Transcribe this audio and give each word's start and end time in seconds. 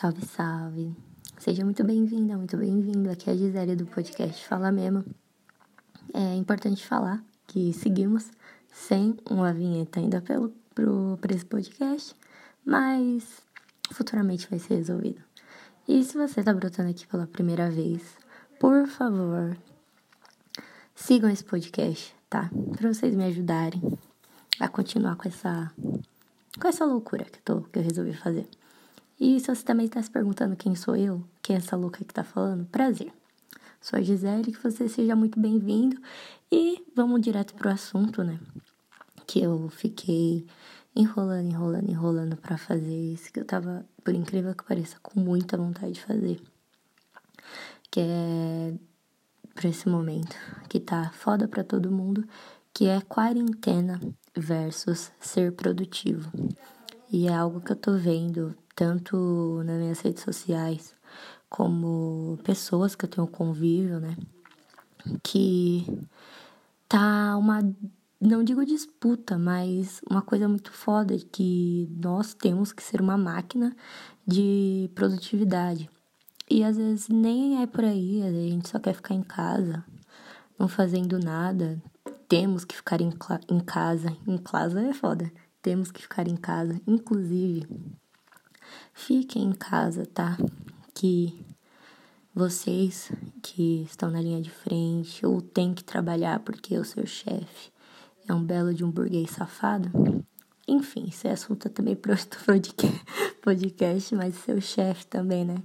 Salve, 0.00 0.24
salve! 0.24 0.96
Seja 1.40 1.64
muito 1.64 1.82
bem-vinda, 1.82 2.36
muito 2.36 2.56
bem-vindo. 2.56 3.10
Aqui 3.10 3.28
é 3.28 3.32
a 3.32 3.36
Gisele 3.36 3.74
do 3.74 3.84
podcast 3.84 4.46
Fala 4.46 4.70
Mesmo. 4.70 5.04
É 6.14 6.36
importante 6.36 6.86
falar 6.86 7.20
que 7.48 7.72
seguimos 7.72 8.30
sem 8.72 9.16
uma 9.28 9.52
vinheta 9.52 9.98
ainda 9.98 10.20
pelo, 10.20 10.52
pro, 10.72 11.18
pra 11.20 11.34
esse 11.34 11.44
podcast, 11.44 12.14
mas 12.64 13.42
futuramente 13.90 14.48
vai 14.48 14.60
ser 14.60 14.76
resolvido. 14.76 15.20
E 15.88 16.04
se 16.04 16.16
você 16.16 16.44
tá 16.44 16.54
brotando 16.54 16.90
aqui 16.90 17.04
pela 17.04 17.26
primeira 17.26 17.68
vez, 17.68 18.00
por 18.60 18.86
favor, 18.86 19.58
sigam 20.94 21.28
esse 21.28 21.42
podcast, 21.42 22.14
tá? 22.30 22.48
Pra 22.76 22.94
vocês 22.94 23.16
me 23.16 23.24
ajudarem 23.24 23.82
a 24.60 24.68
continuar 24.68 25.16
com 25.16 25.26
essa 25.26 25.72
com 26.60 26.68
essa 26.68 26.84
loucura 26.84 27.24
que, 27.24 27.40
tô, 27.42 27.62
que 27.62 27.80
eu 27.80 27.82
resolvi 27.82 28.12
fazer. 28.12 28.48
E 29.20 29.40
se 29.40 29.52
você 29.52 29.64
também 29.64 29.86
está 29.86 30.00
se 30.00 30.10
perguntando 30.10 30.54
quem 30.54 30.76
sou 30.76 30.94
eu, 30.94 31.24
quem 31.42 31.56
é 31.56 31.58
essa 31.58 31.76
louca 31.76 32.04
que 32.04 32.12
está 32.12 32.22
falando, 32.22 32.64
prazer. 32.66 33.12
Sou 33.80 33.98
a 33.98 34.02
Gisele, 34.02 34.52
que 34.52 34.62
você 34.62 34.88
seja 34.88 35.16
muito 35.16 35.40
bem-vindo. 35.40 36.00
E 36.50 36.84
vamos 36.94 37.20
direto 37.20 37.54
pro 37.54 37.68
assunto, 37.68 38.22
né? 38.22 38.38
Que 39.26 39.40
eu 39.40 39.68
fiquei 39.70 40.46
enrolando, 40.94 41.50
enrolando, 41.50 41.90
enrolando 41.90 42.36
para 42.36 42.56
fazer 42.56 43.12
isso, 43.12 43.32
que 43.32 43.40
eu 43.40 43.44
tava, 43.44 43.84
por 44.04 44.14
incrível 44.14 44.54
que 44.54 44.64
pareça, 44.64 44.96
com 45.02 45.18
muita 45.18 45.56
vontade 45.56 45.92
de 45.92 46.02
fazer. 46.02 46.40
Que 47.90 48.00
é 48.00 48.74
pra 49.54 49.68
esse 49.68 49.88
momento, 49.88 50.36
que 50.68 50.78
tá 50.78 51.10
foda 51.10 51.48
pra 51.48 51.64
todo 51.64 51.90
mundo, 51.90 52.24
que 52.72 52.86
é 52.86 53.00
quarentena 53.00 54.00
versus 54.36 55.10
ser 55.18 55.52
produtivo. 55.52 56.30
E 57.10 57.28
é 57.28 57.34
algo 57.34 57.60
que 57.60 57.72
eu 57.72 57.76
tô 57.76 57.96
vendo 57.96 58.54
tanto 58.74 59.62
nas 59.64 59.78
minhas 59.78 60.00
redes 60.00 60.22
sociais 60.22 60.94
como 61.48 62.38
pessoas 62.44 62.94
que 62.94 63.04
eu 63.04 63.08
tenho 63.08 63.26
convívio, 63.26 63.98
né? 63.98 64.16
Que 65.22 65.86
tá 66.88 67.36
uma 67.36 67.62
não 68.20 68.42
digo 68.42 68.64
disputa, 68.64 69.38
mas 69.38 70.00
uma 70.10 70.20
coisa 70.20 70.48
muito 70.48 70.72
foda 70.72 71.16
que 71.30 71.88
nós 72.02 72.34
temos 72.34 72.72
que 72.72 72.82
ser 72.82 73.00
uma 73.00 73.16
máquina 73.16 73.74
de 74.26 74.90
produtividade. 74.94 75.88
E 76.50 76.64
às 76.64 76.76
vezes 76.76 77.08
nem 77.08 77.62
é 77.62 77.66
por 77.66 77.84
aí, 77.84 78.22
a 78.22 78.30
gente 78.32 78.68
só 78.68 78.78
quer 78.78 78.94
ficar 78.94 79.14
em 79.14 79.22
casa, 79.22 79.84
não 80.58 80.66
fazendo 80.66 81.18
nada, 81.18 81.80
temos 82.28 82.64
que 82.64 82.74
ficar 82.74 83.00
em, 83.00 83.12
em 83.48 83.60
casa. 83.60 84.16
Em 84.26 84.36
casa 84.36 84.82
é 84.82 84.92
foda. 84.92 85.30
Temos 85.62 85.90
que 85.90 86.02
ficar 86.02 86.28
em 86.28 86.36
casa. 86.36 86.80
Inclusive, 86.86 87.66
fiquem 88.92 89.44
em 89.44 89.52
casa, 89.52 90.06
tá? 90.06 90.36
Que 90.94 91.44
vocês 92.34 93.10
que 93.42 93.82
estão 93.82 94.10
na 94.10 94.20
linha 94.20 94.40
de 94.40 94.50
frente 94.50 95.26
ou 95.26 95.40
têm 95.40 95.74
que 95.74 95.82
trabalhar 95.82 96.40
porque 96.40 96.78
o 96.78 96.84
seu 96.84 97.06
chefe 97.06 97.72
é 98.28 98.34
um 98.34 98.44
belo 98.44 98.72
de 98.72 98.84
um 98.84 98.90
burguês 98.90 99.30
safado. 99.30 99.90
Enfim, 100.66 101.06
isso 101.08 101.26
é 101.26 101.32
assunto 101.32 101.68
também 101.70 101.96
para 101.96 102.12
outro 102.12 102.40
podcast, 103.42 104.14
mas 104.14 104.34
seu 104.36 104.60
chefe 104.60 105.06
também, 105.06 105.44
né? 105.44 105.62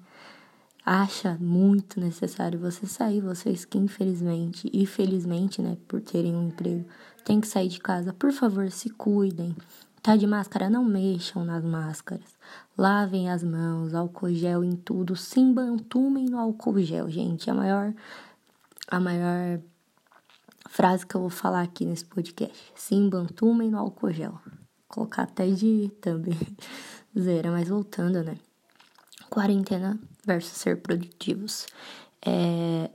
Acha 0.86 1.38
muito 1.40 2.00
necessário 2.00 2.60
você 2.60 2.86
sair, 2.86 3.22
vocês 3.22 3.64
que 3.66 3.78
infelizmente 3.78 4.70
e 4.74 4.86
felizmente, 4.86 5.62
né, 5.62 5.78
por 5.88 6.02
terem 6.02 6.36
um 6.36 6.48
emprego, 6.48 6.86
tem 7.24 7.40
que 7.40 7.48
sair 7.48 7.70
de 7.70 7.80
casa, 7.80 8.14
por 8.14 8.32
favor, 8.32 8.70
se 8.70 8.90
cuidem. 8.90 9.56
Tá 10.02 10.18
de 10.18 10.28
máscara? 10.28 10.70
Não 10.70 10.84
mexam 10.84 11.46
nas 11.46 11.64
máscaras. 11.64 12.38
Lavem 12.78 13.30
as 13.30 13.42
mãos, 13.42 13.94
álcool 13.94 14.34
gel 14.34 14.62
em 14.62 14.76
tudo. 14.76 15.16
Se 15.16 15.40
embantumem 15.40 16.26
no 16.26 16.38
álcool 16.38 16.82
gel, 16.82 17.10
gente. 17.10 17.50
A 17.50 17.54
maior, 17.54 17.94
a 18.90 19.00
maior 19.00 19.62
frase 20.68 21.08
que 21.08 21.16
eu 21.16 21.22
vou 21.22 21.30
falar 21.30 21.62
aqui 21.62 21.86
nesse 21.86 22.04
podcast. 22.04 22.74
Se 22.76 22.96
embantumem 22.96 23.72
no 23.72 23.78
álcool 23.78 24.12
gel. 24.12 24.32
Vou 24.32 24.54
colocar 24.90 25.24
até 25.24 25.48
de 25.48 25.90
também. 26.02 26.38
Zera, 27.18 27.50
mas 27.50 27.70
voltando, 27.70 28.22
né? 28.26 28.38
Quarentena 29.30 29.98
versus 30.26 30.58
ser 30.58 30.78
produtivos. 30.82 31.68
É, 32.26 32.90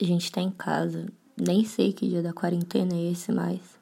a 0.00 0.04
gente 0.04 0.30
tá 0.32 0.40
em 0.40 0.50
casa, 0.50 1.06
nem 1.36 1.64
sei 1.64 1.92
que 1.92 2.08
dia 2.08 2.22
da 2.22 2.32
quarentena 2.32 2.94
é 2.94 3.12
esse 3.12 3.32
mais. 3.32 3.78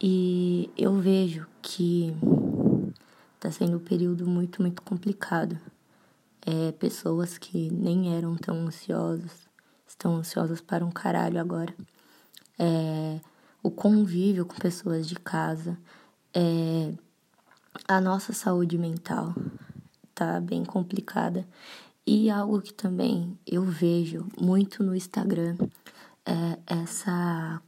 E 0.00 0.70
eu 0.76 0.94
vejo 0.96 1.46
que 1.62 2.14
tá 3.40 3.50
sendo 3.50 3.76
um 3.76 3.80
período 3.80 4.26
muito, 4.26 4.60
muito 4.60 4.82
complicado. 4.82 5.58
É, 6.46 6.72
pessoas 6.72 7.38
que 7.38 7.70
nem 7.70 8.14
eram 8.16 8.36
tão 8.36 8.66
ansiosas, 8.66 9.48
estão 9.86 10.16
ansiosas 10.16 10.60
para 10.60 10.84
um 10.84 10.90
caralho 10.90 11.40
agora. 11.40 11.74
É, 12.58 13.20
o 13.62 13.70
convívio 13.70 14.44
com 14.44 14.56
pessoas 14.56 15.08
de 15.08 15.14
casa, 15.14 15.78
é, 16.34 16.92
a 17.88 18.00
nossa 18.00 18.32
saúde 18.32 18.76
mental 18.76 19.34
tá 20.14 20.40
bem 20.40 20.64
complicada. 20.64 21.46
E 22.06 22.28
algo 22.30 22.60
que 22.60 22.72
também 22.72 23.38
eu 23.46 23.62
vejo 23.64 24.26
muito 24.38 24.82
no 24.82 24.94
Instagram 24.94 25.56
é 26.26 26.58
essa 26.66 27.62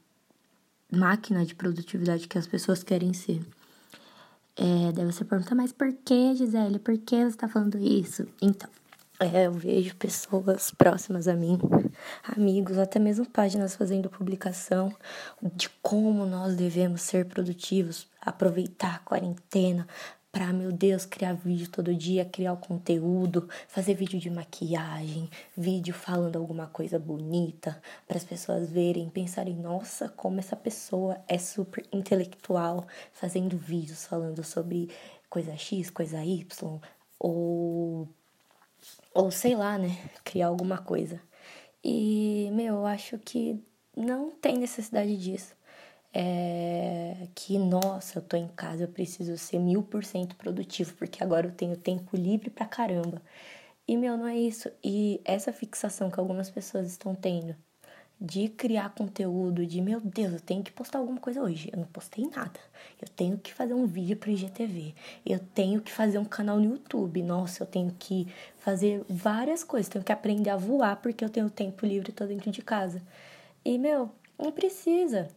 máquina 0.92 1.44
de 1.44 1.54
produtividade 1.54 2.28
que 2.28 2.38
as 2.38 2.46
pessoas 2.46 2.82
querem 2.82 3.12
ser. 3.12 3.42
É, 4.56 4.92
deve 4.92 5.12
você 5.12 5.25
perguntar, 5.25 5.54
mas 5.54 5.72
por 5.72 5.92
que, 5.92 6.34
Gisele? 6.34 6.78
Por 6.78 6.96
que 6.98 7.16
você 7.16 7.28
está 7.28 7.48
falando 7.48 7.78
isso? 7.78 8.26
Então, 8.41 8.69
é, 9.19 9.46
eu 9.46 9.52
vejo 9.52 9.96
pessoas 9.96 10.70
próximas 10.70 11.26
a 11.26 11.34
mim, 11.34 11.58
amigos, 12.22 12.76
até 12.76 12.98
mesmo 12.98 13.25
páginas 13.26 13.75
fazendo 13.75 14.10
publicação 14.10 14.94
de 15.54 15.70
como 15.80 16.26
nós 16.26 16.54
devemos 16.54 17.00
ser 17.00 17.25
produtivos, 17.25 18.06
aproveitar 18.20 18.96
a 18.96 18.98
quarentena 18.98 19.86
para, 20.36 20.52
meu 20.52 20.70
Deus, 20.70 21.06
criar 21.06 21.32
vídeo 21.32 21.66
todo 21.70 21.94
dia, 21.94 22.22
criar 22.22 22.52
o 22.52 22.58
conteúdo, 22.58 23.48
fazer 23.66 23.94
vídeo 23.94 24.20
de 24.20 24.28
maquiagem, 24.28 25.30
vídeo 25.56 25.94
falando 25.94 26.36
alguma 26.36 26.66
coisa 26.66 26.98
bonita, 26.98 27.80
para 28.06 28.19
as 28.19 28.24
pessoas 28.24 28.69
verem, 28.69 29.08
pensarem, 29.08 29.56
nossa, 29.56 30.10
como 30.10 30.38
essa 30.38 30.54
pessoa 30.54 31.16
é 31.26 31.38
super 31.38 31.86
intelectual, 31.91 32.86
fazendo 33.14 33.56
vídeos 33.56 34.04
falando 34.04 34.44
sobre 34.44 34.91
coisa 35.30 35.56
X, 35.56 35.88
coisa 35.88 36.22
Y, 36.22 36.80
ou 37.19 38.06
ou 39.14 39.30
sei 39.30 39.56
lá, 39.56 39.78
né, 39.78 39.96
criar 40.22 40.48
alguma 40.48 40.76
coisa. 40.76 41.19
E, 41.82 42.50
meu, 42.52 42.75
eu 42.75 42.86
acho 42.86 43.19
que 43.19 43.58
não 43.96 44.30
tem 44.32 44.58
necessidade 44.58 45.16
disso 45.16 45.56
é, 46.19 47.28
que, 47.34 47.59
nossa, 47.59 48.19
eu 48.19 48.22
tô 48.22 48.38
em 48.38 48.49
casa, 48.49 48.84
eu 48.84 48.88
preciso 48.88 49.37
ser 49.37 49.59
mil 49.59 49.82
por 49.82 50.03
cento 50.03 50.34
produtivo, 50.37 50.94
porque 50.94 51.22
agora 51.22 51.47
eu 51.47 51.53
tenho 51.53 51.77
tempo 51.77 52.16
livre 52.16 52.49
pra 52.49 52.65
caramba. 52.65 53.21
E, 53.87 53.99
meu, 53.99 54.16
não 54.16 54.26
é 54.26 54.34
isso. 54.38 54.71
E 54.82 55.21
essa 55.26 55.53
fixação 55.53 56.10
que 56.10 56.19
algumas 56.19 56.49
pessoas 56.49 56.87
estão 56.87 57.15
tendo 57.15 57.55
de 58.19 58.49
criar 58.49 58.94
conteúdo, 58.94 59.66
de, 59.66 59.82
meu 59.82 60.00
Deus, 60.00 60.32
eu 60.32 60.41
tenho 60.41 60.62
que 60.65 60.72
postar 60.72 61.00
alguma 61.00 61.21
coisa 61.21 61.43
hoje. 61.43 61.69
Eu 61.71 61.81
não 61.81 61.87
postei 61.87 62.26
nada. 62.34 62.59
Eu 63.00 63.09
tenho 63.09 63.37
que 63.37 63.53
fazer 63.53 63.75
um 63.75 63.87
vídeo 63.87 64.16
pro 64.16 64.31
IGTV. 64.31 64.94
Eu 65.25 65.38
tenho 65.55 65.82
que 65.82 65.93
fazer 65.93 66.19
um 66.19 66.25
canal 66.25 66.56
no 66.59 66.65
YouTube. 66.65 67.22
Nossa, 67.22 67.62
eu 67.62 67.66
tenho 67.66 67.94
que 67.99 68.26
fazer 68.56 69.05
várias 69.06 69.62
coisas. 69.62 69.91
Tenho 69.91 70.05
que 70.05 70.12
aprender 70.12 70.49
a 70.49 70.56
voar 70.56 70.97
porque 70.97 71.22
eu 71.22 71.28
tenho 71.28 71.50
tempo 71.50 71.84
livre, 71.84 72.10
tô 72.10 72.25
dentro 72.25 72.50
de 72.50 72.62
casa. 72.62 73.03
E, 73.62 73.78
meu, 73.78 74.10
não 74.38 74.50
precisa 74.50 75.28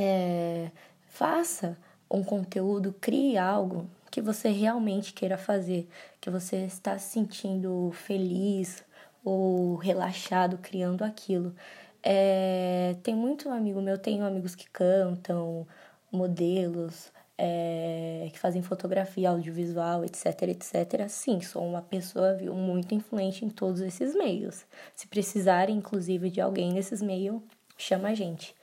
é, 0.00 0.70
faça 1.08 1.76
um 2.08 2.22
conteúdo, 2.22 2.94
crie 3.00 3.36
algo 3.36 3.90
que 4.12 4.22
você 4.22 4.48
realmente 4.48 5.12
queira 5.12 5.36
fazer, 5.36 5.88
que 6.20 6.30
você 6.30 6.58
está 6.58 6.96
se 6.98 7.10
sentindo 7.10 7.90
feliz 7.92 8.84
ou 9.24 9.74
relaxado 9.74 10.56
criando 10.58 11.02
aquilo. 11.02 11.52
É, 12.00 12.94
tem 13.02 13.14
muito 13.14 13.50
amigo 13.50 13.82
meu, 13.82 13.98
tenho 13.98 14.24
amigos 14.24 14.54
que 14.54 14.70
cantam, 14.70 15.66
modelos, 16.12 17.12
é, 17.36 18.30
que 18.32 18.38
fazem 18.38 18.62
fotografia, 18.62 19.30
audiovisual, 19.30 20.04
etc, 20.04 20.42
etc. 20.42 21.08
Sim, 21.08 21.40
sou 21.40 21.66
uma 21.66 21.82
pessoa 21.82 22.34
viu, 22.34 22.54
muito 22.54 22.94
influente 22.94 23.44
em 23.44 23.50
todos 23.50 23.80
esses 23.80 24.14
meios. 24.14 24.64
Se 24.94 25.08
precisarem, 25.08 25.76
inclusive, 25.76 26.30
de 26.30 26.40
alguém 26.40 26.72
nesses 26.72 27.02
meios, 27.02 27.42
chama 27.76 28.10
a 28.10 28.14
gente. 28.14 28.57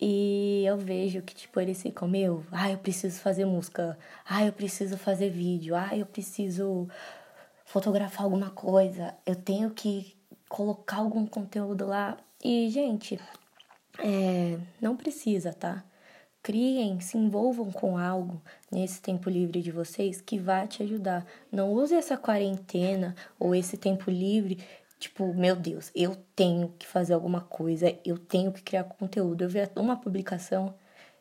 E 0.00 0.64
eu 0.64 0.76
vejo 0.76 1.22
que, 1.22 1.34
tipo, 1.34 1.60
eles 1.60 1.82
ficam, 1.82 2.06
meu, 2.06 2.44
ah, 2.52 2.70
eu 2.70 2.78
preciso 2.78 3.20
fazer 3.20 3.44
música, 3.44 3.98
ah, 4.24 4.44
eu 4.44 4.52
preciso 4.52 4.96
fazer 4.96 5.30
vídeo, 5.30 5.74
ah, 5.74 5.90
eu 5.96 6.06
preciso 6.06 6.88
fotografar 7.64 8.22
alguma 8.22 8.50
coisa, 8.50 9.14
eu 9.26 9.34
tenho 9.34 9.70
que 9.70 10.16
colocar 10.48 10.98
algum 10.98 11.26
conteúdo 11.26 11.86
lá. 11.86 12.16
E, 12.42 12.70
gente, 12.70 13.18
é, 13.98 14.58
não 14.80 14.96
precisa, 14.96 15.52
tá? 15.52 15.84
Criem, 16.42 17.00
se 17.00 17.18
envolvam 17.18 17.70
com 17.70 17.98
algo 17.98 18.40
nesse 18.70 19.02
tempo 19.02 19.28
livre 19.28 19.60
de 19.60 19.72
vocês 19.72 20.20
que 20.20 20.38
vai 20.38 20.68
te 20.68 20.82
ajudar. 20.82 21.26
Não 21.50 21.72
use 21.72 21.94
essa 21.94 22.16
quarentena 22.16 23.14
ou 23.38 23.54
esse 23.54 23.76
tempo 23.76 24.10
livre 24.10 24.58
Tipo, 24.98 25.32
meu 25.32 25.54
Deus, 25.54 25.92
eu 25.94 26.16
tenho 26.34 26.74
que 26.78 26.86
fazer 26.86 27.14
alguma 27.14 27.40
coisa, 27.40 27.96
eu 28.04 28.18
tenho 28.18 28.52
que 28.52 28.62
criar 28.62 28.84
conteúdo. 28.84 29.44
Eu 29.44 29.48
vi 29.48 29.60
uma 29.76 29.96
publicação 29.96 30.74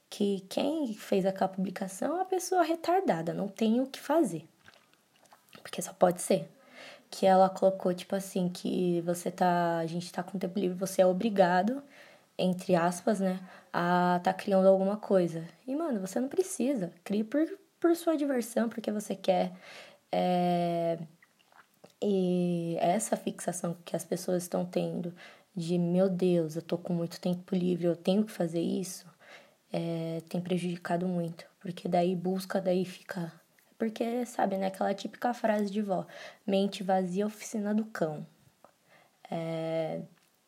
que 0.09 0.41
quem 0.49 0.93
fez 0.93 1.25
aquela 1.25 1.47
publicação 1.49 2.13
é 2.13 2.15
uma 2.15 2.25
pessoa 2.25 2.63
retardada, 2.63 3.33
não 3.33 3.47
tem 3.47 3.79
o 3.79 3.87
que 3.87 3.99
fazer. 3.99 4.47
Porque 5.61 5.81
só 5.81 5.93
pode 5.93 6.21
ser. 6.21 6.49
Que 7.09 7.25
ela 7.25 7.49
colocou, 7.49 7.93
tipo 7.93 8.15
assim, 8.15 8.49
que 8.49 9.01
você 9.01 9.31
tá. 9.31 9.77
A 9.79 9.85
gente 9.85 10.11
tá 10.11 10.23
com 10.23 10.39
tempo 10.39 10.59
livre, 10.59 10.77
você 10.77 11.01
é 11.01 11.05
obrigado, 11.05 11.83
entre 12.37 12.75
aspas, 12.75 13.19
né? 13.19 13.39
A 13.71 14.19
tá 14.23 14.33
criando 14.33 14.67
alguma 14.67 14.97
coisa. 14.97 15.47
E, 15.67 15.75
mano, 15.75 15.99
você 16.01 16.19
não 16.19 16.27
precisa. 16.29 16.91
Crie 17.03 17.23
por, 17.23 17.47
por 17.79 17.95
sua 17.95 18.17
diversão, 18.17 18.69
porque 18.69 18.91
você 18.91 19.15
quer. 19.15 19.53
É 20.11 20.97
e 22.01 22.77
essa 22.79 23.17
fixação 23.17 23.75
que 23.85 23.95
as 23.95 24.03
pessoas 24.05 24.43
estão 24.43 24.65
tendo 24.65 25.13
de 25.55 25.77
meu 25.77 26.09
Deus, 26.09 26.55
eu 26.55 26.61
tô 26.61 26.77
com 26.77 26.93
muito 26.93 27.19
tempo 27.19 27.55
livre, 27.55 27.85
eu 27.87 27.95
tenho 27.95 28.23
que 28.23 28.31
fazer 28.31 28.61
isso, 28.61 29.05
é, 29.71 30.21
tem 30.29 30.39
prejudicado 30.41 31.07
muito. 31.07 31.45
Porque 31.59 31.87
daí 31.87 32.15
busca, 32.15 32.61
daí 32.61 32.85
fica. 32.85 33.31
Porque, 33.77 34.25
sabe, 34.25 34.57
né? 34.57 34.67
Aquela 34.67 34.93
típica 34.93 35.33
frase 35.33 35.69
de 35.71 35.81
vó: 35.81 36.05
mente 36.45 36.83
vazia, 36.83 37.25
oficina 37.25 37.73
do 37.73 37.85
cão. 37.85 38.25
É, 39.29 40.01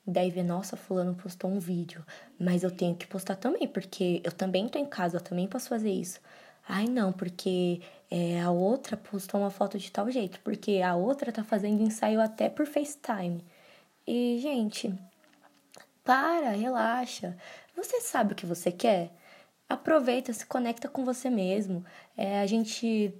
daí 0.05 0.31
vê, 0.31 0.43
nossa, 0.43 0.77
fulano 0.77 1.15
postou 1.15 1.49
um 1.51 1.59
vídeo, 1.59 2.05
mas 2.39 2.63
eu 2.63 2.71
tenho 2.71 2.95
que 2.95 3.05
postar 3.07 3.35
também, 3.35 3.67
porque 3.67 4.21
eu 4.23 4.31
também 4.31 4.67
tô 4.69 4.79
em 4.79 4.85
casa, 4.85 5.17
eu 5.17 5.21
também 5.21 5.47
posso 5.47 5.69
fazer 5.69 5.91
isso. 5.91 6.19
Ai, 6.67 6.85
não, 6.87 7.11
porque 7.11 7.81
é, 8.11 8.41
a 8.41 8.49
outra 8.49 8.97
postou 8.97 9.39
uma 9.39 9.51
foto 9.51 9.77
de 9.77 9.91
tal 9.91 10.09
jeito, 10.09 10.39
porque 10.41 10.81
a 10.83 10.95
outra 10.95 11.31
tá 11.31 11.43
fazendo 11.43 11.81
ensaio 11.81 12.19
até 12.19 12.49
por 12.49 12.65
FaceTime. 12.65 13.43
E, 14.07 14.39
gente, 14.41 14.93
para, 16.03 16.49
relaxa. 16.49 17.37
Você 17.75 18.01
sabe 18.01 18.33
o 18.33 18.35
que 18.35 18.45
você 18.45 18.71
quer? 18.71 19.11
Aproveita, 19.69 20.33
se 20.33 20.45
conecta 20.45 20.89
com 20.89 21.05
você 21.05 21.29
mesmo. 21.29 21.85
É, 22.17 22.41
a 22.41 22.47
gente 22.47 23.13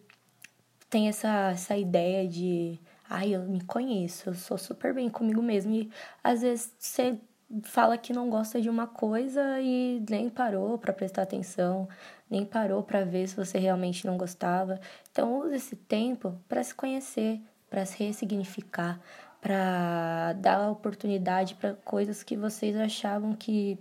tem 0.89 1.07
essa, 1.07 1.51
essa 1.51 1.77
ideia 1.77 2.27
de, 2.27 2.80
ai, 3.07 3.36
eu 3.36 3.44
me 3.44 3.62
conheço, 3.62 4.30
eu 4.30 4.33
sou 4.33 4.57
super 4.57 4.94
bem 4.94 5.07
comigo 5.09 5.41
mesmo. 5.41 5.71
E 5.74 5.91
às 6.24 6.41
vezes 6.41 6.74
você 6.80 7.19
fala 7.63 7.97
que 7.97 8.13
não 8.13 8.30
gosta 8.30 8.59
de 8.59 8.69
uma 8.69 8.88
coisa 8.88 9.62
e 9.62 10.03
nem 10.09 10.30
parou 10.30 10.77
para 10.77 10.94
prestar 10.94 11.24
atenção 11.24 11.88
nem 12.30 12.46
parou 12.46 12.84
para 12.84 13.04
ver 13.04 13.28
se 13.28 13.36
você 13.36 13.58
realmente 13.58 14.06
não 14.06 14.18
gostava. 14.18 14.80
Então, 15.12 15.40
use 15.40 15.56
esse 15.56 15.76
tempo 15.76 16.40
para 16.48 16.64
se 16.64 16.74
conhecer, 16.76 17.42
para 17.70 17.86
se 17.86 18.04
ressignificar, 18.04 19.00
para 19.42 20.34
dar 20.34 20.70
oportunidade 20.70 21.56
para 21.56 21.74
coisas 21.74 22.24
que 22.24 22.36
vocês 22.36 22.76
achavam 22.76 23.34
que, 23.34 23.80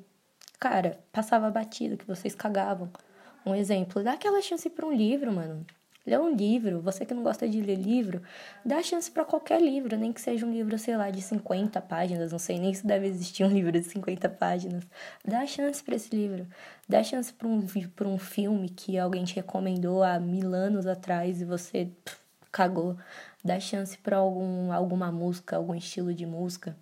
cara, 0.58 0.98
passava 1.12 1.50
batido, 1.50 1.96
que 1.96 2.06
vocês 2.06 2.34
cagavam. 2.34 2.90
Um 3.44 3.54
exemplo, 3.54 4.02
dá 4.02 4.12
aquela 4.12 4.40
chance 4.42 4.68
para 4.70 4.86
um 4.86 4.92
livro, 4.92 5.32
mano. 5.32 5.66
Lê 6.08 6.16
um 6.16 6.34
livro, 6.34 6.80
você 6.80 7.04
que 7.04 7.12
não 7.12 7.22
gosta 7.22 7.46
de 7.46 7.60
ler 7.60 7.74
livro, 7.74 8.22
dá 8.64 8.82
chance 8.82 9.10
para 9.10 9.26
qualquer 9.26 9.60
livro, 9.60 9.94
nem 9.94 10.10
que 10.10 10.22
seja 10.22 10.46
um 10.46 10.50
livro, 10.50 10.78
sei 10.78 10.96
lá, 10.96 11.10
de 11.10 11.20
50 11.20 11.82
páginas, 11.82 12.32
não 12.32 12.38
sei 12.38 12.58
nem 12.58 12.72
se 12.72 12.86
deve 12.86 13.06
existir 13.06 13.44
um 13.44 13.50
livro 13.52 13.72
de 13.72 13.82
50 13.82 14.26
páginas. 14.30 14.84
Dá 15.22 15.46
chance 15.46 15.82
para 15.82 15.96
esse 15.96 16.16
livro. 16.16 16.46
Dá 16.88 17.02
chance 17.04 17.30
para 17.30 17.46
um, 17.46 17.60
pra 17.94 18.08
um 18.08 18.16
filme 18.16 18.70
que 18.70 18.98
alguém 18.98 19.22
te 19.26 19.36
recomendou 19.36 20.02
há 20.02 20.18
mil 20.18 20.54
anos 20.54 20.86
atrás 20.86 21.42
e 21.42 21.44
você 21.44 21.90
pff, 22.02 22.16
cagou. 22.50 22.96
Dá 23.44 23.60
chance 23.60 23.98
para 23.98 24.16
algum, 24.16 24.72
alguma 24.72 25.12
música, 25.12 25.56
algum 25.56 25.74
estilo 25.74 26.14
de 26.14 26.24
música 26.24 26.74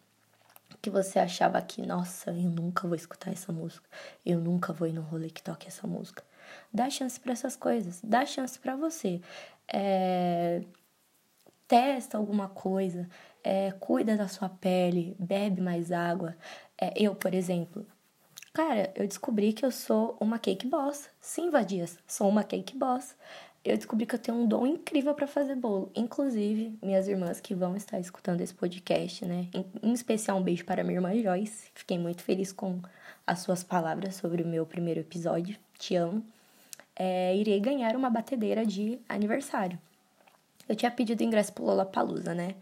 que 0.80 0.88
você 0.88 1.18
achava 1.18 1.60
que, 1.60 1.84
nossa, 1.84 2.30
eu 2.30 2.48
nunca 2.48 2.86
vou 2.86 2.94
escutar 2.94 3.32
essa 3.32 3.52
música, 3.52 3.84
eu 4.24 4.38
nunca 4.38 4.72
vou 4.72 4.86
ir 4.86 4.92
no 4.92 5.02
rolê 5.02 5.30
que 5.30 5.42
toque 5.42 5.66
essa 5.66 5.84
música. 5.84 6.22
Dá 6.72 6.88
chance 6.90 7.18
para 7.18 7.32
essas 7.32 7.56
coisas, 7.56 8.00
dá 8.02 8.24
chance 8.24 8.58
para 8.58 8.76
você. 8.76 9.20
É... 9.68 10.62
Testa 11.68 12.16
alguma 12.16 12.48
coisa, 12.48 13.08
é... 13.42 13.72
cuida 13.72 14.16
da 14.16 14.28
sua 14.28 14.48
pele, 14.48 15.16
bebe 15.18 15.60
mais 15.60 15.90
água. 15.90 16.36
É, 16.78 16.92
eu, 16.94 17.14
por 17.14 17.34
exemplo, 17.34 17.86
cara, 18.52 18.92
eu 18.94 19.06
descobri 19.06 19.52
que 19.52 19.64
eu 19.64 19.70
sou 19.70 20.16
uma 20.20 20.38
cake 20.38 20.66
boss. 20.66 21.08
Sim, 21.20 21.50
Vadias, 21.50 21.98
sou 22.06 22.28
uma 22.28 22.44
cake 22.44 22.76
boss. 22.76 23.14
Eu 23.64 23.76
descobri 23.76 24.06
que 24.06 24.14
eu 24.14 24.18
tenho 24.18 24.38
um 24.38 24.46
dom 24.46 24.64
incrível 24.64 25.12
para 25.12 25.26
fazer 25.26 25.56
bolo. 25.56 25.90
Inclusive, 25.96 26.78
minhas 26.80 27.08
irmãs 27.08 27.40
que 27.40 27.52
vão 27.52 27.74
estar 27.74 27.98
escutando 27.98 28.40
esse 28.40 28.54
podcast, 28.54 29.24
né? 29.24 29.48
Em, 29.82 29.92
especial, 29.92 30.38
um 30.38 30.42
beijo 30.42 30.64
para 30.64 30.84
minha 30.84 30.98
irmã 30.98 31.12
Joyce. 31.20 31.70
Fiquei 31.74 31.98
muito 31.98 32.22
feliz 32.22 32.52
com 32.52 32.80
as 33.26 33.40
suas 33.40 33.64
palavras 33.64 34.14
sobre 34.14 34.44
o 34.44 34.46
meu 34.46 34.64
primeiro 34.64 35.00
episódio. 35.00 35.58
Te 35.78 35.96
amo 35.96 36.24
é, 36.96 37.36
irei 37.36 37.60
ganhar 37.60 37.94
uma 37.94 38.10
batedeira 38.10 38.64
de 38.64 38.98
aniversário. 39.08 39.78
Eu 40.68 40.74
tinha 40.74 40.90
pedido 40.90 41.22
ingresso 41.22 41.52
pro 41.52 41.64
Lollapalooza, 41.64 42.34
né? 42.34 42.54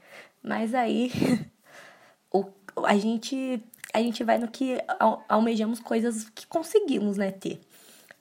Mas 0.43 0.75
aí 0.75 1.11
o, 2.33 2.45
a 2.85 2.97
gente 2.97 3.63
a 3.93 4.03
gente 4.03 4.25
vai 4.25 4.39
no 4.39 4.49
que 4.49 4.77
almejamos 5.29 5.79
coisas 5.79 6.29
que 6.31 6.49
conseguimos, 6.49 7.17
né, 7.17 7.31
ter. 7.31 7.61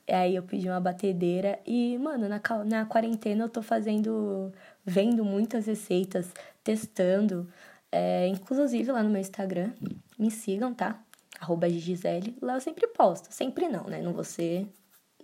Aí 0.08 0.36
eu 0.36 0.42
pedi 0.44 0.68
uma 0.68 0.78
batedeira 0.80 1.58
e, 1.66 1.98
mano, 1.98 2.28
na, 2.28 2.40
na 2.64 2.86
quarentena 2.86 3.44
eu 3.44 3.48
tô 3.48 3.60
fazendo, 3.60 4.52
vendo 4.84 5.24
muitas 5.24 5.66
receitas, 5.66 6.32
testando. 6.62 7.50
É, 7.90 8.28
inclusive 8.28 8.92
lá 8.92 9.02
no 9.02 9.10
meu 9.10 9.20
Instagram, 9.20 9.72
me 10.16 10.30
sigam, 10.30 10.72
tá? 10.72 11.02
Arroba 11.40 11.68
Gisele. 11.68 12.36
Lá 12.40 12.54
eu 12.54 12.60
sempre 12.60 12.86
posto. 12.88 13.32
Sempre 13.32 13.68
não, 13.68 13.84
né? 13.84 14.00
Não 14.00 14.12
vou 14.12 14.24
ser 14.24 14.68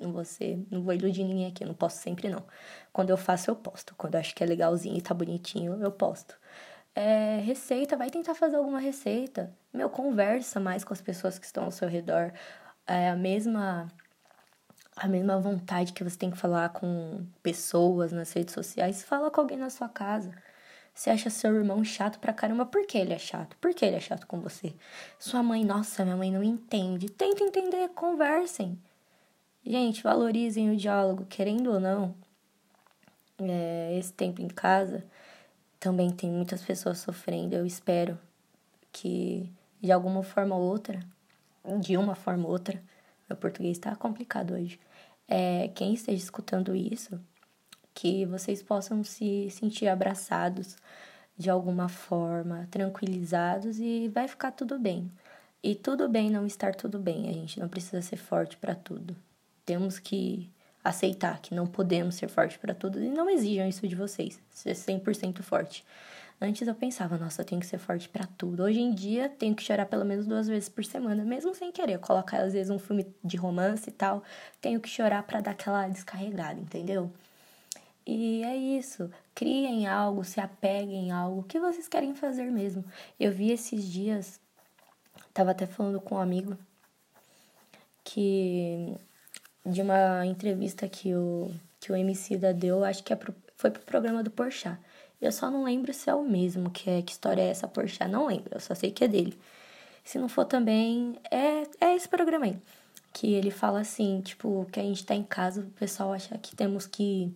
não 0.00 0.12
vou 0.12 0.24
ser, 0.24 0.64
não 0.70 0.82
vou 0.82 0.94
iludir 0.94 1.24
ninguém 1.24 1.46
aqui, 1.46 1.62
eu 1.64 1.68
não 1.68 1.74
posto 1.74 1.98
sempre 1.98 2.28
não. 2.28 2.42
Quando 2.92 3.10
eu 3.10 3.16
faço, 3.16 3.50
eu 3.50 3.56
posto. 3.56 3.94
Quando 3.96 4.14
eu 4.14 4.20
acho 4.20 4.34
que 4.34 4.42
é 4.42 4.46
legalzinho 4.46 4.96
e 4.96 5.02
tá 5.02 5.14
bonitinho, 5.14 5.80
eu 5.82 5.92
posto. 5.92 6.36
É, 6.94 7.38
receita, 7.44 7.96
vai 7.96 8.10
tentar 8.10 8.34
fazer 8.34 8.56
alguma 8.56 8.80
receita. 8.80 9.54
Meu, 9.72 9.88
conversa 9.90 10.58
mais 10.58 10.84
com 10.84 10.92
as 10.92 11.00
pessoas 11.00 11.38
que 11.38 11.46
estão 11.46 11.64
ao 11.64 11.70
seu 11.70 11.88
redor. 11.88 12.32
É 12.86 13.10
a 13.10 13.16
mesma 13.16 13.88
a 14.96 15.08
mesma 15.08 15.38
vontade 15.40 15.92
que 15.92 16.04
você 16.04 16.16
tem 16.18 16.30
que 16.30 16.36
falar 16.36 16.68
com 16.70 17.24
pessoas 17.42 18.12
nas 18.12 18.32
redes 18.32 18.52
sociais, 18.52 19.02
fala 19.02 19.30
com 19.30 19.40
alguém 19.40 19.56
na 19.56 19.70
sua 19.70 19.88
casa. 19.88 20.30
Você 20.94 21.08
acha 21.08 21.30
seu 21.30 21.54
irmão 21.54 21.82
chato 21.82 22.18
pra 22.18 22.32
caramba, 22.32 22.66
por 22.66 22.86
que 22.86 22.98
ele 22.98 23.14
é 23.14 23.18
chato? 23.18 23.56
Por 23.56 23.72
que 23.72 23.84
ele 23.86 23.96
é 23.96 24.00
chato 24.00 24.26
com 24.26 24.40
você? 24.40 24.74
Sua 25.18 25.42
mãe, 25.42 25.64
nossa, 25.64 26.04
minha 26.04 26.16
mãe 26.16 26.30
não 26.30 26.42
entende. 26.42 27.08
Tenta 27.08 27.42
entender, 27.42 27.88
conversem. 27.90 28.78
Gente, 29.70 30.02
valorizem 30.02 30.68
o 30.68 30.76
diálogo, 30.76 31.24
querendo 31.26 31.70
ou 31.70 31.78
não. 31.78 32.12
É, 33.38 33.96
esse 33.96 34.12
tempo 34.12 34.42
em 34.42 34.48
casa 34.48 35.04
também 35.78 36.10
tem 36.10 36.28
muitas 36.28 36.60
pessoas 36.60 36.98
sofrendo. 36.98 37.54
Eu 37.54 37.64
espero 37.64 38.18
que 38.90 39.48
de 39.80 39.92
alguma 39.92 40.24
forma 40.24 40.56
ou 40.56 40.62
outra, 40.62 40.98
de 41.78 41.96
uma 41.96 42.16
forma 42.16 42.46
ou 42.46 42.50
outra, 42.50 42.82
meu 43.28 43.36
português 43.36 43.76
está 43.76 43.94
complicado 43.94 44.54
hoje. 44.54 44.80
É, 45.28 45.68
quem 45.68 45.94
esteja 45.94 46.20
escutando 46.20 46.74
isso, 46.74 47.20
que 47.94 48.26
vocês 48.26 48.60
possam 48.64 49.04
se 49.04 49.50
sentir 49.50 49.86
abraçados 49.86 50.76
de 51.38 51.48
alguma 51.48 51.88
forma, 51.88 52.66
tranquilizados 52.72 53.78
e 53.78 54.08
vai 54.08 54.26
ficar 54.26 54.50
tudo 54.50 54.80
bem. 54.80 55.08
E 55.62 55.76
tudo 55.76 56.08
bem 56.08 56.28
não 56.28 56.44
estar 56.44 56.74
tudo 56.74 56.98
bem, 56.98 57.28
a 57.28 57.32
gente 57.32 57.60
não 57.60 57.68
precisa 57.68 58.02
ser 58.02 58.16
forte 58.16 58.56
para 58.56 58.74
tudo 58.74 59.16
temos 59.70 60.00
que 60.00 60.50
aceitar 60.82 61.40
que 61.40 61.54
não 61.54 61.64
podemos 61.64 62.16
ser 62.16 62.26
fortes 62.26 62.56
para 62.56 62.74
tudo 62.74 63.00
e 63.00 63.08
não 63.08 63.30
exijam 63.30 63.68
isso 63.68 63.86
de 63.86 63.94
vocês, 63.94 64.40
ser 64.50 64.72
100% 64.72 65.42
forte. 65.42 65.84
Antes 66.40 66.66
eu 66.66 66.74
pensava, 66.74 67.16
nossa, 67.16 67.42
eu 67.42 67.46
tenho 67.46 67.60
que 67.60 67.66
ser 67.68 67.78
forte 67.78 68.08
para 68.08 68.26
tudo. 68.26 68.64
Hoje 68.64 68.80
em 68.80 68.92
dia, 68.92 69.28
tenho 69.28 69.54
que 69.54 69.62
chorar 69.62 69.86
pelo 69.86 70.04
menos 70.04 70.26
duas 70.26 70.48
vezes 70.48 70.68
por 70.68 70.84
semana, 70.84 71.24
mesmo 71.24 71.54
sem 71.54 71.70
querer. 71.70 72.00
Colocar 72.00 72.38
às 72.40 72.52
vezes 72.52 72.68
um 72.68 72.80
filme 72.80 73.06
de 73.22 73.36
romance 73.36 73.88
e 73.88 73.92
tal, 73.92 74.24
tenho 74.60 74.80
que 74.80 74.88
chorar 74.88 75.22
para 75.22 75.40
dar 75.40 75.52
aquela 75.52 75.86
descarregada, 75.86 76.58
entendeu? 76.58 77.12
E 78.04 78.42
é 78.42 78.56
isso. 78.56 79.08
Criem 79.36 79.86
algo, 79.86 80.24
se 80.24 80.40
apeguem 80.40 81.06
em 81.06 81.10
algo. 81.12 81.42
O 81.42 81.44
que 81.44 81.60
vocês 81.60 81.86
querem 81.86 82.12
fazer 82.12 82.50
mesmo? 82.50 82.84
Eu 83.20 83.30
vi 83.30 83.52
esses 83.52 83.84
dias, 83.84 84.40
tava 85.32 85.52
até 85.52 85.64
falando 85.64 86.00
com 86.00 86.16
um 86.16 86.18
amigo 86.18 86.58
que 88.02 88.98
de 89.70 89.82
uma 89.82 90.26
entrevista 90.26 90.88
que 90.88 91.14
o, 91.14 91.50
que 91.78 91.92
o 91.92 91.96
MC 91.96 92.36
da 92.36 92.52
deu, 92.52 92.84
acho 92.84 93.02
que 93.02 93.12
é 93.12 93.16
pro, 93.16 93.34
foi 93.56 93.70
pro 93.70 93.82
programa 93.82 94.22
do 94.22 94.30
Porchat. 94.30 94.78
Eu 95.20 95.32
só 95.32 95.50
não 95.50 95.64
lembro 95.64 95.92
se 95.92 96.08
é 96.08 96.14
o 96.14 96.22
mesmo, 96.24 96.70
que, 96.70 96.88
é, 96.88 97.02
que 97.02 97.12
história 97.12 97.42
é 97.42 97.48
essa 97.48 97.68
Porchat, 97.68 98.10
não 98.10 98.26
lembro, 98.26 98.50
eu 98.52 98.60
só 98.60 98.74
sei 98.74 98.90
que 98.90 99.04
é 99.04 99.08
dele. 99.08 99.38
Se 100.04 100.18
não 100.18 100.28
for 100.28 100.44
também, 100.44 101.16
é, 101.30 101.62
é 101.80 101.94
esse 101.94 102.08
programa 102.08 102.46
aí. 102.46 102.56
que 103.12 103.32
ele 103.34 103.50
fala 103.50 103.80
assim, 103.80 104.20
tipo, 104.22 104.66
que 104.72 104.80
a 104.80 104.82
gente 104.82 105.04
tá 105.04 105.14
em 105.14 105.22
casa, 105.22 105.60
o 105.62 105.70
pessoal 105.70 106.12
acha 106.12 106.36
que 106.38 106.54
temos 106.56 106.86
que 106.86 107.32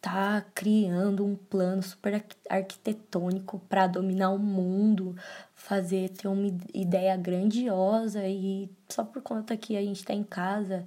tá 0.00 0.44
criando 0.54 1.24
um 1.24 1.34
plano 1.34 1.82
super 1.82 2.24
arquitetônico 2.48 3.58
para 3.68 3.86
dominar 3.86 4.30
o 4.30 4.38
mundo, 4.38 5.16
fazer 5.54 6.10
ter 6.10 6.28
uma 6.28 6.46
ideia 6.72 7.16
grandiosa 7.16 8.26
e 8.26 8.70
só 8.88 9.02
por 9.04 9.20
conta 9.20 9.56
que 9.56 9.76
a 9.76 9.82
gente 9.82 10.04
tá 10.04 10.14
em 10.14 10.22
casa, 10.22 10.84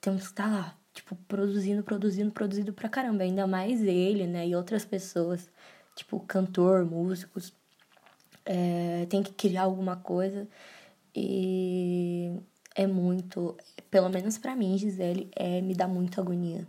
temos 0.00 0.28
que 0.28 0.34
tá 0.34 0.46
lá, 0.46 0.78
tipo, 0.92 1.14
produzindo, 1.28 1.82
produzindo, 1.82 2.30
produzindo 2.32 2.72
pra 2.72 2.88
caramba, 2.88 3.22
ainda 3.22 3.46
mais 3.46 3.82
ele, 3.82 4.26
né, 4.26 4.48
e 4.48 4.54
outras 4.56 4.84
pessoas, 4.84 5.48
tipo, 5.94 6.20
cantor, 6.20 6.84
músicos, 6.84 7.52
é, 8.44 9.06
tem 9.08 9.22
que 9.22 9.32
criar 9.32 9.62
alguma 9.62 9.96
coisa 9.96 10.48
e 11.14 12.32
é 12.74 12.86
muito, 12.86 13.56
pelo 13.90 14.08
menos 14.08 14.38
para 14.38 14.56
mim, 14.56 14.78
Gisele, 14.78 15.30
é, 15.36 15.60
me 15.60 15.74
dá 15.74 15.86
muita 15.86 16.20
agonia. 16.20 16.66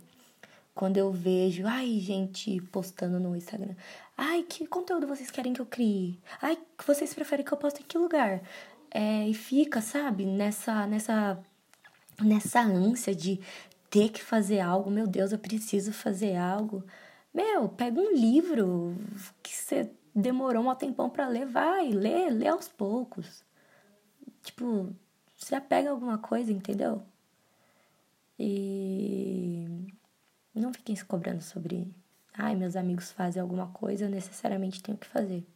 Quando 0.74 0.96
eu 0.96 1.12
vejo, 1.12 1.66
ai, 1.66 1.98
gente 2.00 2.60
postando 2.72 3.20
no 3.20 3.36
Instagram, 3.36 3.74
ai, 4.16 4.42
que 4.42 4.66
conteúdo 4.66 5.06
vocês 5.06 5.30
querem 5.30 5.52
que 5.52 5.60
eu 5.60 5.66
crie? 5.66 6.18
Ai, 6.40 6.58
vocês 6.86 7.12
preferem 7.14 7.44
que 7.44 7.52
eu 7.52 7.58
poste 7.58 7.82
em 7.82 7.86
que 7.86 7.98
lugar? 7.98 8.42
É, 8.90 9.28
e 9.28 9.34
fica, 9.34 9.80
sabe, 9.80 10.24
nessa, 10.24 10.86
nessa, 10.86 11.38
nessa 12.20 12.60
ânsia 12.60 13.14
de 13.14 13.40
ter 13.90 14.10
que 14.10 14.22
fazer 14.22 14.60
algo, 14.60 14.90
meu 14.90 15.06
Deus, 15.06 15.32
eu 15.32 15.38
preciso 15.38 15.92
fazer 15.92 16.36
algo. 16.36 16.84
Meu, 17.32 17.68
pega 17.68 18.00
um 18.00 18.12
livro 18.12 18.96
que 19.42 19.54
você 19.54 19.90
demorou 20.14 20.68
um 20.68 20.74
tempão 20.74 21.08
para 21.08 21.28
ler, 21.28 21.46
vai, 21.46 21.90
lê, 21.90 22.30
lê 22.30 22.48
aos 22.48 22.68
poucos. 22.68 23.44
Tipo, 24.42 24.94
se 25.36 25.54
apega 25.54 25.88
a 25.88 25.92
alguma 25.92 26.18
coisa, 26.18 26.52
entendeu? 26.52 27.02
E 28.38 29.66
não 30.54 30.72
fiquem 30.72 30.96
se 30.96 31.04
cobrando 31.04 31.42
sobre, 31.42 31.92
ai, 32.34 32.54
meus 32.54 32.76
amigos 32.76 33.12
fazem 33.12 33.40
alguma 33.40 33.68
coisa, 33.68 34.04
eu 34.04 34.10
necessariamente 34.10 34.82
tenho 34.82 34.98
que 34.98 35.06
fazer. 35.06 35.46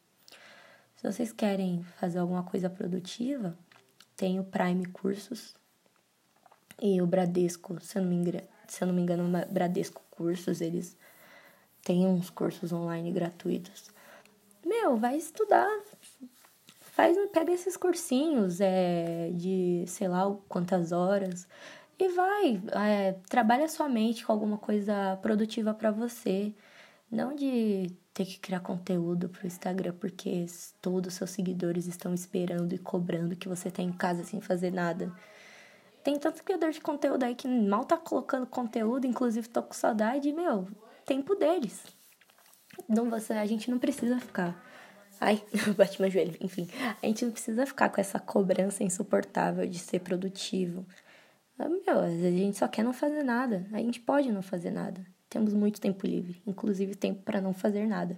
Se 0.96 1.10
vocês 1.10 1.32
querem 1.32 1.82
fazer 1.98 2.18
alguma 2.18 2.42
coisa 2.42 2.70
produtiva, 2.70 3.56
tem 4.16 4.40
o 4.40 4.44
Prime 4.44 4.86
Cursos 4.86 5.54
e 6.80 7.00
o 7.00 7.06
Bradesco, 7.06 7.78
se 7.80 7.99
eu 7.99 8.02
não 8.02 8.11
me 8.11 8.16
engano, 8.16 8.42
se 8.68 8.83
eu 8.83 8.88
não 8.88 8.95
me 8.95 9.02
engano, 9.02 9.47
Bradesco 9.50 10.02
Cursos, 10.11 10.61
eles 10.61 10.97
têm 11.83 12.06
uns 12.06 12.30
cursos 12.30 12.73
online 12.73 13.12
gratuitos. 13.12 13.90
Meu, 14.64 14.97
vai 14.97 15.16
estudar, 15.16 15.68
Faz, 16.97 17.14
pega 17.30 17.52
esses 17.52 17.76
cursinhos 17.76 18.59
é, 18.59 19.30
de 19.35 19.85
sei 19.87 20.09
lá 20.09 20.35
quantas 20.49 20.92
horas 20.92 21.47
e 21.99 22.09
vai, 22.09 22.59
é, 22.73 23.12
trabalha 23.28 23.68
sua 23.68 23.87
mente 23.87 24.25
com 24.25 24.33
alguma 24.33 24.56
coisa 24.56 25.18
produtiva 25.21 25.75
para 25.75 25.90
você. 25.90 26.54
Não 27.11 27.37
de 27.37 27.92
ter 28.14 28.25
que 28.25 28.38
criar 28.38 28.61
conteúdo 28.61 29.28
pro 29.28 29.47
Instagram 29.47 29.92
porque 30.00 30.47
todos 30.80 31.12
os 31.12 31.18
seus 31.18 31.30
seguidores 31.30 31.87
estão 31.87 32.14
esperando 32.14 32.75
e 32.75 32.78
cobrando 32.78 33.37
que 33.37 33.47
você 33.47 33.71
tá 33.71 33.83
em 33.83 33.92
casa 33.92 34.25
sem 34.25 34.40
fazer 34.40 34.73
nada. 34.73 35.12
Tem 36.06 36.16
tantos 36.20 36.40
criadores 36.40 36.76
de 36.76 36.80
conteúdo 36.80 37.25
aí 37.25 37.34
que 37.34 37.48
mal 37.48 37.84
tá 37.84 37.96
colocando 37.96 38.46
conteúdo, 38.46 39.08
inclusive 39.08 39.48
tô 39.48 39.60
com 39.60 39.75
saudade, 39.75 40.32
meu, 40.32 40.68
tempo 41.04 41.34
deles. 41.34 41.82
Não, 42.88 43.10
você, 43.10 43.32
a 43.32 43.44
gente 43.44 43.68
não 43.68 43.76
precisa 43.80 44.20
ficar 44.20 44.64
Ai, 45.20 45.42
bati 45.76 46.00
meu 46.00 46.08
joelho. 46.08 46.36
Enfim, 46.40 46.68
a 47.02 47.06
gente 47.08 47.25
não 47.25 47.32
precisa 47.32 47.66
ficar 47.66 47.88
com 47.88 48.00
essa 48.00 48.20
cobrança 48.20 48.84
insuportável 48.84 49.66
de 49.66 49.80
ser 49.80 49.98
produtivo. 49.98 50.86
Ah, 51.58 51.68
meu, 51.68 51.98
a 51.98 52.08
gente 52.08 52.56
só 52.56 52.68
quer 52.68 52.84
não 52.84 52.92
fazer 52.92 53.25
nada. 53.25 53.66
A 53.72 53.78
gente 53.78 53.98
pode 53.98 54.30
não 54.30 54.42
fazer 54.42 54.70
nada. 54.70 55.04
Temos 55.28 55.52
muito 55.52 55.80
tempo 55.80 56.06
livre, 56.06 56.40
inclusive 56.46 56.94
tempo 56.94 57.20
para 57.25 57.40
não 57.40 57.52
fazer 57.52 57.84
nada. 57.84 58.16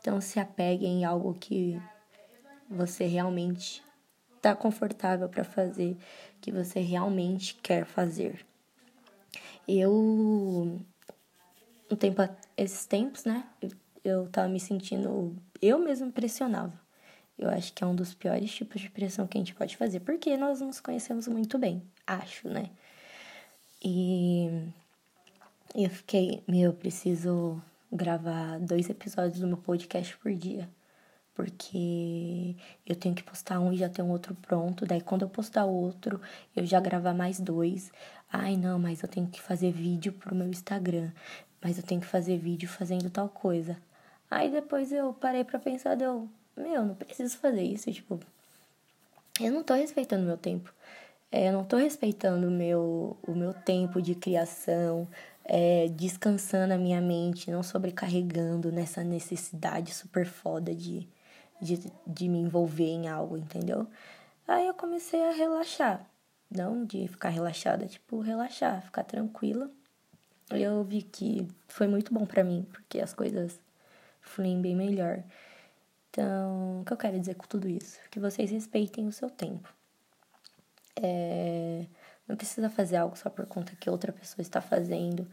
Então 0.00 0.22
se 0.22 0.40
apegue 0.40 0.86
em 0.86 1.04
algo 1.04 1.34
que 1.34 1.78
você 2.70 3.04
realmente 3.04 3.84
está 4.46 4.54
confortável 4.54 5.28
para 5.28 5.44
fazer, 5.44 5.96
que 6.40 6.52
você 6.52 6.80
realmente 6.80 7.54
quer 7.56 7.84
fazer. 7.84 8.46
Eu, 9.66 9.92
um 11.90 11.96
tempo, 11.96 12.22
esses 12.56 12.86
tempos, 12.86 13.24
né? 13.24 13.44
eu 14.04 14.28
tava 14.28 14.48
me 14.48 14.60
sentindo. 14.60 15.36
Eu 15.60 15.78
mesmo 15.80 16.12
pressionava. 16.12 16.72
Eu 17.36 17.50
acho 17.50 17.72
que 17.72 17.82
é 17.82 17.86
um 17.86 17.94
dos 17.94 18.14
piores 18.14 18.54
tipos 18.54 18.80
de 18.80 18.88
pressão 18.88 19.26
que 19.26 19.36
a 19.36 19.40
gente 19.40 19.54
pode 19.54 19.76
fazer, 19.76 20.00
porque 20.00 20.36
nós 20.36 20.60
nos 20.60 20.80
conhecemos 20.80 21.28
muito 21.28 21.58
bem, 21.58 21.82
acho, 22.06 22.48
né? 22.48 22.70
E 23.84 24.48
eu 25.74 25.90
fiquei, 25.90 26.42
meu, 26.48 26.70
eu 26.70 26.72
preciso 26.72 27.60
gravar 27.92 28.58
dois 28.60 28.88
episódios 28.88 29.40
do 29.40 29.46
meu 29.46 29.58
podcast 29.58 30.16
por 30.16 30.32
dia. 30.32 30.66
Porque 31.36 32.56
eu 32.86 32.96
tenho 32.96 33.14
que 33.14 33.22
postar 33.22 33.60
um 33.60 33.72
e 33.72 33.76
já 33.76 33.88
ter 33.88 34.02
um 34.02 34.10
outro 34.10 34.34
pronto. 34.34 34.86
Daí, 34.86 35.02
quando 35.02 35.22
eu 35.22 35.28
postar 35.28 35.66
outro, 35.66 36.20
eu 36.56 36.64
já 36.64 36.80
gravar 36.80 37.12
mais 37.12 37.38
dois. 37.38 37.92
Ai, 38.32 38.56
não, 38.56 38.78
mas 38.78 39.02
eu 39.02 39.08
tenho 39.08 39.26
que 39.26 39.40
fazer 39.40 39.70
vídeo 39.70 40.12
pro 40.14 40.34
meu 40.34 40.48
Instagram. 40.48 41.10
Mas 41.62 41.76
eu 41.76 41.84
tenho 41.84 42.00
que 42.00 42.06
fazer 42.06 42.38
vídeo 42.38 42.68
fazendo 42.68 43.10
tal 43.10 43.28
coisa. 43.28 43.76
Aí 44.30 44.50
depois 44.50 44.90
eu 44.92 45.12
parei 45.12 45.44
pra 45.44 45.58
pensar, 45.58 45.94
deu, 45.94 46.28
meu, 46.56 46.84
não 46.84 46.94
preciso 46.94 47.36
fazer 47.38 47.62
isso, 47.62 47.92
tipo, 47.92 48.18
eu 49.40 49.52
não 49.52 49.62
tô 49.62 49.74
respeitando 49.74 50.24
meu 50.24 50.36
tempo. 50.36 50.72
É, 51.30 51.48
eu 51.48 51.52
não 51.52 51.64
tô 51.64 51.76
respeitando 51.76 52.48
o 52.48 52.50
meu, 52.50 53.16
o 53.26 53.32
meu 53.34 53.52
tempo 53.52 54.00
de 54.00 54.14
criação, 54.14 55.06
é, 55.44 55.88
descansando 55.88 56.72
a 56.72 56.78
minha 56.78 57.00
mente, 57.00 57.50
não 57.50 57.62
sobrecarregando 57.62 58.72
nessa 58.72 59.04
necessidade 59.04 59.94
super 59.94 60.26
foda 60.26 60.74
de, 60.74 61.06
de, 61.60 61.92
de 62.06 62.28
me 62.28 62.38
envolver 62.38 62.84
em 62.84 63.08
algo, 63.08 63.36
entendeu? 63.36 63.86
Aí 64.46 64.66
eu 64.66 64.74
comecei 64.74 65.22
a 65.24 65.32
relaxar. 65.32 66.08
Não 66.50 66.84
de 66.84 67.08
ficar 67.08 67.30
relaxada, 67.30 67.86
tipo, 67.86 68.20
relaxar, 68.20 68.82
ficar 68.82 69.02
tranquila. 69.02 69.70
Eu 70.50 70.84
vi 70.84 71.02
que 71.02 71.48
foi 71.66 71.88
muito 71.88 72.14
bom 72.14 72.24
para 72.24 72.44
mim, 72.44 72.66
porque 72.70 73.00
as 73.00 73.12
coisas 73.12 73.60
fluem 74.20 74.60
bem 74.60 74.76
melhor. 74.76 75.24
Então, 76.10 76.80
o 76.80 76.84
que 76.84 76.92
eu 76.92 76.96
quero 76.96 77.18
dizer 77.18 77.34
com 77.34 77.46
tudo 77.46 77.68
isso? 77.68 77.98
Que 78.10 78.20
vocês 78.20 78.50
respeitem 78.50 79.08
o 79.08 79.12
seu 79.12 79.28
tempo. 79.28 79.74
É, 81.02 81.84
não 82.26 82.36
precisa 82.36 82.70
fazer 82.70 82.96
algo 82.96 83.16
só 83.16 83.28
por 83.28 83.46
conta 83.46 83.76
que 83.76 83.90
outra 83.90 84.12
pessoa 84.12 84.40
está 84.40 84.60
fazendo, 84.60 85.28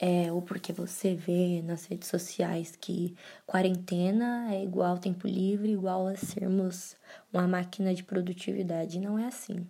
é, 0.00 0.30
ou 0.30 0.42
porque 0.42 0.72
você 0.72 1.14
vê 1.14 1.62
nas 1.62 1.86
redes 1.86 2.08
sociais 2.08 2.76
que 2.78 3.16
quarentena 3.46 4.54
é 4.54 4.62
igual 4.62 4.98
tempo 4.98 5.26
livre, 5.26 5.72
igual 5.72 6.06
a 6.06 6.16
sermos 6.16 6.96
uma 7.32 7.48
máquina 7.48 7.94
de 7.94 8.04
produtividade. 8.04 9.00
Não 9.00 9.18
é 9.18 9.26
assim. 9.26 9.66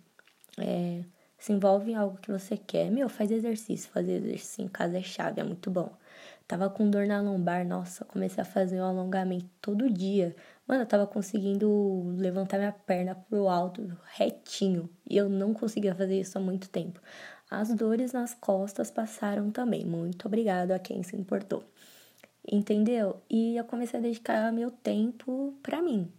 É, 0.59 1.03
se 1.37 1.53
envolve 1.53 1.91
em 1.91 1.95
algo 1.95 2.17
que 2.17 2.31
você 2.31 2.57
quer. 2.57 2.91
Meu, 2.91 3.07
faz 3.07 3.31
exercício. 3.31 3.89
Fazer 3.89 4.13
exercício 4.13 4.63
em 4.63 4.67
casa 4.67 4.97
é 4.97 5.01
chave, 5.01 5.39
é 5.39 5.43
muito 5.43 5.71
bom. 5.71 5.91
Tava 6.47 6.69
com 6.69 6.89
dor 6.89 7.05
na 7.05 7.19
lombar, 7.19 7.65
nossa, 7.67 8.05
comecei 8.05 8.41
a 8.41 8.45
fazer 8.45 8.79
um 8.79 8.85
alongamento 8.85 9.49
todo 9.61 9.89
dia. 9.89 10.33
Mano, 10.65 10.83
eu 10.83 10.85
tava 10.87 11.05
conseguindo 11.05 12.03
levantar 12.17 12.57
minha 12.57 12.71
perna 12.71 13.15
pro 13.15 13.49
alto, 13.49 13.97
retinho. 14.13 14.89
E 15.09 15.17
eu 15.17 15.29
não 15.29 15.53
conseguia 15.53 15.93
fazer 15.93 16.19
isso 16.19 16.37
há 16.37 16.41
muito 16.41 16.69
tempo. 16.69 17.01
As 17.49 17.73
dores 17.73 18.11
nas 18.11 18.33
costas 18.33 18.91
passaram 18.91 19.51
também. 19.51 19.85
Muito 19.85 20.25
obrigado 20.27 20.71
a 20.71 20.79
quem 20.79 21.01
se 21.03 21.15
importou. 21.15 21.63
Entendeu? 22.49 23.21
E 23.29 23.57
eu 23.57 23.63
comecei 23.65 23.99
a 23.99 24.03
dedicar 24.03 24.51
meu 24.51 24.71
tempo 24.71 25.53
para 25.61 25.81
mim. 25.81 26.11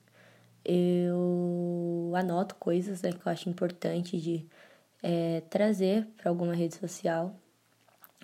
Eu 0.65 2.13
anoto 2.15 2.55
coisas 2.57 3.03
né, 3.03 3.13
que 3.13 3.27
eu 3.27 3.33
acho 3.33 3.49
importante 3.49 4.21
de 4.21 4.47
é, 5.03 5.43
trazer 5.49 6.07
para 6.17 6.31
alguma 6.31 6.55
rede 6.55 6.75
social, 6.75 7.35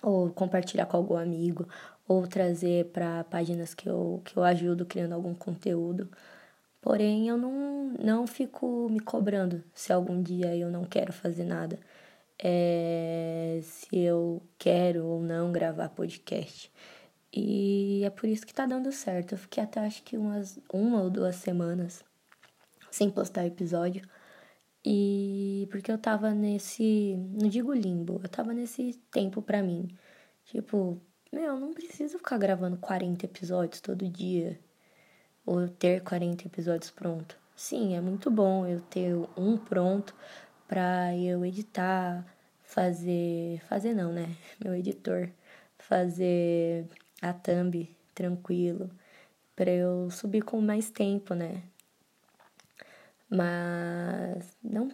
ou 0.02 0.30
compartilhar 0.30 0.86
com 0.86 0.96
algum 0.96 1.16
amigo, 1.16 1.66
ou 2.06 2.26
trazer 2.26 2.86
para 2.86 3.24
páginas 3.24 3.74
que 3.74 3.88
eu, 3.88 4.20
que 4.24 4.36
eu 4.36 4.44
ajudo 4.44 4.84
criando 4.84 5.14
algum 5.14 5.34
conteúdo. 5.34 6.10
Porém, 6.80 7.28
eu 7.28 7.38
não, 7.38 7.94
não 7.98 8.26
fico 8.26 8.88
me 8.90 9.00
cobrando 9.00 9.64
se 9.72 9.92
algum 9.92 10.22
dia 10.22 10.54
eu 10.54 10.70
não 10.70 10.84
quero 10.84 11.12
fazer 11.12 11.44
nada. 11.44 11.78
É, 12.46 13.60
se 13.62 13.96
eu 13.98 14.42
quero 14.58 15.06
ou 15.06 15.22
não 15.22 15.50
gravar 15.50 15.88
podcast. 15.88 16.70
E 17.32 18.02
é 18.04 18.10
por 18.10 18.28
isso 18.28 18.46
que 18.46 18.52
tá 18.52 18.66
dando 18.66 18.92
certo. 18.92 19.32
Eu 19.32 19.38
fiquei 19.38 19.62
até 19.62 19.80
acho 19.80 20.02
que 20.02 20.18
umas 20.18 20.58
uma 20.72 21.02
ou 21.02 21.10
duas 21.10 21.36
semanas 21.36 22.04
sem 22.90 23.10
postar 23.10 23.46
episódio. 23.46 24.06
E 24.84 25.66
porque 25.70 25.90
eu 25.90 25.98
tava 25.98 26.32
nesse, 26.34 27.16
não 27.32 27.48
digo 27.48 27.72
limbo, 27.72 28.20
eu 28.22 28.28
tava 28.28 28.52
nesse 28.52 28.94
tempo 29.10 29.40
pra 29.40 29.62
mim. 29.62 29.88
Tipo, 30.44 31.00
meu, 31.32 31.58
não 31.58 31.72
preciso 31.72 32.18
ficar 32.18 32.38
gravando 32.38 32.76
40 32.76 33.24
episódios 33.24 33.80
todo 33.80 34.08
dia. 34.08 34.60
Ou 35.46 35.68
ter 35.68 36.02
40 36.02 36.46
episódios 36.46 36.90
pronto. 36.90 37.38
Sim, 37.56 37.96
é 37.96 38.00
muito 38.00 38.30
bom 38.30 38.66
eu 38.66 38.80
ter 38.82 39.14
um 39.36 39.56
pronto 39.56 40.14
pra 40.68 41.16
eu 41.16 41.44
editar, 41.44 42.26
fazer. 42.74 43.60
Fazer 43.68 43.94
não, 43.94 44.12
né? 44.12 44.28
Meu 44.62 44.74
editor. 44.74 45.30
Fazer 45.78 46.86
a 47.22 47.32
thumb 47.32 47.88
tranquilo. 48.14 48.90
Pra 49.54 49.70
eu 49.70 50.10
subir 50.10 50.42
com 50.42 50.60
mais 50.60 50.90
tempo, 50.90 51.34
né? 51.34 51.62
Mas 53.30 54.56
não, 54.62 54.90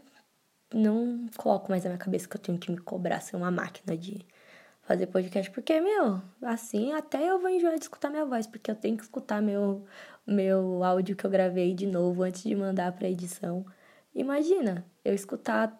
não 0.72 1.26
coloco 1.36 1.70
mais 1.70 1.84
na 1.84 1.90
minha 1.90 1.98
cabeça 1.98 2.28
que 2.28 2.36
eu 2.36 2.40
tenho 2.40 2.58
que 2.58 2.70
me 2.70 2.78
cobrar 2.78 3.20
ser 3.20 3.36
uma 3.36 3.50
máquina 3.50 3.96
de 3.96 4.24
fazer 4.82 5.06
podcast, 5.06 5.50
porque, 5.50 5.80
meu, 5.80 6.22
assim 6.42 6.92
até 6.92 7.28
eu 7.28 7.38
vou 7.38 7.48
enjoar 7.50 7.74
de 7.76 7.82
escutar 7.82 8.10
minha 8.10 8.24
voz, 8.24 8.46
porque 8.46 8.70
eu 8.70 8.74
tenho 8.74 8.96
que 8.96 9.02
escutar 9.04 9.40
meu, 9.40 9.86
meu 10.26 10.82
áudio 10.82 11.16
que 11.16 11.24
eu 11.24 11.30
gravei 11.30 11.74
de 11.74 11.86
novo 11.86 12.22
antes 12.22 12.42
de 12.42 12.54
mandar 12.56 12.92
pra 12.92 13.08
edição. 13.08 13.64
Imagina, 14.14 14.84
eu 15.04 15.14
escutar 15.14 15.78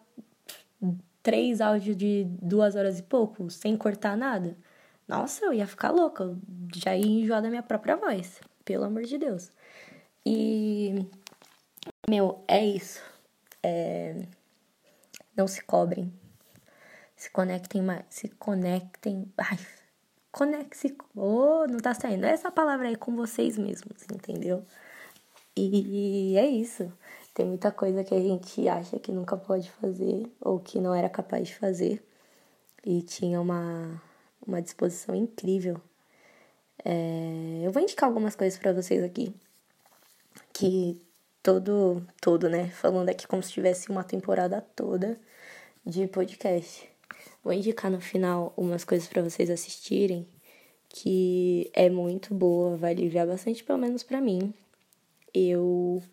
três 1.23 1.61
áudios 1.61 1.95
de 1.95 2.25
duas 2.41 2.75
horas 2.75 2.99
e 2.99 3.03
pouco, 3.03 3.49
sem 3.49 3.77
cortar 3.77 4.17
nada. 4.17 4.57
Nossa, 5.07 5.45
eu 5.45 5.53
ia 5.53 5.67
ficar 5.67 5.91
louca, 5.91 6.23
eu 6.23 6.37
já 6.73 6.95
ia 6.95 7.05
enjoar 7.05 7.41
da 7.41 7.49
minha 7.49 7.63
própria 7.63 7.95
voz, 7.95 8.39
pelo 8.63 8.85
amor 8.85 9.03
de 9.03 9.17
Deus. 9.17 9.51
E, 10.25 11.05
meu, 12.09 12.43
é 12.47 12.65
isso. 12.65 13.01
É... 13.63 14.25
Não 15.35 15.47
se 15.47 15.63
cobrem. 15.63 16.13
Se 17.15 17.29
conectem 17.29 17.81
mais. 17.81 18.05
Se 18.09 18.29
conectem. 18.29 19.31
Ai, 19.37 19.57
conecte-se. 20.31 20.95
Oh, 21.15 21.65
não 21.67 21.77
tá 21.77 21.93
saindo. 21.93 22.25
Essa 22.25 22.51
palavra 22.51 22.87
aí 22.87 22.95
com 22.95 23.15
vocês 23.15 23.57
mesmos, 23.57 24.03
entendeu? 24.11 24.63
E 25.55 26.35
é 26.37 26.45
isso. 26.47 26.91
Tem 27.33 27.45
muita 27.45 27.71
coisa 27.71 28.03
que 28.03 28.13
a 28.13 28.19
gente 28.19 28.67
acha 28.67 28.99
que 28.99 29.11
nunca 29.11 29.37
pode 29.37 29.69
fazer 29.71 30.29
ou 30.39 30.59
que 30.59 30.79
não 30.79 30.93
era 30.93 31.09
capaz 31.09 31.47
de 31.47 31.55
fazer. 31.55 32.03
E 32.85 33.01
tinha 33.01 33.39
uma, 33.39 34.01
uma 34.45 34.61
disposição 34.61 35.15
incrível. 35.15 35.79
É, 36.83 37.61
eu 37.63 37.71
vou 37.71 37.81
indicar 37.81 38.09
algumas 38.09 38.35
coisas 38.35 38.59
para 38.59 38.73
vocês 38.73 39.03
aqui. 39.03 39.33
Que 40.51 41.01
todo, 41.41 42.05
todo, 42.21 42.49
né? 42.49 42.69
Falando 42.69 43.09
aqui 43.09 43.27
como 43.27 43.41
se 43.41 43.51
tivesse 43.51 43.89
uma 43.89 44.03
temporada 44.03 44.61
toda 44.75 45.19
de 45.85 46.07
podcast. 46.07 46.89
Vou 47.43 47.53
indicar 47.53 47.89
no 47.89 48.01
final 48.01 48.53
umas 48.57 48.83
coisas 48.83 49.07
para 49.07 49.21
vocês 49.21 49.49
assistirem 49.49 50.27
que 50.93 51.69
é 51.73 51.89
muito 51.89 52.33
boa, 52.33 52.75
vai 52.75 52.91
aliviar 52.91 53.25
bastante, 53.25 53.63
pelo 53.63 53.79
menos 53.79 54.03
para 54.03 54.19
mim. 54.19 54.53
Eu 55.33 56.03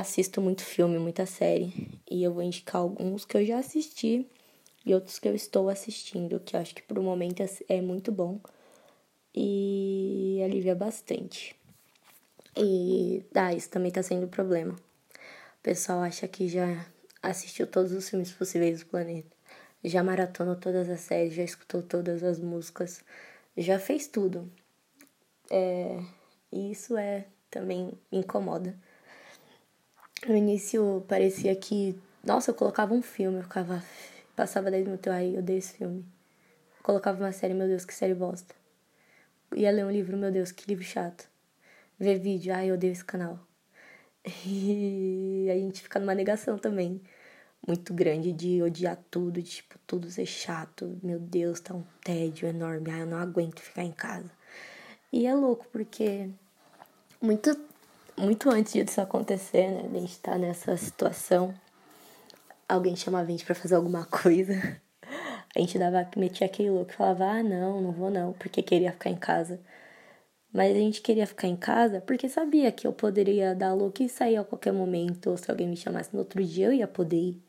assisto 0.00 0.40
muito 0.40 0.62
filme, 0.62 0.98
muita 0.98 1.26
série, 1.26 1.72
e 2.10 2.22
eu 2.22 2.32
vou 2.32 2.42
indicar 2.42 2.80
alguns 2.80 3.24
que 3.24 3.36
eu 3.36 3.44
já 3.44 3.58
assisti 3.58 4.26
e 4.84 4.94
outros 4.94 5.18
que 5.18 5.28
eu 5.28 5.34
estou 5.34 5.68
assistindo, 5.68 6.40
que 6.40 6.56
eu 6.56 6.60
acho 6.60 6.74
que 6.74 6.82
por 6.82 6.98
um 6.98 7.02
momento 7.02 7.40
é, 7.42 7.48
é 7.68 7.80
muito 7.80 8.12
bom 8.12 8.40
e 9.34 10.40
alivia 10.44 10.74
bastante. 10.74 11.56
E 12.56 13.24
ah, 13.34 13.52
isso 13.52 13.70
também 13.70 13.90
tá 13.90 14.02
sendo 14.02 14.26
um 14.26 14.28
problema. 14.28 14.74
O 14.74 15.62
pessoal 15.62 16.00
acha 16.00 16.28
que 16.28 16.48
já 16.48 16.86
assistiu 17.22 17.66
todos 17.66 17.92
os 17.92 18.08
filmes 18.08 18.30
possíveis 18.32 18.80
do 18.80 18.86
planeta, 18.86 19.34
já 19.82 20.02
maratonou 20.02 20.56
todas 20.56 20.88
as 20.88 21.00
séries, 21.00 21.34
já 21.34 21.42
escutou 21.42 21.82
todas 21.82 22.22
as 22.22 22.38
músicas, 22.38 23.02
já 23.56 23.78
fez 23.78 24.06
tudo. 24.06 24.50
É, 25.50 26.00
e 26.52 26.70
isso 26.70 26.96
é 26.96 27.26
também 27.50 27.92
me 28.10 28.18
incomoda. 28.18 28.76
No 30.26 30.34
início 30.34 31.04
parecia 31.06 31.54
que, 31.54 31.94
nossa, 32.24 32.50
eu 32.50 32.54
colocava 32.54 32.94
um 32.94 33.02
filme, 33.02 33.38
eu 33.38 33.42
ficava, 33.42 33.84
passava 34.34 34.70
10 34.70 34.84
minutos, 34.84 35.12
ai, 35.12 35.34
eu 35.34 35.40
odeio 35.40 35.58
esse 35.58 35.74
filme. 35.74 36.02
Colocava 36.82 37.22
uma 37.22 37.32
série, 37.32 37.52
meu 37.52 37.68
Deus, 37.68 37.84
que 37.84 37.92
série 37.92 38.14
bosta. 38.14 38.54
Ia 39.54 39.70
ler 39.70 39.84
um 39.84 39.90
livro, 39.90 40.16
meu 40.16 40.32
Deus, 40.32 40.50
que 40.50 40.66
livro 40.66 40.82
chato. 40.82 41.28
Ver 41.98 42.18
vídeo, 42.18 42.54
ai, 42.54 42.70
eu 42.70 42.74
odeio 42.74 42.92
esse 42.92 43.04
canal. 43.04 43.38
E 44.46 45.50
a 45.50 45.54
gente 45.54 45.82
fica 45.82 46.00
numa 46.00 46.14
negação 46.14 46.56
também 46.56 47.02
muito 47.66 47.92
grande 47.92 48.32
de 48.32 48.62
odiar 48.62 48.98
tudo, 49.10 49.42
de 49.42 49.50
tipo, 49.50 49.78
tudo 49.86 50.10
ser 50.10 50.24
chato. 50.24 50.98
Meu 51.02 51.18
Deus, 51.18 51.60
tá 51.60 51.74
um 51.74 51.84
tédio 52.02 52.48
enorme. 52.48 52.90
Ai, 52.90 53.02
eu 53.02 53.06
não 53.06 53.18
aguento 53.18 53.60
ficar 53.60 53.82
em 53.84 53.92
casa. 53.92 54.30
E 55.12 55.26
é 55.26 55.34
louco, 55.34 55.66
porque 55.70 56.30
muito 57.20 57.54
muito 58.16 58.50
antes 58.50 58.72
disso 58.72 59.00
acontecer, 59.00 59.70
né? 59.70 59.90
A 59.92 60.00
gente 60.00 60.18
tá 60.20 60.38
nessa 60.38 60.76
situação. 60.76 61.54
Alguém 62.68 62.96
chamava 62.96 63.28
a 63.28 63.30
gente 63.30 63.44
pra 63.44 63.54
fazer 63.54 63.74
alguma 63.74 64.04
coisa. 64.06 64.54
A 65.56 65.60
gente 65.60 65.78
dava, 65.78 66.04
metia 66.16 66.48
aquele 66.48 66.70
louco 66.70 66.90
e 66.90 66.94
falava, 66.94 67.26
ah, 67.26 67.42
não, 67.42 67.80
não 67.80 67.92
vou 67.92 68.10
não, 68.10 68.32
porque 68.32 68.60
queria 68.60 68.90
ficar 68.90 69.10
em 69.10 69.16
casa. 69.16 69.60
Mas 70.52 70.74
a 70.74 70.78
gente 70.78 71.00
queria 71.00 71.26
ficar 71.26 71.46
em 71.46 71.56
casa 71.56 72.00
porque 72.00 72.28
sabia 72.28 72.72
que 72.72 72.86
eu 72.86 72.92
poderia 72.92 73.54
dar 73.54 73.72
louco 73.74 74.02
e 74.02 74.08
sair 74.08 74.36
a 74.36 74.44
qualquer 74.44 74.72
momento, 74.72 75.30
ou 75.30 75.36
se 75.36 75.50
alguém 75.50 75.68
me 75.68 75.76
chamasse 75.76 76.12
no 76.12 76.20
outro 76.20 76.42
dia, 76.44 76.66
eu 76.66 76.72
ia 76.72 76.88
poder 76.88 77.16
ir. 77.16 77.42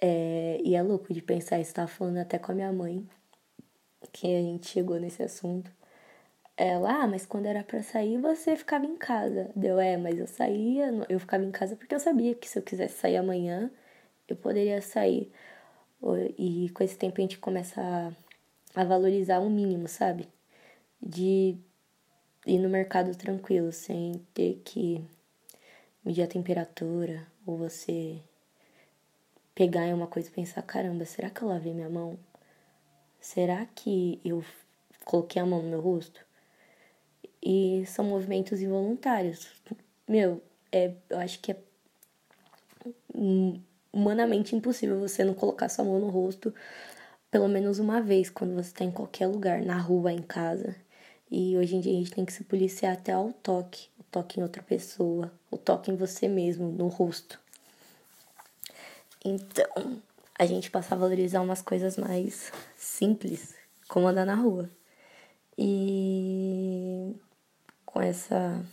É, 0.00 0.60
e 0.64 0.74
é 0.76 0.82
louco 0.82 1.12
de 1.12 1.22
pensar, 1.22 1.58
estava 1.60 1.88
falando 1.88 2.18
até 2.18 2.38
com 2.38 2.52
a 2.52 2.54
minha 2.54 2.72
mãe, 2.72 3.08
que 4.12 4.26
a 4.34 4.40
gente 4.42 4.68
chegou 4.68 4.98
nesse 4.98 5.22
assunto. 5.22 5.70
Ela, 6.60 7.04
ah, 7.04 7.06
mas 7.06 7.24
quando 7.24 7.46
era 7.46 7.62
para 7.62 7.82
sair 7.84 8.18
você 8.20 8.56
ficava 8.56 8.84
em 8.84 8.96
casa. 8.96 9.50
Deu, 9.54 9.78
é, 9.78 9.96
mas 9.96 10.18
eu 10.18 10.26
saía, 10.26 10.90
eu 11.08 11.20
ficava 11.20 11.44
em 11.44 11.52
casa 11.52 11.76
porque 11.76 11.94
eu 11.94 12.00
sabia 12.00 12.34
que 12.34 12.48
se 12.48 12.58
eu 12.58 12.62
quisesse 12.64 12.98
sair 12.98 13.16
amanhã, 13.16 13.70
eu 14.28 14.36
poderia 14.36 14.82
sair. 14.82 15.30
E 16.36 16.68
com 16.70 16.82
esse 16.84 16.96
tempo 16.98 17.20
a 17.20 17.22
gente 17.22 17.38
começa 17.38 17.80
a, 17.80 18.12
a 18.82 18.84
valorizar 18.84 19.40
o 19.40 19.48
mínimo, 19.50 19.86
sabe? 19.88 20.28
De 21.00 21.56
ir 22.46 22.58
no 22.58 22.68
mercado 22.68 23.16
tranquilo, 23.16 23.72
sem 23.72 24.14
ter 24.34 24.60
que 24.64 25.04
medir 26.04 26.22
a 26.24 26.28
temperatura, 26.28 27.26
ou 27.46 27.56
você 27.56 28.20
pegar 29.54 29.86
em 29.86 29.94
uma 29.94 30.08
coisa 30.08 30.28
e 30.28 30.32
pensar, 30.32 30.62
caramba, 30.62 31.04
será 31.04 31.30
que 31.30 31.42
eu 31.42 31.48
lavei 31.48 31.72
minha 31.74 31.90
mão? 31.90 32.18
Será 33.20 33.66
que 33.66 34.20
eu 34.24 34.44
coloquei 35.04 35.40
a 35.40 35.46
mão 35.46 35.62
no 35.62 35.70
meu 35.70 35.80
rosto? 35.80 36.27
E 37.42 37.84
são 37.86 38.04
movimentos 38.04 38.60
involuntários. 38.60 39.48
Meu, 40.06 40.42
é, 40.72 40.92
eu 41.08 41.18
acho 41.18 41.40
que 41.40 41.52
é 41.52 41.56
humanamente 43.92 44.54
impossível 44.54 44.98
você 44.98 45.24
não 45.24 45.34
colocar 45.34 45.68
sua 45.68 45.84
mão 45.84 45.98
no 45.98 46.08
rosto 46.08 46.54
pelo 47.30 47.48
menos 47.48 47.78
uma 47.78 48.00
vez 48.00 48.30
quando 48.30 48.54
você 48.54 48.70
está 48.70 48.84
em 48.84 48.90
qualquer 48.90 49.26
lugar, 49.26 49.62
na 49.62 49.76
rua, 49.76 50.12
em 50.12 50.22
casa. 50.22 50.74
E 51.30 51.56
hoje 51.58 51.76
em 51.76 51.80
dia 51.80 51.92
a 51.92 51.96
gente 51.96 52.10
tem 52.10 52.24
que 52.24 52.32
se 52.32 52.44
policiar 52.44 52.94
até 52.94 53.12
ao 53.12 53.32
toque, 53.32 53.88
o 53.98 54.04
toque 54.04 54.40
em 54.40 54.42
outra 54.42 54.62
pessoa, 54.62 55.30
o 55.50 55.58
toque 55.58 55.90
em 55.90 55.96
você 55.96 56.26
mesmo, 56.26 56.70
no 56.70 56.88
rosto. 56.88 57.38
Então, 59.22 60.00
a 60.38 60.46
gente 60.46 60.70
passa 60.70 60.94
a 60.94 60.98
valorizar 60.98 61.42
umas 61.42 61.60
coisas 61.60 61.98
mais 61.98 62.50
simples, 62.76 63.54
como 63.88 64.06
andar 64.06 64.24
na 64.24 64.34
rua. 64.34 64.70
E 65.56 67.14
com 67.98 68.02
essa 68.02 68.64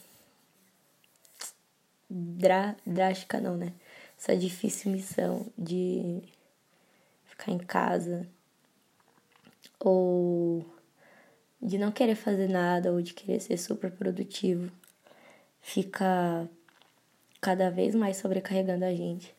drá, 2.08 2.76
drástica 2.86 3.42
não, 3.42 3.58
né? 3.58 3.74
Essa 4.16 4.38
difícil 4.38 4.92
missão 4.92 5.48
de 5.58 6.22
ficar 7.26 7.52
em 7.52 7.58
casa 7.58 8.28
ou 9.80 10.64
de 11.60 11.80
não 11.80 11.92
querer 11.92 12.14
fazer 12.14 12.48
nada 12.48 12.92
ou 12.92 13.02
de 13.02 13.16
querer 13.16 13.40
ser 13.40 13.58
super 13.58 13.90
produtivo 13.90 14.72
fica 15.60 16.48
cada 17.42 17.72
vez 17.72 17.96
mais 17.96 18.18
sobrecarregando 18.18 18.86
a 18.86 18.94
gente. 18.94 19.34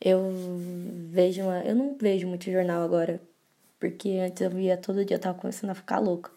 Eu 0.00 0.32
vejo 1.10 1.42
uma, 1.42 1.60
eu 1.60 1.74
não 1.74 1.94
vejo 1.94 2.26
muito 2.26 2.50
jornal 2.50 2.82
agora, 2.82 3.20
porque 3.78 4.12
antes 4.12 4.40
eu 4.40 4.48
via 4.48 4.78
todo 4.78 5.04
dia, 5.04 5.16
eu 5.16 5.20
tava 5.20 5.38
começando 5.38 5.70
a 5.70 5.74
ficar 5.74 5.98
louca. 5.98 6.33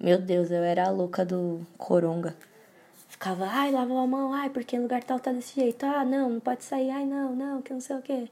Meu 0.00 0.16
Deus, 0.20 0.48
eu 0.52 0.62
era 0.62 0.86
a 0.86 0.90
louca 0.90 1.24
do 1.24 1.66
coronga. 1.76 2.36
Ficava, 3.08 3.46
ai, 3.46 3.72
lava 3.72 4.00
a 4.00 4.06
mão, 4.06 4.32
ai, 4.32 4.48
porque 4.48 4.78
lugar 4.78 5.02
tal 5.02 5.18
tá 5.18 5.32
desse 5.32 5.60
jeito. 5.60 5.84
Ah, 5.84 6.04
não, 6.04 6.30
não 6.30 6.40
pode 6.40 6.62
sair, 6.62 6.88
ai, 6.90 7.04
não, 7.04 7.34
não, 7.34 7.60
que 7.60 7.72
não 7.72 7.80
sei 7.80 7.96
o 7.96 8.02
quê. 8.02 8.30